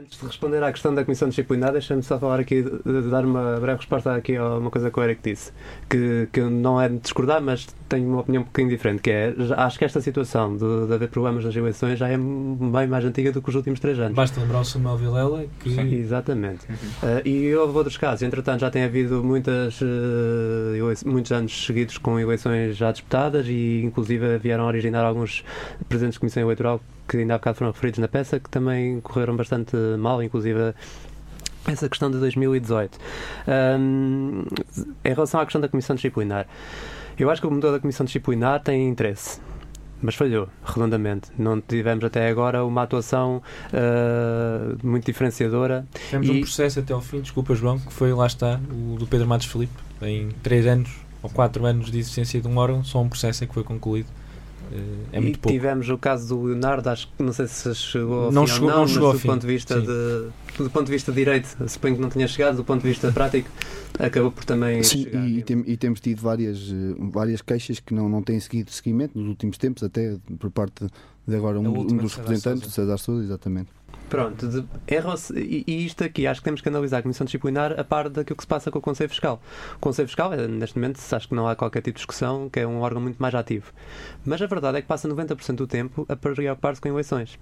Antes 0.00 0.18
de 0.18 0.26
responder 0.26 0.62
à 0.62 0.72
questão 0.72 0.94
da 0.94 1.04
Comissão 1.04 1.28
Disciplinar, 1.28 1.72
deixa-me 1.72 2.02
só 2.02 2.18
falar 2.18 2.40
aqui, 2.40 2.64
dar 3.10 3.24
uma 3.24 3.58
breve 3.60 3.78
resposta 3.78 4.14
aqui 4.14 4.36
a 4.36 4.56
uma 4.56 4.70
coisa 4.70 4.90
que 4.90 4.98
o 4.98 5.02
Eric 5.02 5.20
disse, 5.22 5.52
que, 5.88 6.28
que 6.32 6.40
não 6.40 6.80
é 6.80 6.88
de 6.88 6.98
discordar, 6.98 7.42
mas 7.42 7.66
tenho 7.88 8.08
uma 8.08 8.20
opinião 8.20 8.42
um 8.42 8.46
bocadinho 8.46 8.70
diferente, 8.70 9.02
que 9.02 9.10
é, 9.10 9.34
acho 9.56 9.78
que 9.78 9.84
esta 9.84 10.00
situação 10.00 10.56
de, 10.56 10.86
de 10.86 10.94
haver 10.94 11.08
problemas 11.08 11.44
nas 11.44 11.54
eleições 11.54 11.98
já 11.98 12.08
é 12.08 12.16
bem 12.16 12.86
mais 12.86 13.04
antiga 13.04 13.32
do 13.32 13.42
que 13.42 13.48
os 13.48 13.54
últimos 13.54 13.80
três 13.80 13.98
anos. 13.98 14.14
Basta 14.14 14.40
lembrar 14.40 14.60
o 14.60 14.64
Samuel 14.64 14.96
Vilela 14.96 15.44
que... 15.60 15.74
Sim. 15.74 15.94
Exatamente. 15.94 16.64
Uh, 16.66 17.26
e 17.26 17.54
houve 17.54 17.76
outros 17.76 17.96
casos, 17.96 18.22
entretanto 18.22 18.60
já 18.60 18.70
tem 18.70 18.84
havido 18.84 19.22
muitas, 19.22 19.80
uh, 19.80 19.86
muitos 21.04 21.32
anos 21.32 21.66
seguidos 21.66 21.98
com 21.98 22.18
eleições 22.18 22.76
já 22.76 22.92
disputadas 22.92 23.46
e 23.46 23.82
inclusive 23.84 24.38
vieram 24.38 24.64
a 24.64 24.66
originar 24.68 25.04
alguns 25.04 25.44
presidentes 25.88 26.14
de 26.14 26.20
Comissão 26.20 26.42
Eleitoral 26.42 26.80
que 27.12 27.18
ainda 27.18 27.34
há 27.34 27.38
bocado 27.38 27.58
foram 27.58 27.72
referidos 27.72 27.98
na 27.98 28.08
peça, 28.08 28.40
que 28.40 28.48
também 28.48 29.00
correram 29.00 29.36
bastante 29.36 29.76
mal, 29.98 30.22
inclusive 30.22 30.74
essa 31.66 31.88
questão 31.88 32.10
de 32.10 32.18
2018. 32.18 32.98
Um, 33.78 34.44
em 35.04 35.12
relação 35.12 35.40
à 35.40 35.44
questão 35.44 35.60
da 35.60 35.68
Comissão 35.68 35.94
Disciplinar, 35.94 36.46
eu 37.18 37.30
acho 37.30 37.40
que 37.40 37.46
o 37.46 37.50
motor 37.50 37.72
da 37.72 37.78
Comissão 37.78 38.04
Disciplinar 38.04 38.62
tem 38.62 38.88
interesse. 38.88 39.40
Mas 40.00 40.16
falhou, 40.16 40.48
redondamente. 40.64 41.30
Não 41.38 41.60
tivemos 41.60 42.02
até 42.02 42.28
agora 42.28 42.64
uma 42.64 42.82
atuação 42.82 43.40
uh, 43.68 44.76
muito 44.84 45.04
diferenciadora. 45.04 45.86
Tivemos 46.08 46.28
e... 46.28 46.30
um 46.32 46.40
processo 46.40 46.80
até 46.80 46.92
ao 46.92 47.00
fim, 47.00 47.20
desculpa 47.20 47.54
João, 47.54 47.78
que 47.78 47.92
foi, 47.92 48.12
lá 48.12 48.26
está, 48.26 48.58
o 48.68 48.96
do 48.98 49.06
Pedro 49.06 49.28
Matos 49.28 49.46
Felipe. 49.46 49.72
Em 50.00 50.30
3 50.42 50.66
anos 50.66 50.90
ou 51.22 51.30
4 51.30 51.64
anos 51.64 51.88
de 51.88 51.98
existência 52.00 52.40
de 52.40 52.48
um 52.48 52.56
órgão, 52.56 52.82
só 52.82 53.00
um 53.00 53.08
processo 53.08 53.44
é 53.44 53.46
que 53.46 53.54
foi 53.54 53.62
concluído 53.62 54.08
é 55.12 55.20
muito 55.20 55.36
e 55.36 55.38
pouco. 55.38 55.52
tivemos 55.52 55.88
o 55.88 55.98
caso 55.98 56.28
do 56.28 56.42
Leonardo, 56.44 56.88
acho 56.88 57.08
que 57.08 57.22
não 57.22 57.32
sei 57.32 57.46
se 57.46 57.74
chegou 57.74 58.24
ao 58.24 58.32
não 58.32 58.46
fim 58.46 58.52
chegou, 58.54 58.70
não, 58.70 58.78
não 58.78 58.88
chegou 58.88 59.12
do 59.12 59.18
fim. 59.18 59.28
ponto 59.28 59.40
de 59.40 59.46
vista 59.46 59.80
de 59.80 60.30
do 60.58 60.70
ponto 60.70 60.86
de 60.86 60.92
vista 60.92 61.10
de 61.10 61.16
direito, 61.16 61.48
suponho 61.66 61.96
que 61.96 62.00
não 62.00 62.10
tinha 62.10 62.28
chegado, 62.28 62.56
do 62.56 62.64
ponto 62.64 62.82
de 62.82 62.88
vista 62.88 63.10
prático, 63.10 63.48
acabou 63.98 64.30
por 64.30 64.44
também 64.44 64.82
Sim, 64.82 65.04
chegar. 65.04 65.26
E, 65.26 65.42
tem, 65.42 65.64
e, 65.66 65.76
temos 65.76 66.00
tido 66.00 66.20
várias, 66.20 66.58
eh, 66.58 66.94
várias 67.10 67.40
queixas 67.40 67.80
que 67.80 67.94
não, 67.94 68.08
não 68.08 68.22
têm 68.22 68.38
seguido 68.38 68.70
seguimento 68.70 69.18
nos 69.18 69.28
últimos 69.28 69.56
tempos, 69.56 69.82
até 69.82 70.16
por 70.38 70.50
parte 70.50 70.86
de 71.26 71.36
agora 71.36 71.58
um, 71.58 71.68
um 71.68 71.96
dos 71.96 72.14
representantes, 72.14 72.68
o 72.68 72.70
César 72.70 72.98
Souza, 72.98 73.24
exatamente. 73.24 73.70
Pronto, 74.12 74.46
de, 74.46 74.62
e, 75.40 75.64
e 75.66 75.86
isto 75.86 76.04
aqui 76.04 76.26
acho 76.26 76.40
que 76.40 76.44
temos 76.44 76.60
que 76.60 76.68
analisar 76.68 76.98
a 76.98 77.02
Comissão 77.02 77.24
Disciplinar 77.24 77.80
a 77.80 77.82
par 77.82 78.10
daquilo 78.10 78.36
que 78.36 78.42
se 78.42 78.46
passa 78.46 78.70
com 78.70 78.78
o 78.78 78.82
Conselho 78.82 79.08
Fiscal. 79.08 79.40
O 79.76 79.78
Conselho 79.78 80.06
Fiscal, 80.06 80.34
é, 80.34 80.46
neste 80.46 80.76
momento, 80.76 81.00
acho 81.10 81.28
que 81.28 81.34
não 81.34 81.48
há 81.48 81.56
qualquer 81.56 81.80
tipo 81.80 81.94
de 81.94 82.00
discussão, 82.00 82.50
que 82.50 82.60
é 82.60 82.66
um 82.66 82.80
órgão 82.82 83.00
muito 83.00 83.16
mais 83.16 83.34
ativo. 83.34 83.72
Mas 84.22 84.42
a 84.42 84.46
verdade 84.46 84.76
é 84.76 84.82
que 84.82 84.86
passa 84.86 85.08
90% 85.08 85.54
do 85.54 85.66
tempo 85.66 86.04
a 86.10 86.14
preocupar-se 86.14 86.78
com 86.78 86.88
eleições. 86.88 87.38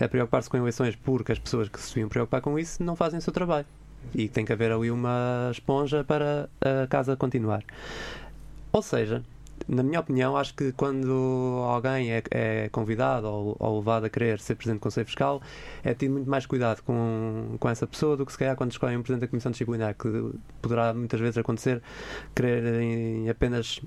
A 0.00 0.08
preocupar-se 0.08 0.48
com 0.48 0.56
eleições 0.56 0.96
porque 0.96 1.32
as 1.32 1.38
pessoas 1.38 1.68
que 1.68 1.78
se 1.78 1.90
deviam 1.90 2.08
preocupar 2.08 2.40
com 2.40 2.58
isso 2.58 2.82
não 2.82 2.96
fazem 2.96 3.18
o 3.18 3.22
seu 3.22 3.32
trabalho. 3.32 3.66
E 4.14 4.30
tem 4.30 4.46
que 4.46 4.52
haver 4.54 4.72
ali 4.72 4.90
uma 4.90 5.50
esponja 5.52 6.04
para 6.04 6.48
a 6.62 6.86
casa 6.86 7.16
continuar. 7.16 7.62
Ou 8.72 8.80
seja, 8.80 9.22
na 9.68 9.82
minha 9.82 10.00
opinião, 10.00 10.36
acho 10.36 10.54
que 10.54 10.72
quando 10.72 11.62
alguém 11.66 12.10
é, 12.12 12.22
é 12.30 12.68
convidado 12.70 13.26
ou, 13.26 13.56
ou, 13.58 13.78
levado 13.78 14.04
a 14.04 14.10
querer 14.10 14.40
ser 14.40 14.54
Presidente 14.54 14.80
do 14.80 14.82
Conselho 14.82 15.06
Fiscal, 15.06 15.42
é 15.84 15.92
tido 15.92 16.12
muito 16.12 16.28
mais 16.28 16.46
cuidado 16.46 16.82
com, 16.82 17.56
com 17.60 17.68
essa 17.68 17.86
pessoa 17.86 18.16
do 18.16 18.24
que 18.24 18.32
se 18.32 18.38
calhar 18.38 18.56
quando 18.56 18.72
escolhem 18.72 18.96
um 18.96 19.02
Presidente 19.02 19.26
da 19.26 19.28
Comissão 19.28 19.52
Disciplinar, 19.52 19.94
que 19.94 20.32
poderá 20.62 20.94
muitas 20.94 21.20
vezes 21.20 21.36
acontecer 21.36 21.82
quererem 22.34 23.28
apenas 23.28 23.80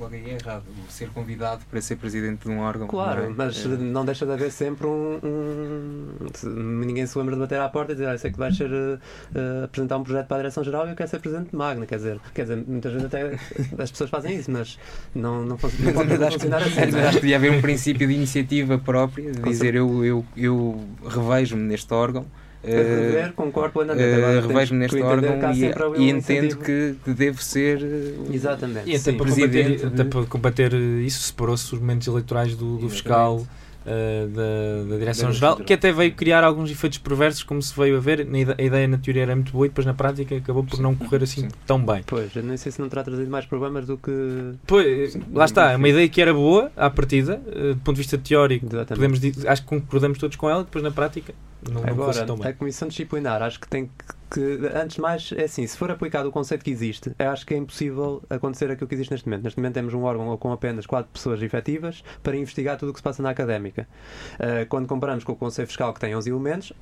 logo 0.00 0.14
aí 0.14 0.30
é 0.30 0.34
errado. 0.34 0.64
Ser 0.88 1.08
convidado 1.10 1.64
para 1.70 1.80
ser 1.80 1.96
presidente 1.96 2.46
de 2.46 2.50
um 2.50 2.60
órgão. 2.60 2.86
Claro, 2.86 3.22
não 3.22 3.30
é? 3.30 3.34
mas 3.36 3.64
é. 3.64 3.68
não 3.68 4.04
deixa 4.04 4.26
de 4.26 4.32
haver 4.32 4.50
sempre 4.50 4.86
um, 4.86 5.18
um, 5.22 6.84
Ninguém 6.84 7.06
se 7.06 7.16
lembra 7.18 7.34
de 7.34 7.40
bater 7.40 7.60
à 7.60 7.68
porta 7.68 7.92
e 7.92 7.94
dizer: 7.94 8.08
ah, 8.08 8.18
sei 8.18 8.30
que 8.30 8.38
vais 8.38 8.56
ser, 8.56 8.70
uh, 8.70 9.64
apresentar 9.64 9.96
um 9.96 10.04
projeto 10.04 10.26
para 10.26 10.36
a 10.36 10.40
Direção-Geral 10.40 10.86
e 10.86 10.90
eu 10.90 10.96
quero 10.96 11.08
ser 11.08 11.20
presidente 11.20 11.50
de 11.50 11.56
Magna. 11.56 11.86
Quer 11.86 11.96
dizer, 11.96 12.20
quer 12.34 12.42
dizer, 12.42 12.64
muitas 12.66 12.92
vezes 12.92 13.06
até 13.06 13.38
as 13.82 13.90
pessoas 13.90 14.10
fazem 14.10 14.36
isso, 14.36 14.50
mas 14.50 14.78
não, 15.14 15.44
não, 15.44 15.58
funciona, 15.58 15.92
não 15.92 16.06
pode 16.06 16.32
funcionar 16.32 16.62
assim. 16.62 16.80
Mas 16.80 16.94
acho 16.94 17.16
que 17.16 17.22
devia 17.22 17.36
haver 17.36 17.52
um 17.52 17.60
princípio 17.60 18.06
de 18.06 18.14
iniciativa 18.14 18.78
própria, 18.78 19.32
de 19.32 19.40
dizer: 19.42 19.74
eu, 19.74 20.04
eu, 20.04 20.24
eu 20.36 20.80
revejo-me 21.06 21.62
neste 21.62 21.92
órgão. 21.92 22.26
A 22.64 22.68
rever, 22.68 23.32
concordo 23.34 23.72
plenamente. 23.72 24.14
Agora, 24.14 24.32
temos 24.34 24.46
revejo-me 24.48 24.80
neste 24.80 25.00
órgão 25.00 25.52
e, 25.54 26.02
e 26.02 26.10
entendo 26.10 26.56
que, 26.56 26.94
que 27.04 27.14
devo 27.14 27.40
ser 27.42 27.78
uh, 27.82 28.32
Exatamente. 28.32 28.88
E 28.90 28.96
até, 28.96 28.98
sim, 28.98 29.16
para 29.16 29.26
combater, 29.26 29.48
presidente 29.50 29.86
até 29.86 30.02
de- 30.02 30.08
para 30.10 30.24
combater 30.26 30.74
isso, 30.74 31.22
separou-se 31.22 31.72
os 31.72 31.78
momentos 31.80 32.06
eleitorais 32.08 32.56
do, 32.56 32.76
do 32.78 32.88
fiscal 32.88 33.40
eh, 33.42 33.65
da, 33.86 34.90
da 34.90 34.98
Direção-Geral, 34.98 35.56
que 35.58 35.72
até 35.72 35.92
veio 35.92 36.12
criar 36.12 36.42
alguns 36.42 36.70
efeitos 36.70 36.98
perversos, 36.98 37.42
como 37.42 37.62
se 37.62 37.74
veio 37.78 37.96
a 37.96 38.00
ver. 38.00 38.26
A 38.58 38.62
ideia 38.62 38.88
na 38.88 38.98
teoria 38.98 39.22
era 39.22 39.34
muito 39.36 39.52
boa 39.52 39.66
e 39.66 39.68
depois 39.68 39.86
na 39.86 39.94
prática 39.94 40.36
acabou 40.36 40.64
por 40.64 40.80
não 40.80 40.94
correr 40.94 41.22
assim 41.22 41.48
tão 41.66 41.84
bem. 41.84 42.02
Pois, 42.06 42.34
eu 42.34 42.42
nem 42.42 42.56
sei 42.56 42.72
se 42.72 42.80
não 42.80 42.88
terá 42.88 43.04
trazido 43.04 43.30
mais 43.30 43.46
problemas 43.46 43.86
do 43.86 43.96
que. 43.96 44.54
Pois, 44.66 45.16
lá 45.32 45.44
está, 45.44 45.72
é 45.72 45.76
uma 45.76 45.88
ideia 45.88 46.08
que 46.08 46.20
era 46.20 46.34
boa 46.34 46.70
à 46.76 46.90
partida, 46.90 47.40
eh, 47.46 47.74
do 47.74 47.80
ponto 47.80 47.96
de 47.96 48.02
vista 48.02 48.18
teórico, 48.18 48.66
podemos, 48.66 49.20
acho 49.46 49.62
que 49.62 49.68
concordamos 49.68 50.18
todos 50.18 50.36
com 50.36 50.50
ela, 50.50 50.64
depois 50.64 50.82
na 50.82 50.90
prática 50.90 51.34
não, 51.70 51.82
não 51.82 51.88
Agora, 51.88 52.12
fosse 52.12 52.24
tão 52.26 52.36
bem. 52.36 52.48
a 52.48 52.52
Comissão 52.52 52.88
Disciplinar, 52.88 53.42
acho 53.42 53.60
que 53.60 53.68
tem 53.68 53.86
que, 53.86 54.04
que- 54.30 54.60
antes 54.74 54.96
de 54.96 55.00
mais, 55.02 55.32
é 55.36 55.44
assim, 55.44 55.66
se 55.66 55.76
for 55.76 55.90
aplicado 55.90 56.28
o 56.28 56.32
conceito 56.32 56.64
que 56.64 56.70
existe, 56.70 57.12
acho 57.18 57.46
que 57.46 57.54
é 57.54 57.56
impossível 57.56 58.22
acontecer 58.28 58.70
aquilo 58.70 58.88
que 58.88 58.94
existe 58.94 59.10
neste 59.10 59.28
momento. 59.28 59.44
Neste 59.44 59.58
momento 59.58 59.74
temos 59.74 59.94
um 59.94 60.02
órgão 60.02 60.36
com 60.36 60.52
apenas 60.52 60.86
quatro 60.86 61.10
pessoas 61.12 61.40
efetivas 61.42 62.02
para 62.22 62.36
investigar 62.36 62.76
tudo 62.78 62.90
o 62.90 62.92
que 62.92 62.98
se 62.98 63.02
passa 63.04 63.22
na 63.22 63.30
académica. 63.30 63.88
Uh, 64.34 64.66
quando 64.68 64.86
comparamos 64.86 65.24
com 65.24 65.32
o 65.32 65.36
Conselho 65.36 65.68
Fiscal, 65.68 65.92
que 65.94 66.00
tem 66.00 66.14
11 66.14 66.30
elementos, 66.30 66.72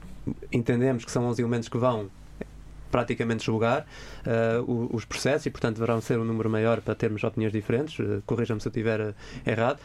entendemos 0.53 1.05
que 1.05 1.11
são 1.11 1.25
11 1.27 1.43
elementos 1.43 1.69
que 1.69 1.77
vão 1.79 2.09
praticamente 2.95 3.45
julgar 3.45 3.85
uh, 4.25 4.95
os 4.95 5.05
processos 5.05 5.47
e, 5.47 5.51
portanto, 5.51 5.75
deverão 5.75 6.01
ser 6.01 6.17
um 6.17 6.25
número 6.25 6.49
maior 6.49 6.81
para 6.81 6.95
termos 6.95 7.25
opiniões 7.25 7.53
diferentes. 7.53 7.99
Uh, 7.99 8.23
Corrijam-me 8.25 8.61
se 8.61 8.69
eu 8.69 8.71
estiver 8.71 9.01
uh, 9.01 9.15
errado. 9.45 9.81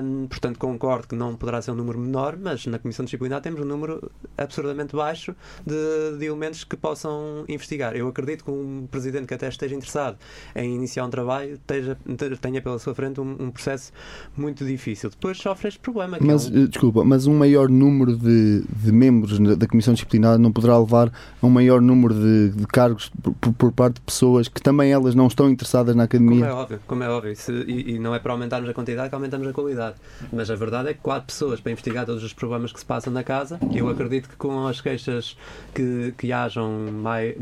Um, 0.00 0.28
portanto, 0.28 0.56
concordo 0.56 1.08
que 1.08 1.16
não 1.16 1.34
poderá 1.34 1.60
ser 1.60 1.72
um 1.72 1.74
número 1.74 1.98
menor, 1.98 2.36
mas 2.40 2.64
na 2.66 2.78
Comissão 2.78 3.04
Disciplinar 3.04 3.40
temos 3.40 3.60
um 3.60 3.64
número 3.64 4.08
absurdamente 4.38 4.94
baixo 4.94 5.34
de, 5.66 6.16
de 6.16 6.26
elementos 6.26 6.62
que 6.62 6.76
possam 6.76 7.44
investigar. 7.48 7.96
Eu 7.96 8.06
acredito 8.06 8.44
que 8.44 8.52
um 8.52 8.86
presidente 8.88 9.26
que 9.26 9.34
até 9.34 9.48
esteja 9.48 9.74
interessado 9.74 10.16
em 10.54 10.76
iniciar 10.76 11.04
um 11.06 11.10
trabalho 11.10 11.54
esteja, 11.54 11.98
tenha 12.40 12.62
pela 12.62 12.78
sua 12.78 12.94
frente 12.94 13.20
um, 13.20 13.36
um 13.40 13.50
processo 13.50 13.90
muito 14.36 14.64
difícil. 14.64 15.10
Depois 15.10 15.38
sofre 15.38 15.66
este 15.66 15.80
problema. 15.80 16.18
É 16.18 16.20
Mas, 16.22 16.48
um- 16.48 16.62
eh, 16.62 16.66
desculpa, 16.68 17.02
mas 17.04 17.26
um 17.26 17.36
maior 17.36 17.68
número 17.68 18.16
de, 18.16 18.62
de 18.62 18.92
membros 18.92 19.40
da 19.58 19.66
Comissão 19.66 19.92
Disciplinar 19.92 20.38
não 20.38 20.52
poderá 20.52 20.78
levar 20.78 21.08
a 21.42 21.46
um 21.46 21.50
maior 21.50 21.80
número 21.80 22.14
de, 22.14 22.43
de 22.48 22.66
cargos 22.66 23.10
por, 23.40 23.52
por- 23.54 23.72
parte 23.72 23.94
de 23.94 24.00
pessoas 24.02 24.46
que 24.48 24.60
também 24.62 24.92
elas 24.92 25.14
não 25.14 25.26
estão 25.26 25.48
interessadas 25.50 25.94
na 25.96 26.06
Como 26.06 26.22
é 26.22 26.34
academia? 26.36 26.54
óbvio, 26.54 26.80
como 26.86 27.02
é 27.02 27.08
óbvio. 27.08 27.34
Se- 27.36 27.52
e, 27.66 27.94
e 27.94 27.98
não 27.98 28.14
é 28.14 28.18
para 28.18 28.32
aumentarmos 28.32 28.68
a 28.70 28.74
quantidade 28.74 29.08
que 29.08 29.14
aumentamos 29.14 29.46
a 29.48 29.52
qualidade. 29.52 29.96
Mas 30.32 30.50
a 30.50 30.54
verdade 30.54 30.88
é 30.90 30.94
que 30.94 31.00
quatro 31.00 31.26
pessoas 31.26 31.60
para 31.60 31.72
investigar 31.72 32.06
todos 32.06 32.22
os 32.22 32.32
problemas 32.32 32.72
que 32.72 32.78
se 32.78 32.86
passam 32.86 33.12
na 33.12 33.22
casa, 33.24 33.58
eu 33.74 33.88
acredito 33.88 34.28
que 34.28 34.36
com 34.36 34.66
as 34.66 34.80
queixas 34.80 35.36
que, 35.74 36.14
que 36.16 36.32
hajam 36.32 36.70
mai, 36.92 37.34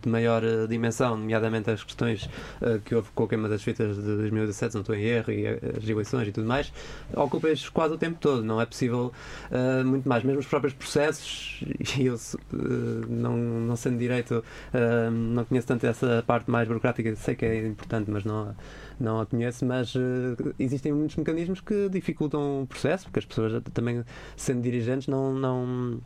de 0.00 0.08
maior 0.08 0.42
dimensão, 0.68 1.16
nomeadamente 1.16 1.70
as 1.70 1.82
questões 1.82 2.28
eh, 2.60 2.80
que 2.84 2.94
houve 2.94 3.08
com 3.14 3.24
a 3.24 3.28
queima 3.28 3.48
das 3.48 3.62
fitas 3.62 3.96
de 3.96 4.02
2017, 4.02 4.72
se 4.72 4.76
não 4.76 4.80
estou 4.82 4.94
em 4.94 5.02
erro, 5.02 5.32
e 5.32 5.46
as 5.46 5.88
eleições 5.88 6.28
e 6.28 6.32
tudo 6.32 6.46
mais, 6.46 6.72
ocupa 7.14 7.48
quase 7.72 7.94
o 7.94 7.98
tempo 7.98 8.18
todo. 8.20 8.42
Não 8.44 8.60
é 8.60 8.66
possível 8.66 9.12
eh, 9.50 9.82
muito 9.84 10.08
mais. 10.08 10.22
Mesmo 10.24 10.40
os 10.40 10.46
próprios 10.46 10.74
processos, 10.74 11.62
e 11.98 12.06
eu 12.06 12.14
eh, 12.14 12.56
não, 13.08 13.36
não 13.36 13.76
sendo 13.76 13.96
direito, 14.06 14.44
eh, 14.72 15.10
não 15.10 15.44
conheço 15.44 15.66
tanto 15.66 15.86
essa 15.86 16.22
parte 16.26 16.50
mais 16.50 16.66
burocrática, 16.68 17.14
sei 17.16 17.34
que 17.34 17.44
é 17.44 17.66
importante, 17.66 18.10
mas 18.10 18.24
não, 18.24 18.54
não 18.98 19.20
a 19.20 19.26
conheço, 19.26 19.64
mas 19.64 19.94
eh, 19.96 20.52
existem 20.58 20.92
muitos 20.92 21.16
mecanismos 21.16 21.60
que 21.60 21.88
dificultam 21.88 22.62
o 22.62 22.66
processo, 22.66 23.04
porque 23.04 23.18
as 23.18 23.24
pessoas 23.24 23.62
também, 23.74 24.04
sendo 24.36 24.62
dirigentes, 24.62 25.08
não, 25.08 25.32
não, 25.32 26.00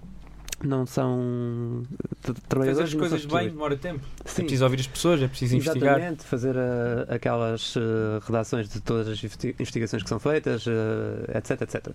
não 0.62 0.86
são 0.86 1.82
Fazer 2.20 2.40
trabalhadores 2.48 2.88
as 2.88 2.94
não 2.94 3.00
são 3.00 3.08
coisas 3.10 3.26
bem 3.26 3.48
demora 3.50 3.76
tempo. 3.76 4.04
Sim. 4.24 4.42
É 4.42 4.44
preciso 4.44 4.64
ouvir 4.64 4.80
as 4.80 4.86
pessoas, 4.86 5.22
é 5.22 5.28
preciso 5.28 5.56
investigar. 5.56 5.96
Exatamente, 5.98 6.24
fazer 6.24 6.54
eh, 6.56 7.14
aquelas 7.14 7.74
eh, 7.76 7.80
redações 8.26 8.68
de 8.68 8.80
todas 8.80 9.08
as 9.08 9.18
investi- 9.24 9.54
investigações 9.58 10.02
que 10.02 10.08
são 10.08 10.18
feitas, 10.18 10.64
eh, 10.66 11.38
etc, 11.38 11.62
etc. 11.62 11.88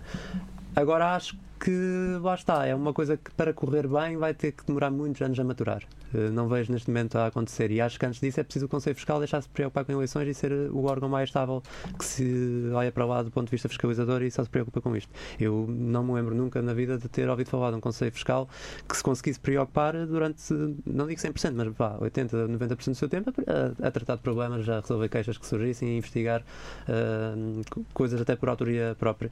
Agora 0.76 1.16
acho 1.16 1.38
que 1.59 2.18
lá 2.22 2.36
está, 2.36 2.66
é 2.66 2.76
uma 2.76 2.93
coisa 2.93 3.16
que 3.18 3.32
para 3.32 3.53
correr 3.53 3.88
bem 3.88 4.18
vai 4.18 4.34
ter 4.34 4.51
que 4.51 4.66
demorar 4.66 4.91
muitos 4.91 5.22
anos 5.22 5.39
a 5.39 5.43
maturar. 5.43 5.84
Eh, 6.14 6.30
Não 6.30 6.47
vejo 6.47 6.72
neste 6.72 6.89
momento 6.89 7.18
a 7.18 7.28
acontecer 7.28 7.72
e 7.72 7.82
acho 7.82 7.99
que 7.99 8.06
antes 8.06 8.20
disso 8.20 8.39
é 8.39 8.43
preciso 8.43 8.66
o 8.66 8.70
Conselho 8.70 8.95
Fiscal 8.95 9.18
deixar-se 9.20 9.49
preocupar 9.49 9.86
com 9.86 9.91
eleições 9.91 10.28
e 10.28 10.34
ser 10.34 10.51
o 10.72 10.86
órgão 10.86 11.10
mais 11.10 11.30
estável 11.30 11.62
que 11.97 12.06
se 12.06 12.70
olha 12.74 12.91
para 12.91 13.06
lá 13.06 13.22
do 13.24 13.32
ponto 13.32 13.45
de 13.47 13.51
vista 13.51 13.68
fiscalizador 13.70 14.22
e 14.22 14.30
só 14.32 14.43
se 14.43 14.49
preocupa 14.49 14.82
com 14.82 14.95
isto. 14.95 15.12
Eu 15.39 15.66
não 15.70 16.03
me 16.03 16.14
lembro 16.14 16.36
nunca 16.36 16.62
na 16.62 16.74
vida 16.74 16.97
de 16.97 17.08
ter 17.10 17.28
ouvido 17.30 17.49
falar 17.49 17.72
de 17.72 17.78
um 17.78 17.82
Conselho 17.82 18.12
Fiscal 18.12 18.47
que 18.88 18.95
se 18.95 19.03
conseguisse 19.03 19.39
preocupar 19.39 19.93
durante, 20.06 20.41
não 20.86 21.08
digo 21.08 21.20
100%, 21.20 21.53
mas 21.56 21.74
pá, 21.76 21.97
80, 21.99 22.47
90% 22.47 22.86
do 22.91 22.95
seu 22.95 23.10
tempo 23.10 23.32
a, 23.47 23.88
a 23.88 23.91
tratar 23.91 24.16
de 24.16 24.22
problemas, 24.22 24.68
a 24.70 24.80
resolver 24.80 25.10
queixas 25.10 25.38
que 25.38 25.45
surgissem 25.45 25.89
e 25.89 25.97
investigar 25.97 26.43
ah, 26.88 27.34
co- 27.70 27.84
coisas 27.93 28.20
até 28.22 28.36
por 28.36 28.49
autoria 28.49 28.95
própria. 28.99 29.32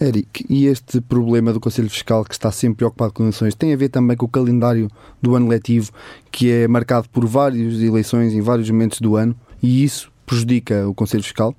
Eric, 0.00 0.44
e 0.48 0.66
este 0.66 1.00
problema 1.00 1.52
do 1.52 1.60
Conselho 1.60 1.88
Fiscal 1.88 2.24
que 2.24 2.34
está 2.34 2.52
sempre 2.52 2.78
preocupado 2.78 3.12
com 3.14 3.22
eleições 3.22 3.54
tem 3.54 3.72
a 3.72 3.76
ver 3.76 3.88
também 3.88 4.16
com 4.16 4.26
o 4.26 4.28
calendário 4.28 4.90
do 5.22 5.34
ano 5.34 5.48
letivo 5.48 5.90
que 6.30 6.50
é 6.50 6.68
marcado 6.68 7.08
por 7.08 7.26
várias 7.26 7.80
eleições 7.80 8.34
em 8.34 8.40
vários 8.42 8.68
momentos 8.68 9.00
do 9.00 9.16
ano 9.16 9.34
e 9.62 9.82
isso 9.82 10.12
prejudica 10.26 10.86
o 10.86 10.94
Conselho 10.94 11.22
Fiscal? 11.22 11.54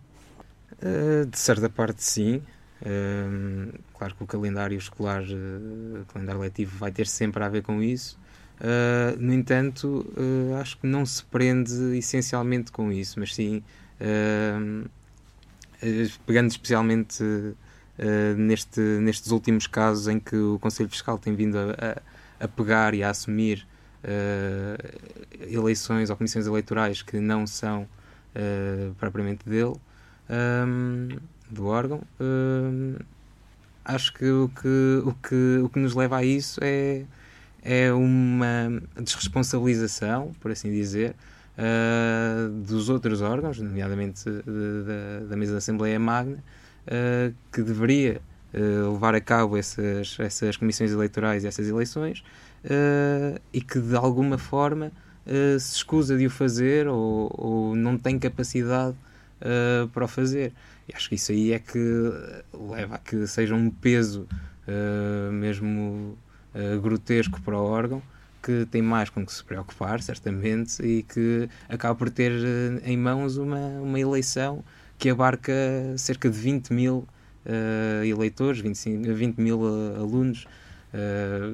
Uh, 0.74 1.26
de 1.26 1.40
certa 1.40 1.70
parte, 1.70 2.04
sim. 2.04 2.42
Um, 2.86 3.72
claro 3.98 4.14
que 4.14 4.24
o 4.24 4.28
calendário 4.28 4.78
escolar, 4.78 5.24
uh, 5.24 6.02
o 6.02 6.06
calendário 6.14 6.42
letivo, 6.42 6.78
vai 6.78 6.92
ter 6.92 7.08
sempre 7.08 7.44
a 7.44 7.50
ver 7.50 7.64
com 7.64 7.82
isso. 7.82 8.20
Uh, 8.60 9.20
no 9.20 9.34
entanto, 9.34 10.06
acho 10.60 10.78
que 10.78 10.88
não 10.88 11.06
se 11.06 11.24
prende 11.26 11.98
essencialmente 11.98 12.72
com 12.72 12.92
isso, 12.92 13.20
mas 13.20 13.34
sim 13.34 13.64
uh, 14.02 14.90
pegando 16.26 16.50
especialmente 16.50 17.24
uh, 18.00 18.38
neste, 18.38 18.80
nestes 18.80 19.32
últimos 19.32 19.68
casos 19.68 20.08
em 20.08 20.20
que 20.20 20.36
o 20.36 20.60
Conselho 20.60 20.90
Fiscal 20.90 21.18
tem 21.18 21.36
vindo 21.36 21.58
a, 21.58 21.72
a, 22.42 22.46
a 22.46 22.48
pegar 22.48 22.94
e 22.94 23.04
a 23.04 23.10
assumir 23.10 23.66
uh, 24.04 25.48
eleições 25.50 26.10
ou 26.10 26.16
comissões 26.16 26.48
eleitorais 26.48 27.02
que 27.02 27.20
não 27.20 27.46
são 27.48 27.84
uh, 27.84 28.94
propriamente 28.96 29.48
dele 29.48 29.76
um, 30.30 31.18
do 31.50 31.68
órgão. 31.68 32.02
Um, 32.20 32.96
acho 33.84 34.14
que 34.14 34.30
o 34.30 34.50
que, 34.50 35.02
o, 35.06 35.14
que, 35.14 35.60
o 35.64 35.70
que 35.70 35.80
nos 35.80 35.96
leva 35.96 36.18
a 36.18 36.24
isso 36.24 36.60
é, 36.62 37.04
é 37.64 37.92
uma 37.94 38.82
desresponsabilização, 39.02 40.34
por 40.42 40.52
assim 40.52 40.72
dizer, 40.72 41.16
uh, 41.58 42.50
dos 42.50 42.90
outros 42.90 43.22
órgãos, 43.22 43.60
nomeadamente 43.60 44.24
da 45.30 45.38
mesa 45.38 45.54
da 45.54 45.58
Assembleia 45.60 46.00
Magna, 46.00 46.44
uh, 46.88 47.34
que 47.52 47.62
deveria 47.62 48.22
uh, 48.54 48.92
levar 48.92 49.16
a 49.16 49.22
cabo 49.22 49.58
essas, 49.58 50.18
essas 50.20 50.58
comissões 50.58 50.92
eleitorais 50.92 51.44
e 51.44 51.48
essas 51.48 51.68
eleições 51.68 52.24
e 53.54 53.62
que 53.62 53.80
de 53.80 53.96
alguma 53.96 54.38
forma 54.38 54.92
se 55.58 55.76
escusa 55.76 56.18
de 56.18 56.26
o 56.26 56.30
fazer 56.30 56.86
ou, 56.88 57.34
ou 57.34 57.76
não 57.76 57.98
tem 57.98 58.20
capacidade 58.20 58.98
para 59.94 60.04
o 60.04 60.08
fazer. 60.08 60.52
E 60.90 60.94
acho 60.94 61.08
que 61.08 61.16
isso 61.16 61.32
aí 61.32 61.54
é 61.54 61.60
que 61.60 61.80
leva 62.54 62.96
a 62.96 62.98
que 62.98 63.26
seja 63.26 63.56
um 63.56 63.70
peso 63.70 64.28
mesmo 65.32 66.18
grotesco 66.82 67.42
para 67.42 67.58
o 67.58 67.64
órgão 67.64 68.02
que 68.48 68.66
tem 68.66 68.82
mais 68.82 69.10
com 69.10 69.26
que 69.26 69.34
se 69.34 69.44
preocupar, 69.44 70.02
certamente, 70.02 70.82
e 70.82 71.04
que 71.04 71.50
acaba 71.68 71.96
por 71.96 72.10
ter 72.10 72.32
em 72.84 72.98
mãos 72.98 73.38
uma, 73.38 73.58
uma 73.82 74.00
eleição 74.00 74.64
que 74.98 75.10
abarca 75.10 75.54
cerca 75.98 76.30
de 76.30 76.38
20 76.38 76.74
mil 76.74 77.08
eleitores, 78.04 78.60
25, 78.60 79.14
20 79.14 79.38
mil 79.38 79.66
alunos. 79.96 80.48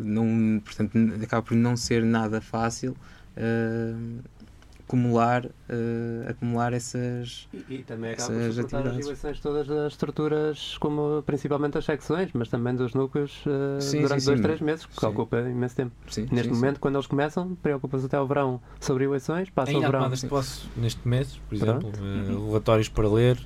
não, 0.03 0.61
portanto, 0.63 0.97
acaba 1.23 1.43
por 1.43 1.55
não 1.55 1.75
ser 1.77 2.03
nada 2.03 2.41
fácil 2.41 2.95
acumular, 4.85 5.45
uh, 5.45 5.51
acumular 6.29 6.73
essas 6.73 7.47
E, 7.53 7.65
e 7.69 7.83
também 7.83 8.11
acaba 8.11 8.33
por 8.33 8.41
suportar 8.41 8.55
as 8.57 8.63
atividades. 8.65 9.05
eleições 9.05 9.39
todas 9.39 9.67
das 9.67 9.93
estruturas, 9.93 10.77
como 10.77 11.23
principalmente 11.25 11.77
as 11.77 11.85
secções, 11.85 12.29
mas 12.33 12.49
também 12.49 12.75
dos 12.75 12.93
núcleos 12.93 13.43
uh, 13.45 13.81
Sim, 13.81 14.01
durante 14.01 14.21
sim, 14.21 14.25
dois, 14.27 14.39
sim. 14.39 14.43
três 14.43 14.61
meses, 14.61 14.85
que 14.85 14.99
Sim. 14.99 15.05
ocupa 15.07 15.39
imenso 15.39 15.75
tempo. 15.75 15.91
Sim, 16.07 16.27
Neste 16.31 16.49
sim, 16.49 16.55
momento, 16.55 16.79
quando 16.79 16.95
eles 16.95 17.07
começam, 17.07 17.55
preocupa-se 17.55 18.05
até 18.05 18.19
o 18.19 18.27
verão 18.27 18.61
sobre 18.79 19.05
eleições, 19.05 19.49
passa 19.49 19.71
Ainda 19.71 19.87
o 19.87 19.91
verão. 19.91 20.11
posse 20.29 20.67
neste 20.75 21.07
mês, 21.07 21.39
por 21.49 21.55
exemplo, 21.55 21.91
eh, 21.99 22.47
relatórios 22.47 22.89
para 22.89 23.07
ler, 23.09 23.37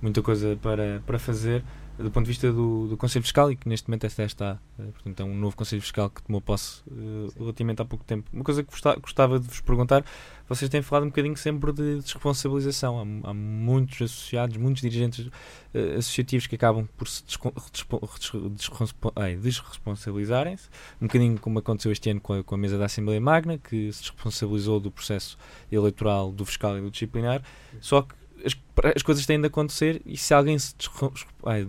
muita 0.00 0.22
coisa 0.22 0.56
para, 0.60 1.02
para 1.06 1.18
fazer. 1.18 1.62
Do 1.98 2.10
ponto 2.10 2.24
de 2.24 2.30
vista 2.30 2.52
do, 2.52 2.88
do 2.88 2.96
Conselho 2.96 3.22
Fiscal 3.22 3.50
e 3.50 3.56
que 3.56 3.68
neste 3.68 3.88
momento 3.88 4.04
esta 4.04 4.22
está, 4.22 4.58
eh, 4.78 4.84
portanto, 4.92 5.20
é 5.20 5.24
um 5.24 5.34
novo 5.34 5.56
Conselho 5.56 5.80
Fiscal 5.80 6.10
que 6.10 6.22
tomou 6.22 6.40
posse 6.40 6.82
uh, 6.88 7.32
relativamente 7.38 7.80
há 7.80 7.84
pouco 7.84 8.04
tempo. 8.04 8.28
Uma 8.32 8.44
coisa 8.44 8.62
que 8.62 8.70
gostava, 9.00 9.40
de 9.40 9.46
vos 9.46 9.60
perguntar, 9.60 10.04
vocês 10.48 10.68
têm 10.68 10.82
falado 10.82 11.04
um 11.04 11.08
bocadinho 11.08 11.36
sempre 11.36 11.72
de 11.72 11.96
desresponsabilização. 11.96 12.98
Há, 12.98 13.30
há 13.30 13.34
muitos 13.34 14.02
associados, 14.02 14.56
muitos 14.58 14.82
dirigentes 14.82 15.26
uh, 15.26 15.98
associativos 15.98 16.46
que 16.46 16.54
acabam 16.54 16.86
por 16.96 17.08
se 17.08 17.24
desresponsabilizarem-se, 19.40 20.68
um 21.00 21.06
bocadinho 21.06 21.38
como 21.40 21.58
aconteceu 21.58 21.90
este 21.90 22.10
ano 22.10 22.20
com 22.20 22.34
a, 22.34 22.44
com 22.44 22.54
a 22.54 22.58
mesa 22.58 22.76
da 22.76 22.84
Assembleia 22.84 23.20
Magna, 23.20 23.56
que 23.56 23.90
se 23.92 24.00
desresponsabilizou 24.02 24.80
do 24.80 24.90
processo 24.90 25.38
eleitoral 25.72 26.30
do 26.30 26.44
fiscal 26.44 26.76
e 26.76 26.82
do 26.82 26.90
disciplinar, 26.90 27.42
só 27.80 28.02
que 28.02 28.25
as, 28.46 28.56
as, 28.94 29.02
coisas 29.02 29.26
têm 29.26 29.40
de 29.40 29.46
acontecer 29.48 30.00
e 30.06 30.16
se 30.16 30.32
alguém 30.32 30.58
se 30.58 30.74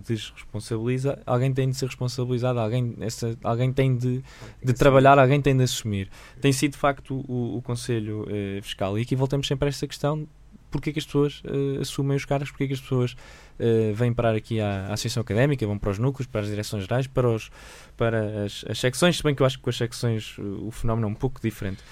desresponsabiliza, 0.06 1.20
alguém 1.26 1.52
tem 1.52 1.68
de 1.68 1.76
ser 1.76 1.86
responsabilizado, 1.86 2.60
alguém, 2.60 2.96
essa, 3.00 3.36
alguém 3.42 3.72
tem 3.72 3.96
de, 3.96 4.22
de 4.62 4.72
trabalhar, 4.72 5.18
alguém 5.18 5.40
tem 5.40 5.56
de 5.56 5.64
assumir. 5.64 6.08
Tem 6.40 6.52
sido 6.52 6.72
de 6.72 6.78
facto 6.78 7.24
o, 7.28 7.56
o 7.56 7.62
Conselho 7.62 8.26
eh, 8.30 8.60
Fiscal 8.62 8.98
e 8.98 9.02
aqui 9.02 9.16
voltamos 9.16 9.46
sempre 9.46 9.66
a 9.66 9.70
esta 9.70 9.86
questão 9.86 10.26
porque 10.70 10.90
é 10.90 10.92
que 10.92 10.98
as 10.98 11.06
pessoas 11.06 11.42
uh, 11.44 11.80
assumem 11.80 12.16
os 12.16 12.24
cargos, 12.24 12.50
porque 12.50 12.64
é 12.64 12.66
que 12.66 12.74
as 12.74 12.80
pessoas 12.80 13.12
uh, 13.12 13.94
vêm 13.94 14.12
parar 14.12 14.34
aqui 14.34 14.60
à, 14.60 14.86
à 14.86 14.92
Associação 14.92 15.22
Académica, 15.22 15.66
vão 15.66 15.78
para 15.78 15.90
os 15.90 15.98
núcleos, 15.98 16.26
para 16.26 16.42
as 16.42 16.46
direções 16.46 16.84
gerais, 16.84 17.06
para, 17.06 17.28
os, 17.28 17.50
para 17.96 18.44
as, 18.44 18.64
as 18.68 18.78
secções, 18.78 19.16
se 19.16 19.22
bem 19.22 19.34
que 19.34 19.42
eu 19.42 19.46
acho 19.46 19.56
que 19.56 19.64
com 19.64 19.70
as 19.70 19.76
secções 19.76 20.36
uh, 20.38 20.66
o 20.66 20.70
fenómeno 20.70 21.08
é 21.08 21.10
um 21.10 21.14
pouco 21.14 21.40
diferente. 21.40 21.82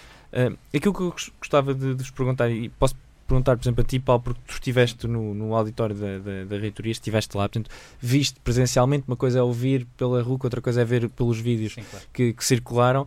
aquilo 0.74 0.94
que 0.94 1.00
eu 1.00 1.14
gostava 1.40 1.74
de, 1.74 1.94
de 1.94 2.02
vos 2.02 2.10
perguntar, 2.10 2.50
e 2.50 2.68
posso 2.68 2.94
perguntar, 3.26 3.56
por 3.56 3.62
exemplo, 3.62 3.82
a 3.82 3.84
ti, 3.84 3.98
Paulo, 3.98 4.22
porque 4.22 4.40
tu 4.46 4.52
estiveste 4.52 5.06
no, 5.06 5.34
no 5.34 5.54
auditório 5.54 5.94
da, 5.94 6.18
da, 6.18 6.44
da 6.44 6.58
reitoria, 6.58 6.92
estiveste 6.92 7.36
lá, 7.36 7.48
portanto, 7.48 7.70
viste 8.00 8.38
presencialmente, 8.40 9.04
uma 9.06 9.16
coisa 9.16 9.38
é 9.38 9.42
ouvir 9.42 9.86
pela 9.96 10.22
rua, 10.22 10.38
outra 10.42 10.60
coisa 10.60 10.82
é 10.82 10.84
ver 10.84 11.08
pelos 11.10 11.38
vídeos 11.38 11.74
Sim, 11.74 11.82
claro. 11.90 12.06
que, 12.12 12.32
que, 12.32 12.44
circularam. 12.44 13.06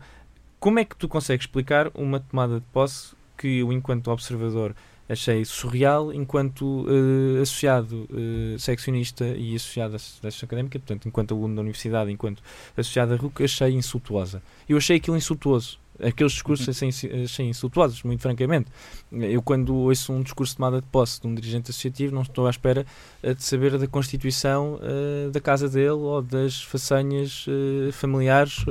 Como 0.59 0.79
é 0.79 0.85
que 0.85 0.95
tu 0.95 1.07
consegues 1.07 1.45
explicar 1.45 1.89
uma 1.93 2.19
tomada 2.19 2.59
de 2.59 2.65
posse 2.73 3.15
que 3.37 3.59
eu, 3.59 3.71
enquanto 3.71 4.11
observador, 4.11 4.75
achei 5.07 5.43
surreal, 5.43 6.13
enquanto 6.13 6.85
uh, 6.85 7.41
associado 7.41 8.07
uh, 8.11 8.59
seccionista 8.59 9.25
e 9.25 9.55
associado 9.55 9.93
à 9.93 9.95
Associação 9.95 10.45
Académica, 10.45 10.77
portanto, 10.77 11.07
enquanto 11.07 11.33
aluno 11.33 11.55
da 11.55 11.61
universidade, 11.61 12.11
enquanto 12.11 12.43
associado 12.77 13.13
à 13.13 13.15
RUC, 13.15 13.43
achei 13.43 13.73
insultuosa. 13.73 14.43
Eu 14.67 14.77
achei 14.77 14.97
aquilo 14.97 15.17
insultuoso 15.17 15.79
aqueles 16.01 16.33
discursos 16.33 16.69
achei, 16.69 16.89
achei 17.23 17.47
insultuosos, 17.47 18.03
muito 18.03 18.21
francamente. 18.21 18.67
Eu, 19.11 19.41
quando 19.41 19.75
ouço 19.75 20.13
um 20.13 20.21
discurso 20.21 20.53
de 20.53 20.57
tomada 20.57 20.81
de 20.81 20.87
posse 20.87 21.21
de 21.21 21.27
um 21.27 21.33
dirigente 21.33 21.71
associativo, 21.71 22.13
não 22.13 22.21
estou 22.21 22.47
à 22.47 22.49
espera 22.49 22.85
uh, 23.23 23.33
de 23.33 23.43
saber 23.43 23.77
da 23.77 23.87
constituição 23.87 24.75
uh, 24.75 25.31
da 25.31 25.39
casa 25.39 25.67
dele 25.67 25.89
ou 25.89 26.21
das 26.21 26.61
façanhas 26.61 27.45
uh, 27.47 27.91
familiares. 27.91 28.65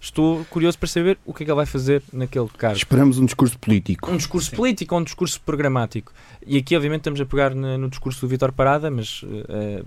estou 0.00 0.44
curioso 0.46 0.78
para 0.78 0.88
saber 0.88 1.18
o 1.24 1.32
que 1.32 1.42
é 1.42 1.46
que 1.46 1.50
ele 1.50 1.56
vai 1.56 1.66
fazer 1.66 2.02
naquele 2.12 2.48
cargo. 2.48 2.76
Esperamos 2.76 3.18
um 3.18 3.24
discurso 3.24 3.58
político. 3.58 4.10
Um 4.10 4.16
discurso 4.16 4.50
Sim. 4.50 4.56
político 4.56 4.94
ou 4.94 5.00
um 5.00 5.04
discurso 5.04 5.40
programático. 5.40 6.12
E 6.46 6.56
aqui, 6.56 6.76
obviamente, 6.76 7.00
estamos 7.00 7.20
a 7.20 7.26
pegar 7.26 7.54
no, 7.54 7.76
no 7.78 7.88
discurso 7.88 8.20
do 8.20 8.28
Vitor 8.28 8.52
Parada, 8.52 8.90
mas 8.90 9.22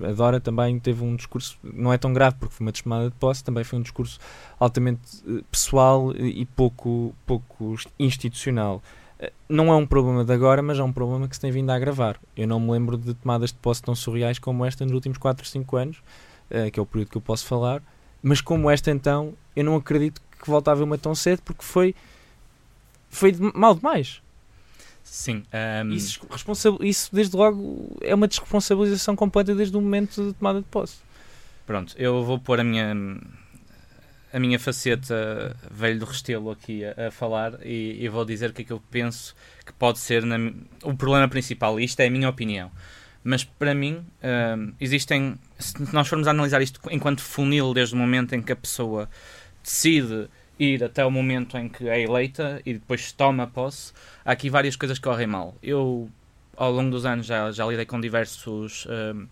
a 0.07 0.11
Dora 0.11 0.39
também 0.39 0.79
teve 0.79 1.03
um 1.03 1.15
discurso, 1.15 1.57
não 1.63 1.91
é 1.91 1.97
tão 1.97 2.13
grave 2.13 2.35
porque 2.39 2.53
foi 2.53 2.65
uma 2.65 2.71
tomada 2.71 3.09
de 3.09 3.15
posse, 3.15 3.43
também 3.43 3.63
foi 3.63 3.79
um 3.79 3.81
discurso 3.81 4.19
altamente 4.59 5.01
pessoal 5.49 6.15
e 6.15 6.45
pouco, 6.45 6.80
pouco 7.25 7.75
institucional. 7.99 8.81
Eh, 9.19 9.31
não 9.47 9.71
é 9.71 9.75
um 9.75 9.85
problema 9.85 10.25
de 10.25 10.33
agora, 10.33 10.61
mas 10.61 10.79
é 10.79 10.83
um 10.83 10.91
problema 10.91 11.27
que 11.27 11.35
se 11.35 11.41
tem 11.41 11.51
vindo 11.51 11.69
a 11.69 11.75
agravar. 11.75 12.19
Eu 12.35 12.47
não 12.47 12.59
me 12.59 12.71
lembro 12.71 12.97
de 12.97 13.13
tomadas 13.13 13.51
de 13.51 13.57
posse 13.59 13.81
tão 13.81 13.95
surreais 13.95 14.39
como 14.39 14.65
esta 14.65 14.83
nos 14.83 14.93
últimos 14.93 15.17
4 15.17 15.43
ou 15.43 15.49
5 15.49 15.77
anos, 15.77 16.03
eh, 16.49 16.71
que 16.71 16.79
é 16.79 16.83
o 16.83 16.85
período 16.85 17.09
que 17.09 17.17
eu 17.17 17.21
posso 17.21 17.45
falar, 17.45 17.81
mas 18.21 18.41
como 18.41 18.69
esta 18.69 18.91
então, 18.91 19.33
eu 19.55 19.63
não 19.63 19.75
acredito 19.75 20.21
que 20.41 20.49
volte 20.49 20.69
a 20.69 20.73
haver 20.73 20.83
uma 20.83 20.97
tão 20.97 21.13
cedo, 21.13 21.41
porque 21.43 21.63
foi, 21.63 21.95
foi 23.09 23.31
de, 23.31 23.39
mal 23.55 23.75
demais. 23.75 24.21
Sim. 25.03 25.43
Um... 25.53 25.91
Ehm, 25.91 25.93
isso, 25.93 26.21
isso, 26.81 27.09
desde 27.13 27.35
logo, 27.35 27.97
é 28.01 28.13
uma 28.13 28.27
desresponsabilização 28.27 29.15
completa 29.15 29.53
desde 29.53 29.75
o 29.75 29.81
momento 29.81 30.23
de 30.23 30.33
tomada 30.33 30.59
de 30.59 30.67
posse. 30.67 30.97
Pronto, 31.65 31.95
eu 31.97 32.23
vou 32.23 32.39
pôr 32.39 32.59
a 32.59 32.63
minha 32.63 32.93
a 34.33 34.39
minha 34.39 34.57
faceta 34.57 35.55
velho 35.69 35.99
do 35.99 36.05
Restelo 36.05 36.51
aqui 36.51 36.83
a, 36.85 37.07
a 37.07 37.11
falar 37.11 37.59
e, 37.65 37.97
e, 37.99 38.07
vou 38.07 38.23
dizer 38.23 38.49
o 38.49 38.53
que 38.53 38.61
é 38.61 38.65
que 38.65 38.73
eu 38.73 38.81
penso 38.91 39.35
que 39.65 39.73
pode 39.73 39.99
ser 39.99 40.23
na, 40.25 40.37
o 40.83 40.95
problema 40.95 41.27
principal. 41.27 41.79
Isto 41.79 41.99
é 41.99 42.07
a 42.07 42.09
minha 42.09 42.29
opinião. 42.29 42.71
Mas 43.23 43.43
para 43.43 43.75
mim, 43.75 44.05
uh, 44.23 44.73
existem. 44.79 45.35
Se 45.59 45.93
nós 45.93 46.07
formos 46.07 46.27
analisar 46.27 46.61
isto 46.61 46.79
enquanto 46.89 47.21
funil, 47.21 47.73
desde 47.73 47.93
o 47.93 47.97
momento 47.97 48.33
em 48.33 48.41
que 48.41 48.51
a 48.51 48.55
pessoa 48.55 49.09
decide 49.63 50.27
ir 50.57 50.83
até 50.83 51.05
o 51.05 51.11
momento 51.11 51.57
em 51.57 51.69
que 51.69 51.87
é 51.87 52.01
eleita 52.01 52.61
e 52.65 52.73
depois 52.73 53.11
toma 53.11 53.47
posse, 53.47 53.93
há 54.25 54.31
aqui 54.31 54.49
várias 54.49 54.75
coisas 54.75 54.97
que 54.97 55.03
correm 55.03 55.27
mal. 55.27 55.55
Eu, 55.61 56.09
ao 56.55 56.71
longo 56.71 56.89
dos 56.89 57.05
anos, 57.05 57.25
já, 57.25 57.51
já 57.51 57.65
lidei 57.65 57.85
com 57.85 57.99
diversos. 57.99 58.85
Uh, 58.85 59.27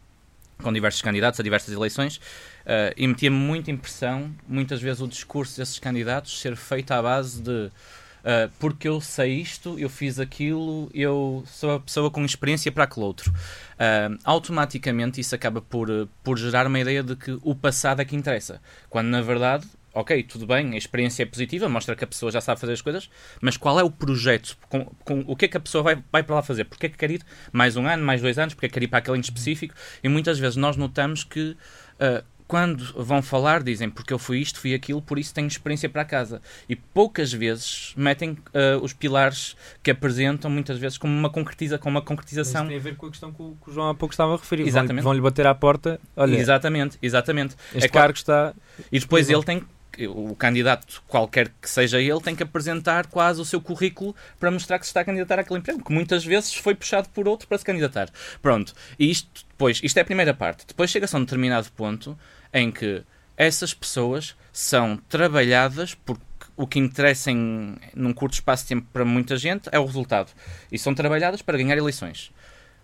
com 0.61 0.73
diversos 0.73 1.01
candidatos 1.01 1.39
a 1.39 1.43
diversas 1.43 1.73
eleições 1.73 2.17
uh, 2.17 2.93
e 2.95 3.07
metia-me 3.07 3.35
muita 3.35 3.71
impressão, 3.71 4.33
muitas 4.47 4.81
vezes, 4.81 5.01
o 5.01 5.07
discurso 5.07 5.57
desses 5.57 5.79
candidatos 5.79 6.39
ser 6.39 6.55
feito 6.55 6.91
à 6.91 7.01
base 7.01 7.41
de 7.41 7.51
uh, 7.51 8.51
porque 8.59 8.87
eu 8.87 8.99
sei 8.99 9.39
isto, 9.41 9.79
eu 9.79 9.89
fiz 9.89 10.19
aquilo, 10.19 10.89
eu 10.93 11.43
sou 11.45 11.75
a 11.75 11.79
pessoa 11.79 12.11
com 12.11 12.23
experiência 12.25 12.71
para 12.71 12.83
aquele 12.83 13.05
outro. 13.05 13.31
Uh, 13.31 14.17
automaticamente 14.23 15.21
isso 15.21 15.33
acaba 15.33 15.61
por, 15.61 16.09
por 16.23 16.37
gerar 16.37 16.67
uma 16.67 16.79
ideia 16.79 17.01
de 17.01 17.15
que 17.15 17.37
o 17.41 17.55
passado 17.55 18.01
é 18.01 18.05
que 18.05 18.15
interessa, 18.15 18.61
quando 18.89 19.07
na 19.07 19.21
verdade 19.21 19.65
ok, 19.93 20.23
tudo 20.23 20.45
bem, 20.45 20.73
a 20.73 20.77
experiência 20.77 21.23
é 21.23 21.25
positiva, 21.25 21.67
mostra 21.67 21.95
que 21.95 22.03
a 22.03 22.07
pessoa 22.07 22.31
já 22.31 22.41
sabe 22.41 22.59
fazer 22.59 22.73
as 22.73 22.81
coisas, 22.81 23.09
mas 23.41 23.57
qual 23.57 23.79
é 23.79 23.83
o 23.83 23.89
projeto? 23.89 24.57
Com, 24.69 24.85
com, 25.03 25.23
o 25.27 25.35
que 25.35 25.45
é 25.45 25.47
que 25.47 25.57
a 25.57 25.59
pessoa 25.59 25.83
vai, 25.83 26.03
vai 26.11 26.23
para 26.23 26.35
lá 26.35 26.41
fazer? 26.41 26.65
Porquê 26.65 26.87
é 26.87 26.89
que 26.89 26.97
quer 26.97 27.11
ir 27.11 27.21
mais 27.51 27.75
um 27.75 27.87
ano, 27.87 28.03
mais 28.03 28.21
dois 28.21 28.37
anos? 28.37 28.53
Porquê 28.53 28.67
é 28.67 28.69
que 28.69 28.73
quer 28.73 28.83
ir 28.83 28.87
para 28.87 28.99
aquele 28.99 29.17
em 29.17 29.21
específico? 29.21 29.73
E 30.03 30.09
muitas 30.09 30.39
vezes 30.39 30.55
nós 30.55 30.77
notamos 30.77 31.23
que 31.23 31.57
uh, 31.99 32.23
quando 32.49 32.83
vão 32.95 33.21
falar, 33.21 33.61
dizem 33.61 33.91
porque 33.91 34.11
eu 34.11 34.17
fui 34.17 34.39
isto, 34.39 34.59
fui 34.59 34.73
aquilo, 34.73 35.03
por 35.03 35.19
isso 35.19 35.31
tenho 35.31 35.45
experiência 35.45 35.87
para 35.87 36.03
casa. 36.03 36.41
E 36.67 36.75
poucas 36.75 37.31
vezes 37.31 37.93
metem 37.95 38.31
uh, 38.31 38.83
os 38.83 38.91
pilares 38.91 39.55
que 39.83 39.91
apresentam, 39.91 40.49
muitas 40.49 40.79
vezes, 40.79 40.97
como 40.97 41.15
uma, 41.15 41.29
concretiza, 41.29 41.77
com 41.77 41.87
uma 41.87 42.01
concretização. 42.01 42.61
Isso 42.61 42.69
tem 42.69 42.77
a 42.77 42.81
ver 42.81 42.95
com 42.95 43.05
a 43.05 43.09
questão 43.11 43.31
que 43.31 43.39
o, 43.39 43.55
que 43.63 43.69
o 43.69 43.73
João 43.73 43.89
há 43.89 43.93
pouco 43.93 44.13
estava 44.13 44.33
a 44.33 44.37
referir. 44.37 44.67
Exatamente. 44.67 45.03
Vão-lhe 45.03 45.21
bater 45.21 45.45
à 45.45 45.53
porta. 45.53 45.99
Olha, 46.17 46.35
exatamente, 46.37 46.97
exatamente. 47.03 47.55
Este 47.71 47.85
é 47.85 47.87
cargo 47.87 48.17
está. 48.17 48.55
E 48.91 48.99
depois 48.99 49.29
ele 49.29 49.43
tem 49.43 49.63
o 50.07 50.35
candidato, 50.35 51.03
qualquer 51.07 51.49
que 51.61 51.69
seja 51.69 51.99
ele, 51.99 52.21
tem 52.21 52.35
que 52.35 52.43
apresentar 52.43 53.07
quase 53.07 53.41
o 53.41 53.45
seu 53.45 53.59
currículo 53.59 54.15
para 54.39 54.51
mostrar 54.51 54.79
que 54.79 54.85
se 54.85 54.89
está 54.89 55.01
a 55.01 55.05
candidatar 55.05 55.39
àquele 55.39 55.59
emprego, 55.59 55.83
que 55.83 55.91
muitas 55.91 56.23
vezes 56.23 56.53
foi 56.53 56.75
puxado 56.75 57.09
por 57.09 57.27
outro 57.27 57.47
para 57.47 57.57
se 57.57 57.65
candidatar. 57.65 58.09
Pronto, 58.41 58.73
e 58.97 59.09
isto, 59.09 59.45
depois, 59.49 59.79
isto 59.83 59.97
é 59.97 60.01
a 60.01 60.05
primeira 60.05 60.33
parte. 60.33 60.65
Depois 60.67 60.89
chega-se 60.89 61.15
a 61.15 61.19
um 61.19 61.23
determinado 61.23 61.71
ponto 61.71 62.17
em 62.53 62.71
que 62.71 63.03
essas 63.35 63.73
pessoas 63.73 64.35
são 64.51 64.97
trabalhadas 65.07 65.95
porque 65.95 66.23
o 66.55 66.67
que 66.67 66.77
interessa 66.77 67.31
em, 67.31 67.77
num 67.95 68.11
curto 68.11 68.33
espaço 68.33 68.63
de 68.63 68.69
tempo 68.69 68.87
para 68.91 69.05
muita 69.05 69.37
gente 69.37 69.69
é 69.71 69.79
o 69.79 69.85
resultado. 69.85 70.29
E 70.69 70.77
são 70.77 70.93
trabalhadas 70.93 71.41
para 71.41 71.57
ganhar 71.57 71.77
eleições. 71.77 72.33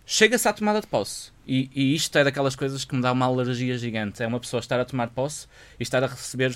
Chega-se 0.05 0.47
à 0.47 0.53
tomada 0.53 0.79
de 0.79 0.87
posse. 0.87 1.31
E, 1.45 1.69
e, 1.75 1.93
isto 1.93 2.17
é 2.17 2.23
daquelas 2.23 2.55
coisas 2.55 2.85
que 2.85 2.95
me 2.95 3.01
dá 3.01 3.11
uma 3.11 3.25
alergia 3.25 3.77
gigante. 3.77 4.23
É 4.23 4.27
uma 4.27 4.39
pessoa 4.39 4.61
estar 4.61 4.79
a 4.79 4.85
tomar 4.85 5.09
posse 5.09 5.47
e 5.79 5.83
estar 5.83 6.01
a 6.03 6.07
receber 6.07 6.55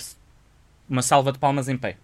uma 0.90 1.02
salva 1.02 1.32
de 1.32 1.40
palmas 1.40 1.70
em 1.70 1.78
pé. 1.78 1.98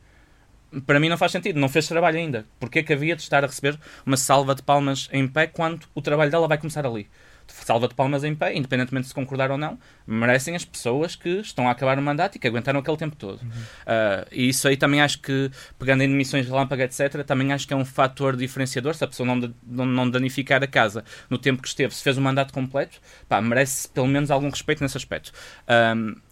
Para 0.85 0.99
mim 0.99 1.09
não 1.09 1.17
faz 1.17 1.31
sentido, 1.31 1.59
não 1.59 1.69
fez 1.69 1.87
trabalho 1.87 2.17
ainda. 2.17 2.45
Porquê 2.59 2.83
que 2.83 2.93
havia 2.93 3.15
de 3.15 3.21
estar 3.21 3.43
a 3.43 3.47
receber 3.47 3.79
uma 4.05 4.17
salva 4.17 4.53
de 4.53 4.61
palmas 4.61 5.09
em 5.11 5.27
pé 5.27 5.47
quando 5.47 5.87
o 5.93 6.01
trabalho 6.01 6.31
dela 6.31 6.47
vai 6.47 6.57
começar 6.57 6.85
ali? 6.85 7.07
Salva 7.47 7.87
de 7.87 7.93
palmas 7.93 8.23
em 8.23 8.35
pé, 8.35 8.55
independentemente 8.55 9.03
de 9.03 9.09
se 9.09 9.13
concordar 9.13 9.51
ou 9.51 9.57
não, 9.57 9.77
merecem 10.05 10.55
as 10.55 10.65
pessoas 10.65 11.15
que 11.15 11.29
estão 11.39 11.67
a 11.67 11.71
acabar 11.71 11.97
o 11.97 12.01
mandato 12.01 12.35
e 12.35 12.39
que 12.39 12.47
aguentaram 12.47 12.79
aquele 12.79 12.97
tempo 12.97 13.15
todo. 13.15 13.41
Uhum. 13.41 13.49
Uh, 13.49 14.27
e 14.31 14.49
isso 14.49 14.67
aí 14.67 14.75
também 14.75 15.01
acho 15.01 15.19
que, 15.19 15.51
pegando 15.77 16.01
em 16.01 16.11
emissões 16.11 16.45
de 16.45 16.51
relâmpago, 16.51 16.81
etc., 16.81 17.23
também 17.23 17.53
acho 17.53 17.67
que 17.67 17.73
é 17.73 17.77
um 17.77 17.85
fator 17.85 18.35
diferenciador. 18.35 18.95
Se 18.95 19.03
a 19.03 19.07
pessoa 19.07 19.27
não, 19.27 19.85
não, 19.85 20.09
danificar 20.09 20.63
a 20.63 20.67
casa 20.67 21.03
no 21.29 21.37
tempo 21.37 21.61
que 21.61 21.67
esteve, 21.67 21.93
se 21.93 22.03
fez 22.03 22.17
o 22.17 22.21
mandato 22.21 22.51
completo, 22.51 22.99
pá, 23.29 23.39
merece 23.41 23.87
pelo 23.89 24.07
menos 24.07 24.31
algum 24.31 24.49
respeito 24.49 24.81
nesse 24.83 24.97
aspecto. 24.97 25.31
Um, 25.67 26.15
ah, 26.17 26.24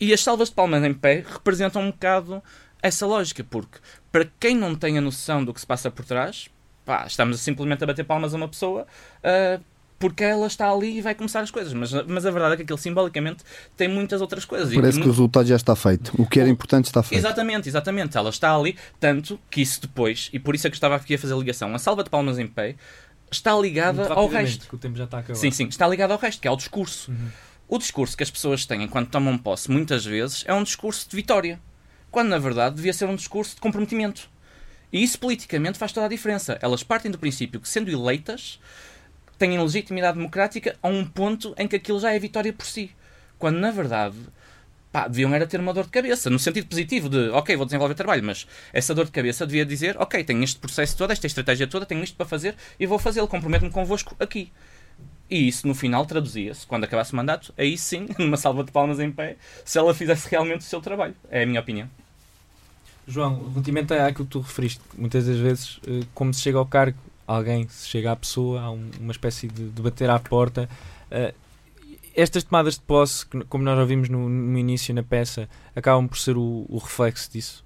e 0.00 0.12
as 0.12 0.22
salvas 0.22 0.48
de 0.48 0.54
palmas 0.54 0.84
em 0.84 0.94
pé 0.94 1.24
representam 1.28 1.82
um 1.82 1.90
bocado 1.90 2.42
essa 2.82 3.06
lógica, 3.06 3.44
porque 3.44 3.78
para 4.12 4.30
quem 4.38 4.56
não 4.56 4.74
tem 4.74 4.98
a 4.98 5.00
noção 5.00 5.44
do 5.44 5.52
que 5.52 5.60
se 5.60 5.66
passa 5.66 5.90
por 5.90 6.04
trás, 6.04 6.48
pá, 6.84 7.04
estamos 7.06 7.40
simplesmente 7.40 7.82
a 7.82 7.86
bater 7.86 8.04
palmas 8.04 8.32
a 8.32 8.36
uma 8.36 8.48
pessoa 8.48 8.86
uh, 9.18 9.62
porque 9.98 10.22
ela 10.22 10.46
está 10.46 10.70
ali 10.70 10.98
e 10.98 11.00
vai 11.00 11.14
começar 11.14 11.40
as 11.40 11.50
coisas. 11.50 11.72
Mas, 11.72 11.92
mas 12.06 12.24
a 12.24 12.30
verdade 12.30 12.54
é 12.54 12.56
que 12.56 12.62
aquilo 12.62 12.78
simbolicamente 12.78 13.42
tem 13.76 13.88
muitas 13.88 14.20
outras 14.20 14.44
coisas. 14.44 14.72
Parece 14.72 14.98
e, 14.98 15.02
que 15.02 15.08
o 15.08 15.10
resultado 15.10 15.46
já 15.46 15.56
está 15.56 15.74
feito. 15.74 16.12
O 16.16 16.24
que 16.24 16.38
era 16.38 16.48
importante 16.48 16.84
está 16.84 17.02
feito. 17.02 17.18
Exatamente, 17.18 17.68
exatamente. 17.68 18.16
Ela 18.16 18.30
está 18.30 18.54
ali, 18.54 18.76
tanto 19.00 19.40
que 19.50 19.60
isso 19.60 19.80
depois, 19.80 20.30
e 20.32 20.38
por 20.38 20.54
isso 20.54 20.66
é 20.66 20.70
que 20.70 20.76
estava 20.76 20.94
aqui 20.94 21.14
a 21.14 21.18
fazer 21.18 21.34
a 21.34 21.36
ligação, 21.36 21.74
a 21.74 21.78
salva 21.78 22.04
de 22.04 22.10
palmas 22.10 22.38
em 22.38 22.46
pé 22.46 22.76
está 23.30 23.58
ligada 23.58 24.06
ao 24.12 24.28
resto. 24.28 24.68
Que 24.68 24.74
o 24.76 24.78
tempo 24.78 24.96
já 24.96 25.04
está 25.04 25.18
acabado. 25.18 25.36
Sim, 25.36 25.50
sim, 25.50 25.66
está 25.66 25.86
ligada 25.88 26.12
ao 26.14 26.20
resto, 26.20 26.40
que 26.40 26.46
é 26.46 26.50
ao 26.50 26.56
discurso. 26.56 27.10
Uhum 27.10 27.47
o 27.68 27.78
discurso 27.78 28.16
que 28.16 28.22
as 28.22 28.30
pessoas 28.30 28.64
têm 28.64 28.82
enquanto 28.82 29.10
tomam 29.10 29.36
posse, 29.36 29.70
muitas 29.70 30.04
vezes, 30.04 30.42
é 30.46 30.54
um 30.54 30.62
discurso 30.62 31.08
de 31.08 31.14
vitória, 31.14 31.60
quando 32.10 32.28
na 32.28 32.38
verdade 32.38 32.76
devia 32.76 32.92
ser 32.92 33.04
um 33.04 33.14
discurso 33.14 33.54
de 33.54 33.60
comprometimento. 33.60 34.30
E 34.90 35.02
isso 35.02 35.18
politicamente 35.18 35.78
faz 35.78 35.92
toda 35.92 36.06
a 36.06 36.08
diferença. 36.08 36.58
Elas 36.62 36.82
partem 36.82 37.10
do 37.10 37.18
princípio 37.18 37.60
que, 37.60 37.68
sendo 37.68 37.90
eleitas, 37.90 38.58
têm 39.38 39.60
legitimidade 39.60 40.16
democrática 40.16 40.76
a 40.82 40.88
um 40.88 41.04
ponto 41.04 41.54
em 41.58 41.68
que 41.68 41.76
aquilo 41.76 42.00
já 42.00 42.12
é 42.12 42.18
vitória 42.18 42.52
por 42.52 42.64
si. 42.64 42.90
Quando 43.38 43.58
na 43.58 43.70
verdade 43.70 44.16
pá, 44.90 45.06
deviam 45.06 45.34
era 45.34 45.46
ter 45.46 45.60
uma 45.60 45.72
dor 45.72 45.84
de 45.84 45.90
cabeça, 45.90 46.30
no 46.30 46.38
sentido 46.38 46.66
positivo 46.66 47.08
de, 47.08 47.28
ok, 47.30 47.56
vou 47.56 47.66
desenvolver 47.66 47.94
trabalho, 47.94 48.24
mas 48.24 48.46
essa 48.72 48.94
dor 48.94 49.04
de 49.04 49.12
cabeça 49.12 49.46
devia 49.46 49.64
dizer, 49.64 49.96
ok, 49.98 50.24
tenho 50.24 50.42
este 50.42 50.58
processo 50.58 50.96
todo, 50.96 51.10
esta 51.10 51.26
estratégia 51.26 51.66
toda, 51.66 51.86
tenho 51.86 52.02
isto 52.02 52.16
para 52.16 52.26
fazer 52.26 52.56
e 52.80 52.86
vou 52.86 52.98
fazê-lo, 52.98 53.28
comprometo-me 53.28 53.70
convosco 53.70 54.16
aqui. 54.18 54.50
E 55.30 55.46
isso, 55.48 55.66
no 55.66 55.74
final, 55.74 56.06
traduzia-se, 56.06 56.66
quando 56.66 56.84
acabasse 56.84 57.12
o 57.12 57.16
mandato, 57.16 57.52
aí 57.56 57.76
sim, 57.76 58.08
numa 58.18 58.36
salva 58.36 58.64
de 58.64 58.72
palmas 58.72 58.98
em 58.98 59.10
pé, 59.10 59.36
se 59.64 59.78
ela 59.78 59.94
fizesse 59.94 60.28
realmente 60.30 60.60
o 60.60 60.64
seu 60.64 60.80
trabalho. 60.80 61.14
É 61.30 61.42
a 61.42 61.46
minha 61.46 61.60
opinião. 61.60 61.88
João, 63.06 63.50
relativamente 63.50 63.94
àquilo 63.94 64.26
que 64.26 64.32
tu 64.32 64.40
referiste, 64.40 64.80
muitas 64.96 65.26
das 65.26 65.38
vezes, 65.38 65.80
eh, 65.86 66.04
como 66.14 66.32
se 66.32 66.42
chega 66.42 66.58
ao 66.58 66.66
cargo, 66.66 66.98
alguém 67.26 67.66
se 67.68 67.88
chega 67.88 68.12
à 68.12 68.16
pessoa, 68.16 68.60
há 68.60 68.70
uma 68.70 69.12
espécie 69.12 69.48
de, 69.48 69.68
de 69.68 69.82
bater 69.82 70.10
à 70.10 70.18
porta. 70.18 70.68
Eh, 71.10 71.34
estas 72.14 72.42
tomadas 72.42 72.74
de 72.74 72.80
posse, 72.80 73.24
como 73.48 73.64
nós 73.64 73.78
ouvimos 73.78 74.08
no, 74.08 74.28
no 74.28 74.58
início 74.58 74.94
na 74.94 75.02
peça, 75.02 75.48
acabam 75.76 76.08
por 76.08 76.18
ser 76.18 76.36
o, 76.36 76.66
o 76.68 76.78
reflexo 76.78 77.30
disso? 77.30 77.64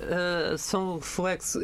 Uh, 0.00 0.56
são 0.56 0.96
reflexo 0.96 1.58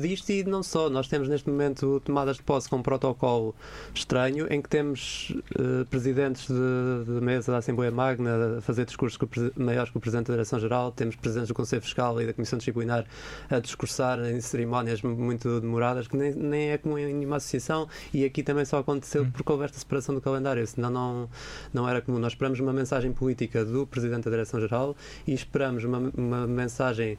disto 0.00 0.30
e 0.30 0.42
não 0.44 0.62
só. 0.62 0.88
Nós 0.88 1.08
temos 1.08 1.28
neste 1.28 1.48
momento 1.50 2.00
tomadas 2.04 2.36
de 2.36 2.42
posse 2.42 2.70
com 2.70 2.76
um 2.76 2.82
protocolo 2.82 3.54
estranho 3.94 4.50
em 4.50 4.62
que 4.62 4.68
temos 4.68 5.34
uh, 5.58 5.84
presidentes 5.90 6.46
de, 6.48 7.04
de, 7.04 7.20
mesa 7.20 7.52
da 7.52 7.58
Assembleia 7.58 7.90
Magna 7.90 8.58
a 8.58 8.60
fazer 8.62 8.86
discursos 8.86 9.18
maiores 9.56 9.90
que 9.90 9.98
o 9.98 10.00
Presidente 10.00 10.28
da 10.28 10.34
Direção-Geral, 10.34 10.90
temos 10.92 11.16
presidentes 11.16 11.48
do 11.48 11.54
Conselho 11.54 11.82
Fiscal 11.82 12.20
e 12.20 12.26
da 12.26 12.32
Comissão 12.32 12.58
Disciplinar 12.58 13.04
a 13.50 13.58
discursar 13.58 14.18
em 14.24 14.40
cerimónias 14.40 15.02
muito 15.02 15.60
demoradas, 15.60 16.08
que 16.08 16.16
nem, 16.16 16.32
nem 16.34 16.70
é 16.70 16.78
comum 16.78 16.96
em 16.96 17.26
uma 17.26 17.36
associação 17.36 17.86
e 18.12 18.24
aqui 18.24 18.42
também 18.42 18.64
só 18.64 18.78
aconteceu 18.78 19.22
hum. 19.22 19.30
porque 19.30 19.52
houve 19.52 19.64
esta 19.64 19.78
separação 19.78 20.14
do 20.14 20.20
calendário, 20.22 20.66
senão 20.66 20.90
não, 20.90 21.30
não 21.74 21.88
era 21.88 22.00
comum. 22.00 22.18
Nós 22.18 22.32
esperamos 22.32 22.58
uma 22.58 22.72
mensagem 22.72 23.12
política 23.12 23.66
do 23.66 23.86
Presidente 23.86 24.24
da 24.24 24.30
Direção-Geral 24.30 24.96
e 25.26 25.34
esperamos 25.34 25.84
uma, 25.84 26.10
uma 26.16 26.46
mensagem 26.46 27.18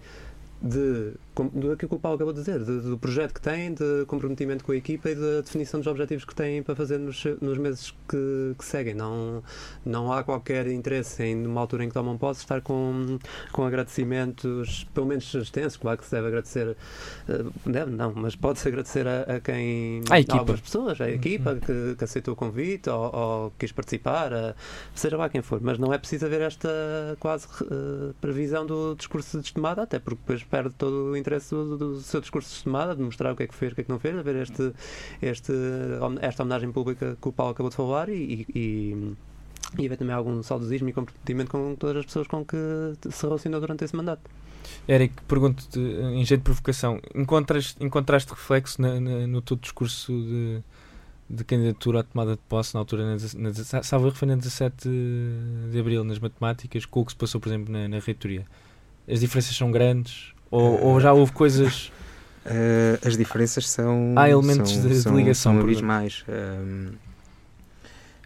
de, 0.61 1.13
do 1.45 1.77
que 1.77 1.85
o 1.85 1.99
Paulo 1.99 2.15
acabou 2.15 2.33
de 2.33 2.39
dizer, 2.39 2.59
de, 2.63 2.81
do 2.81 2.97
projeto 2.97 3.33
que 3.33 3.41
tem, 3.41 3.73
de 3.73 4.05
comprometimento 4.07 4.63
com 4.63 4.71
a 4.71 4.75
equipa 4.75 5.09
e 5.09 5.15
da 5.15 5.41
definição 5.41 5.79
dos 5.79 5.87
objetivos 5.87 6.25
que 6.25 6.33
têm 6.33 6.63
para 6.63 6.75
fazer 6.75 6.97
nos, 6.97 7.23
nos 7.39 7.57
meses 7.57 7.93
que, 8.09 8.55
que, 8.57 8.65
seguem. 8.65 8.93
Não, 8.93 9.43
não 9.85 10.11
há 10.11 10.23
qualquer 10.23 10.67
interesse 10.67 11.23
em, 11.23 11.35
numa 11.35 11.61
altura 11.61 11.83
em 11.83 11.87
que 11.87 11.93
tomam 11.93 12.17
posse, 12.17 12.41
estar 12.41 12.61
com, 12.61 13.19
com 13.51 13.63
agradecimentos, 13.63 14.87
pelo 14.93 15.05
menos 15.05 15.31
extensos, 15.33 15.77
claro 15.77 15.97
que 15.97 16.05
se 16.05 16.11
deve 16.11 16.27
agradecer, 16.27 16.75
eh, 17.29 17.45
deve 17.65 17.91
não, 17.91 18.13
mas 18.15 18.35
pode-se 18.35 18.67
agradecer 18.67 19.07
a, 19.07 19.21
a 19.35 19.39
quem, 19.39 20.01
a 20.09 20.19
equipa. 20.19 20.39
algumas 20.39 20.61
pessoas, 20.61 20.99
a 20.99 21.09
equipa 21.09 21.53
uhum. 21.53 21.59
que, 21.59 21.95
que, 21.97 22.03
aceitou 22.03 22.33
o 22.33 22.37
convite 22.37 22.89
ou, 22.89 23.15
ou 23.15 23.53
quis 23.59 23.71
participar, 23.71 24.33
a, 24.33 24.55
seja 24.95 25.17
lá 25.17 25.29
quem 25.29 25.41
for, 25.41 25.61
mas 25.61 25.77
não 25.77 25.93
é 25.93 25.97
preciso 25.97 26.25
haver 26.25 26.41
esta 26.41 26.69
quase 27.19 27.45
uh, 27.61 28.13
previsão 28.19 28.65
do 28.65 28.95
discurso 28.95 29.39
de 29.39 29.53
tomada, 29.53 29.83
até 29.83 29.99
porque 29.99 30.19
depois 30.21 30.43
perde 30.43 30.73
todo 30.75 31.11
o 31.11 31.17
interesse 31.17 31.26
do, 31.49 31.77
do, 31.77 31.99
seu 32.01 32.21
discurso 32.21 32.49
sistemado, 32.49 32.95
de 32.95 33.03
mostrar 33.03 33.31
o 33.31 33.35
que 33.35 33.43
é 33.43 33.47
que 33.47 33.55
fez, 33.55 33.71
o 33.71 33.75
que 33.75 33.81
é 33.81 33.83
que 33.83 33.89
não 33.89 33.99
fez, 33.99 34.17
a 34.17 34.21
ver 34.21 34.35
este, 34.37 34.73
este, 35.21 35.51
esta 36.21 36.43
homenagem 36.43 36.71
pública 36.71 37.17
que 37.21 37.27
o 37.27 37.31
Paulo 37.31 37.51
acabou 37.51 37.69
de 37.69 37.75
falar 37.75 38.09
e, 38.09 38.45
e, 38.53 39.15
e 39.77 39.85
haver 39.85 39.97
também 39.97 40.15
algum 40.15 40.41
saudosismo 40.41 40.89
e 40.89 40.93
comprometimento 40.93 41.51
com 41.51 41.75
todas 41.75 41.97
as 41.97 42.05
pessoas 42.05 42.27
com 42.27 42.45
que 42.45 42.57
se 43.09 43.25
relacionou 43.25 43.59
durante 43.59 43.83
esse 43.83 43.95
mandato. 43.95 44.29
Eric, 44.87 45.21
pergunto-te 45.27 45.79
em 45.79 46.23
jeito 46.25 46.41
de 46.41 46.45
provocação, 46.45 46.99
encontras, 47.13 47.75
encontraste 47.79 48.29
reflexo 48.31 48.81
na, 48.81 48.99
na, 48.99 49.27
no 49.27 49.41
teu 49.41 49.57
discurso 49.57 50.11
de, 50.11 50.61
de 51.29 51.43
candidatura 51.43 52.01
à 52.01 52.03
tomada 52.03 52.31
de 52.31 52.41
posse 52.47 52.73
na 52.73 52.81
altura, 52.81 53.03
na, 53.15 53.49
na, 53.49 53.83
salvo 53.83 54.11
foi 54.11 54.27
na 54.27 54.35
17 54.35 54.89
de 55.71 55.79
Abril, 55.79 56.03
nas 56.03 56.19
matemáticas, 56.19 56.85
com 56.85 57.01
o 57.01 57.05
que 57.05 57.11
se 57.11 57.17
passou, 57.17 57.39
por 57.41 57.49
exemplo, 57.49 57.71
na, 57.71 57.87
na 57.87 57.99
reitoria? 57.99 58.45
As 59.09 59.19
diferenças 59.19 59.55
são 59.55 59.71
grandes? 59.71 60.33
Ou, 60.49 60.81
ou 60.81 60.99
já 60.99 61.13
houve 61.13 61.31
coisas. 61.31 61.91
Uh, 62.47 63.05
as 63.05 63.17
diferenças 63.17 63.69
são. 63.69 64.13
Há 64.15 64.29
elementos 64.29 64.71
são, 64.71 64.87
de, 64.87 64.95
são, 64.95 65.11
de 65.11 65.17
ligação. 65.17 65.53
São 65.53 65.61
abismais. 65.61 66.23
Uh, 66.27 66.93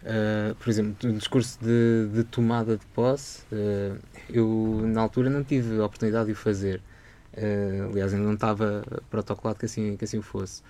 uh, 0.02 0.54
por 0.54 0.70
exemplo, 0.70 1.10
no 1.10 1.18
discurso 1.18 1.58
de, 1.60 2.08
de 2.14 2.22
tomada 2.22 2.76
de 2.76 2.86
posse, 2.86 3.42
uh, 3.50 3.98
eu 4.30 4.82
na 4.86 5.00
altura 5.00 5.28
não 5.28 5.42
tive 5.42 5.80
a 5.80 5.84
oportunidade 5.84 6.26
de 6.26 6.32
o 6.32 6.36
fazer. 6.36 6.80
aliás, 7.90 8.14
ainda 8.14 8.24
não 8.24 8.34
estava 8.34 8.84
protocolado 9.10 9.58
que 9.58 9.66
assim, 9.66 9.96
que 9.96 10.04
assim 10.04 10.18
o 10.18 10.22
fosse. 10.22 10.62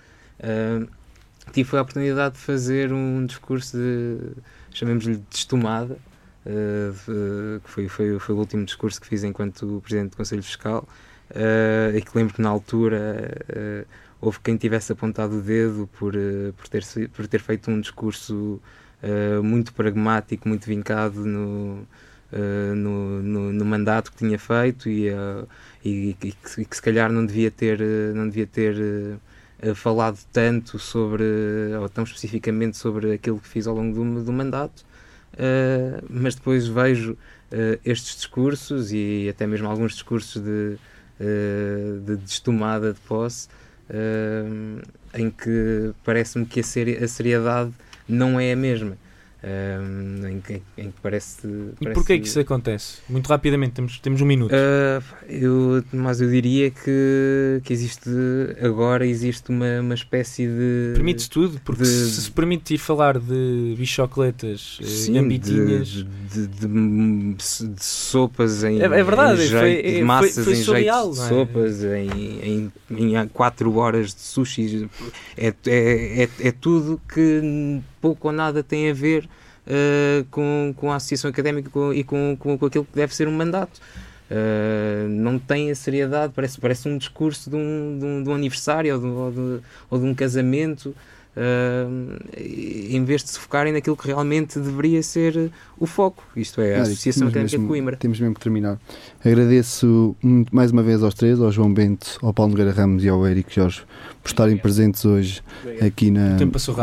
tive 1.51 1.77
a 1.77 1.81
oportunidade 1.83 2.33
de 2.33 2.41
fazer 2.41 2.91
um 2.91 3.23
discurso 3.23 3.77
de, 3.77 4.17
chamemos-lhe 4.71 5.17
de 5.17 5.35
estomada, 5.35 5.95
que 6.43 7.69
foi, 7.69 7.87
foi, 7.87 8.17
foi 8.17 8.33
o 8.33 8.37
último 8.39 8.65
discurso 8.65 8.99
que 8.99 9.05
fiz 9.05 9.23
enquanto 9.23 9.79
Presidente 9.85 10.11
do 10.11 10.17
Conselho 10.17 10.41
Fiscal. 10.41 10.87
Uh, 11.33 11.97
e 11.97 12.01
que 12.01 12.15
lembro 12.15 12.35
que 12.35 12.41
na 12.43 12.49
altura 12.49 13.27
uh, 13.49 13.87
houve 14.21 14.39
quem 14.39 14.55
tivesse 14.55 14.91
apontado 14.91 15.39
o 15.39 15.41
dedo 15.41 15.89
por, 15.97 16.15
uh, 16.15 16.53
por, 16.55 16.67
ter, 16.67 16.83
por 17.09 17.25
ter 17.25 17.39
feito 17.39 17.71
um 17.71 17.81
discurso 17.81 18.61
muito 19.43 19.73
pragmático, 19.73 20.47
muito 20.47 20.65
vincado 20.65 21.25
no, 21.25 21.85
no, 22.31 23.21
no, 23.21 23.51
no, 23.51 23.65
mandato 23.65 24.09
que 24.09 24.17
tinha 24.17 24.39
feito 24.39 24.87
e, 24.87 25.09
e, 25.83 26.11
e, 26.11 26.13
que, 26.13 26.33
e, 26.61 26.63
que, 26.63 26.73
se 26.73 26.81
calhar 26.81 27.11
não 27.11 27.25
devia 27.25 27.51
ter, 27.51 27.81
não 28.15 28.29
devia 28.29 28.47
ter 28.47 28.77
falado 29.75 30.17
tanto 30.31 30.79
sobre, 30.79 31.25
ou 31.77 31.89
tão 31.89 32.05
especificamente 32.05 32.77
sobre 32.77 33.11
aquilo 33.11 33.41
que 33.41 33.47
fiz 33.49 33.67
ao 33.67 33.75
longo 33.75 33.93
do, 33.93 34.23
do 34.23 34.31
mandato. 34.31 34.85
mas 36.09 36.35
depois 36.35 36.65
vejo 36.65 37.17
estes 37.83 38.15
discursos 38.15 38.93
e 38.93 39.27
até 39.29 39.45
mesmo 39.45 39.67
alguns 39.67 39.91
discursos 39.91 40.41
de, 40.41 40.77
uh, 41.19 41.99
de 41.99 42.17
destomada 42.17 42.93
de 42.93 42.99
posse, 43.01 43.47
uh, 43.89 44.81
em 45.13 45.29
que 45.29 45.93
parece-me 46.03 46.45
que 46.45 46.59
a, 46.59 46.63
a 47.03 47.07
seriedade 47.07 47.71
não 48.07 48.39
é 48.39 48.51
a 48.51 48.55
mesma. 48.55 48.97
Um, 49.45 50.25
em, 50.25 50.39
que, 50.39 50.61
em, 50.77 50.89
que, 50.89 51.01
parece, 51.01 51.41
parece. 51.41 51.77
E 51.81 51.89
porquê 51.89 52.17
que 52.17 52.27
isso 52.27 52.39
acontece? 52.39 52.99
Muito 53.09 53.27
rapidamente, 53.27 53.73
temos, 53.73 53.99
temos 53.99 54.21
um 54.21 54.25
minuto. 54.25 54.53
Uh, 54.53 55.03
eu, 55.27 55.83
mas 55.91 56.21
eu 56.21 56.29
diria 56.29 56.71
que, 56.71 57.59
que 57.61 57.73
existe 57.73 58.09
agora 58.61 59.05
existe 59.05 59.49
uma, 59.49 59.81
uma 59.81 59.95
espécie 59.95 60.47
de. 60.47 60.93
Permite-se 60.93 61.29
tudo, 61.29 61.59
porque 61.65 61.83
de, 61.83 61.89
se 61.89 62.21
se 62.21 62.31
permitir 62.31 62.77
falar 62.77 63.19
de 63.19 63.75
bichocletas, 63.77 64.79
eh, 64.81 64.85
sim, 64.85 65.17
ambitinhas. 65.17 65.87
De, 65.89 66.47
de, 66.47 66.67
de, 66.67 67.83
sopas 67.83 68.63
em. 68.63 68.79
É, 68.79 68.85
é 68.85 69.03
verdade, 69.03 69.43
em 69.43 69.47
jeito, 69.47 69.59
foi, 69.59 69.91
de 69.91 70.03
massas 70.03 70.33
foi, 70.35 70.43
foi 70.43 70.53
em 70.53 70.63
surreal, 70.63 71.13
jeito 71.13 71.21
de 71.21 71.29
sopas, 71.29 71.83
é? 71.83 72.01
em, 72.01 72.71
em, 72.89 73.15
em 73.17 73.27
4 73.27 73.75
horas 73.75 74.13
de 74.13 74.21
sushi. 74.21 74.89
É, 75.37 75.53
é, 75.65 76.23
é, 76.23 76.29
é 76.47 76.51
tudo 76.51 77.01
que 77.13 77.81
pouco 78.03 78.27
ou 78.27 78.33
nada 78.33 78.61
tem 78.61 78.91
a 78.91 78.93
ver 78.93 79.29
uh, 79.65 80.25
com, 80.29 80.73
com 80.75 80.91
a 80.91 80.97
associação 80.97 81.29
académica 81.29 81.69
e 81.95 82.03
com, 82.03 82.35
com, 82.37 82.57
com 82.57 82.65
aquilo 82.65 82.83
que 82.83 82.95
deve 82.95 83.15
ser 83.15 83.29
um 83.29 83.31
mandato. 83.31 83.79
Uh, 84.29 85.07
não 85.07 85.39
tem 85.39 85.71
a 85.71 85.75
seriedade, 85.75 86.33
parece, 86.35 86.59
parece 86.59 86.89
um 86.89 86.97
discurso 86.97 87.49
de 87.49 87.55
um, 87.55 87.97
de 87.97 88.05
um, 88.05 88.23
de 88.23 88.29
um 88.29 88.33
aniversário 88.33 88.93
ou 88.93 88.99
de, 88.99 89.07
ou, 89.07 89.31
de, 89.31 89.63
ou 89.89 89.99
de 89.99 90.05
um 90.05 90.13
casamento 90.13 90.93
Uh, 91.35 92.15
em 92.37 93.03
vez 93.03 93.23
de 93.23 93.31
se 93.31 93.39
focarem 93.39 93.73
naquilo 93.73 93.97
que 93.97 94.05
realmente 94.05 94.59
deveria 94.59 95.01
ser 95.01 95.51
o 95.79 95.87
foco, 95.87 96.23
isto 96.35 96.61
é, 96.61 96.75
a 96.75 96.83
Associação 96.83 97.27
Académica 97.27 97.57
de 97.57 97.65
Coimbra. 97.65 97.97
Temos 97.97 98.19
mesmo 98.19 98.35
que 98.35 98.41
terminar. 98.41 98.77
Agradeço 99.25 100.17
mais 100.51 100.71
uma 100.71 100.83
vez 100.83 101.01
aos 101.01 101.13
três, 101.13 101.39
ao 101.39 101.49
João 101.49 101.73
Bento, 101.73 102.17
ao 102.21 102.33
Paulo 102.33 102.51
Nogueira 102.51 102.73
Ramos 102.73 103.05
e 103.05 103.09
ao 103.09 103.25
Eric 103.25 103.55
Jorge, 103.55 103.83
por 104.21 104.27
estarem 104.27 104.57
presentes 104.57 105.05
hoje 105.05 105.41
aqui 105.79 106.11
na, 106.11 106.37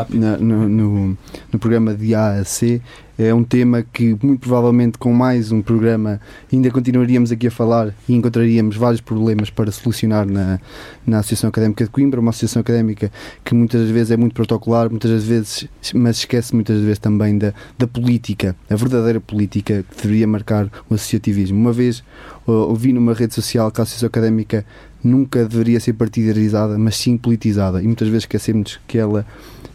na 0.08 0.38
no, 0.38 0.66
no, 0.66 1.18
no 1.52 1.58
programa 1.58 1.94
de 1.94 2.14
A 2.14 2.40
a 2.40 2.44
C 2.44 2.80
é 3.22 3.34
um 3.34 3.44
tema 3.44 3.82
que 3.82 4.16
muito 4.22 4.40
provavelmente 4.40 4.96
com 4.96 5.12
mais 5.12 5.52
um 5.52 5.60
programa 5.60 6.18
ainda 6.50 6.70
continuaríamos 6.70 7.30
aqui 7.30 7.48
a 7.48 7.50
falar 7.50 7.94
e 8.08 8.14
encontraríamos 8.14 8.76
vários 8.76 9.02
problemas 9.02 9.50
para 9.50 9.70
solucionar 9.70 10.26
na, 10.26 10.58
na 11.06 11.18
Associação 11.18 11.48
Académica 11.50 11.84
de 11.84 11.90
Coimbra, 11.90 12.18
uma 12.18 12.30
associação 12.30 12.60
académica 12.60 13.12
que 13.44 13.54
muitas 13.54 13.90
vezes 13.90 14.10
é 14.10 14.16
muito 14.16 14.32
protocolar, 14.32 14.88
muitas 14.88 15.22
vezes, 15.22 15.68
mas 15.94 16.16
esquece 16.16 16.54
muitas 16.54 16.80
vezes 16.80 16.98
também 16.98 17.36
da, 17.36 17.52
da 17.76 17.86
política, 17.86 18.56
a 18.70 18.74
verdadeira 18.74 19.20
política 19.20 19.84
que 19.90 20.02
deveria 20.02 20.26
marcar 20.26 20.70
o 20.88 20.94
associativismo. 20.94 21.58
Uma 21.58 21.74
vez 21.74 22.02
ouvi 22.46 22.92
numa 22.92 23.14
rede 23.14 23.34
social 23.34 23.70
que 23.70 23.80
a 23.80 23.82
Associação 23.82 24.06
Académica 24.06 24.64
nunca 25.02 25.44
deveria 25.44 25.80
ser 25.80 25.94
partidarizada, 25.94 26.78
mas 26.78 26.96
sim 26.96 27.16
politizada. 27.16 27.82
E 27.82 27.86
muitas 27.86 28.08
vezes 28.08 28.24
esquecemos 28.24 28.80
que 28.86 28.98
ela 28.98 29.26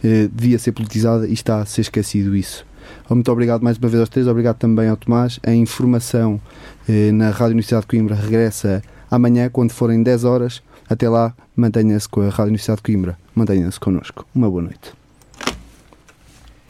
eh, 0.02 0.28
devia 0.32 0.58
ser 0.58 0.72
politizada 0.72 1.26
e 1.26 1.32
está 1.32 1.60
a 1.60 1.66
ser 1.66 1.82
esquecido 1.82 2.36
isso. 2.36 2.64
Muito 3.08 3.30
obrigado 3.30 3.62
mais 3.62 3.76
uma 3.76 3.88
vez 3.88 4.00
aos 4.00 4.08
três, 4.08 4.26
obrigado 4.26 4.56
também 4.56 4.88
ao 4.88 4.96
Tomás. 4.96 5.38
A 5.44 5.52
informação 5.52 6.40
eh, 6.88 7.10
na 7.12 7.30
Rádio 7.30 7.52
Universidade 7.52 7.82
de 7.82 7.88
Coimbra 7.88 8.14
regressa 8.14 8.82
amanhã, 9.10 9.48
quando 9.48 9.72
forem 9.72 10.02
10 10.02 10.24
horas. 10.24 10.62
Até 10.88 11.08
lá, 11.08 11.34
mantenha-se 11.56 12.08
com 12.08 12.20
a 12.20 12.28
Rádio 12.28 12.44
Universidade 12.44 12.78
de 12.78 12.82
Coimbra. 12.84 13.18
Mantenha-se 13.34 13.80
connosco. 13.80 14.24
Uma 14.34 14.48
boa 14.48 14.62
noite. 14.62 14.92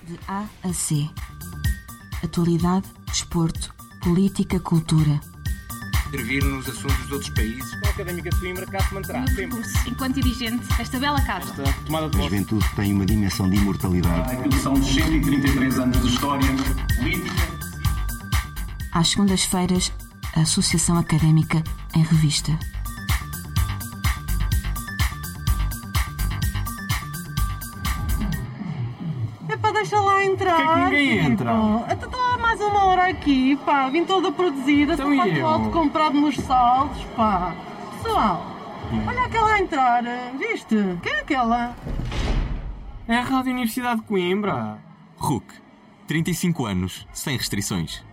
De 0.07 0.18
A 0.28 0.47
a 0.62 0.72
C. 0.72 1.07
Atualidade, 2.22 2.87
desporto, 3.07 3.74
política, 4.03 4.59
cultura. 4.61 5.20
Intervir 6.16 6.42
nos 6.46 6.66
assuntos 6.66 6.96
dos 6.96 7.12
outros 7.12 7.28
países. 7.28 7.74
A 7.84 7.90
Académica 7.90 8.30
de 8.30 8.40
Coimbra 8.40 8.64
cá 8.64 8.80
se 8.80 8.94
manterá 8.94 9.26
sempre. 9.26 9.60
Enquanto 9.86 10.14
dirigente 10.14 10.66
desta 10.78 10.98
bela 10.98 11.20
casa. 11.20 11.52
Tomada 11.84 12.08
de 12.08 12.18
A 12.18 12.22
juventude 12.22 12.66
tem 12.74 12.94
uma 12.94 13.04
dimensão 13.04 13.50
de 13.50 13.56
imortalidade. 13.56 14.34
Aquilo 14.34 14.58
são 14.62 14.82
133 14.82 15.78
anos 15.78 16.00
de 16.00 16.08
história, 16.08 16.48
política. 16.96 17.36
Às 18.92 19.08
segundas-feiras, 19.08 19.92
a 20.34 20.40
Associação 20.40 20.96
Académica 20.96 21.62
em 21.94 22.02
Revista. 22.02 22.58
Deixa 29.77 30.01
lá 30.01 30.24
entrar. 30.24 30.57
Que 30.57 30.62
é 30.62 30.66
que 30.66 30.81
ninguém 30.85 31.09
tipo. 31.20 31.33
entra? 31.33 31.53
Até 31.89 32.05
estou 32.07 32.20
há 32.20 32.39
mais 32.39 32.61
uma 32.61 32.85
hora 32.85 33.09
aqui, 33.09 33.57
pá. 33.64 33.89
Vim 33.89 34.05
toda 34.05 34.33
produzida, 34.33 34.95
Então 34.95 35.12
eu? 35.27 35.47
alto 35.47 35.70
comprado 35.70 36.20
nos 36.20 36.37
saldos, 36.37 37.03
pá. 37.16 37.55
Pessoal, 38.03 38.47
olha 39.07 39.22
aquela 39.24 39.53
a 39.53 39.61
entrar, 39.61 40.03
viste? 40.39 40.77
Quem 41.03 41.12
é 41.12 41.20
aquela? 41.20 41.77
É 43.09 43.16
a 43.16 43.22
Rádio 43.22 43.53
Universidade 43.53 44.01
de 44.01 44.07
Coimbra. 44.07 44.79
RUC. 45.16 45.45
35 46.07 46.66
anos, 46.66 47.07
sem 47.12 47.37
restrições. 47.37 48.05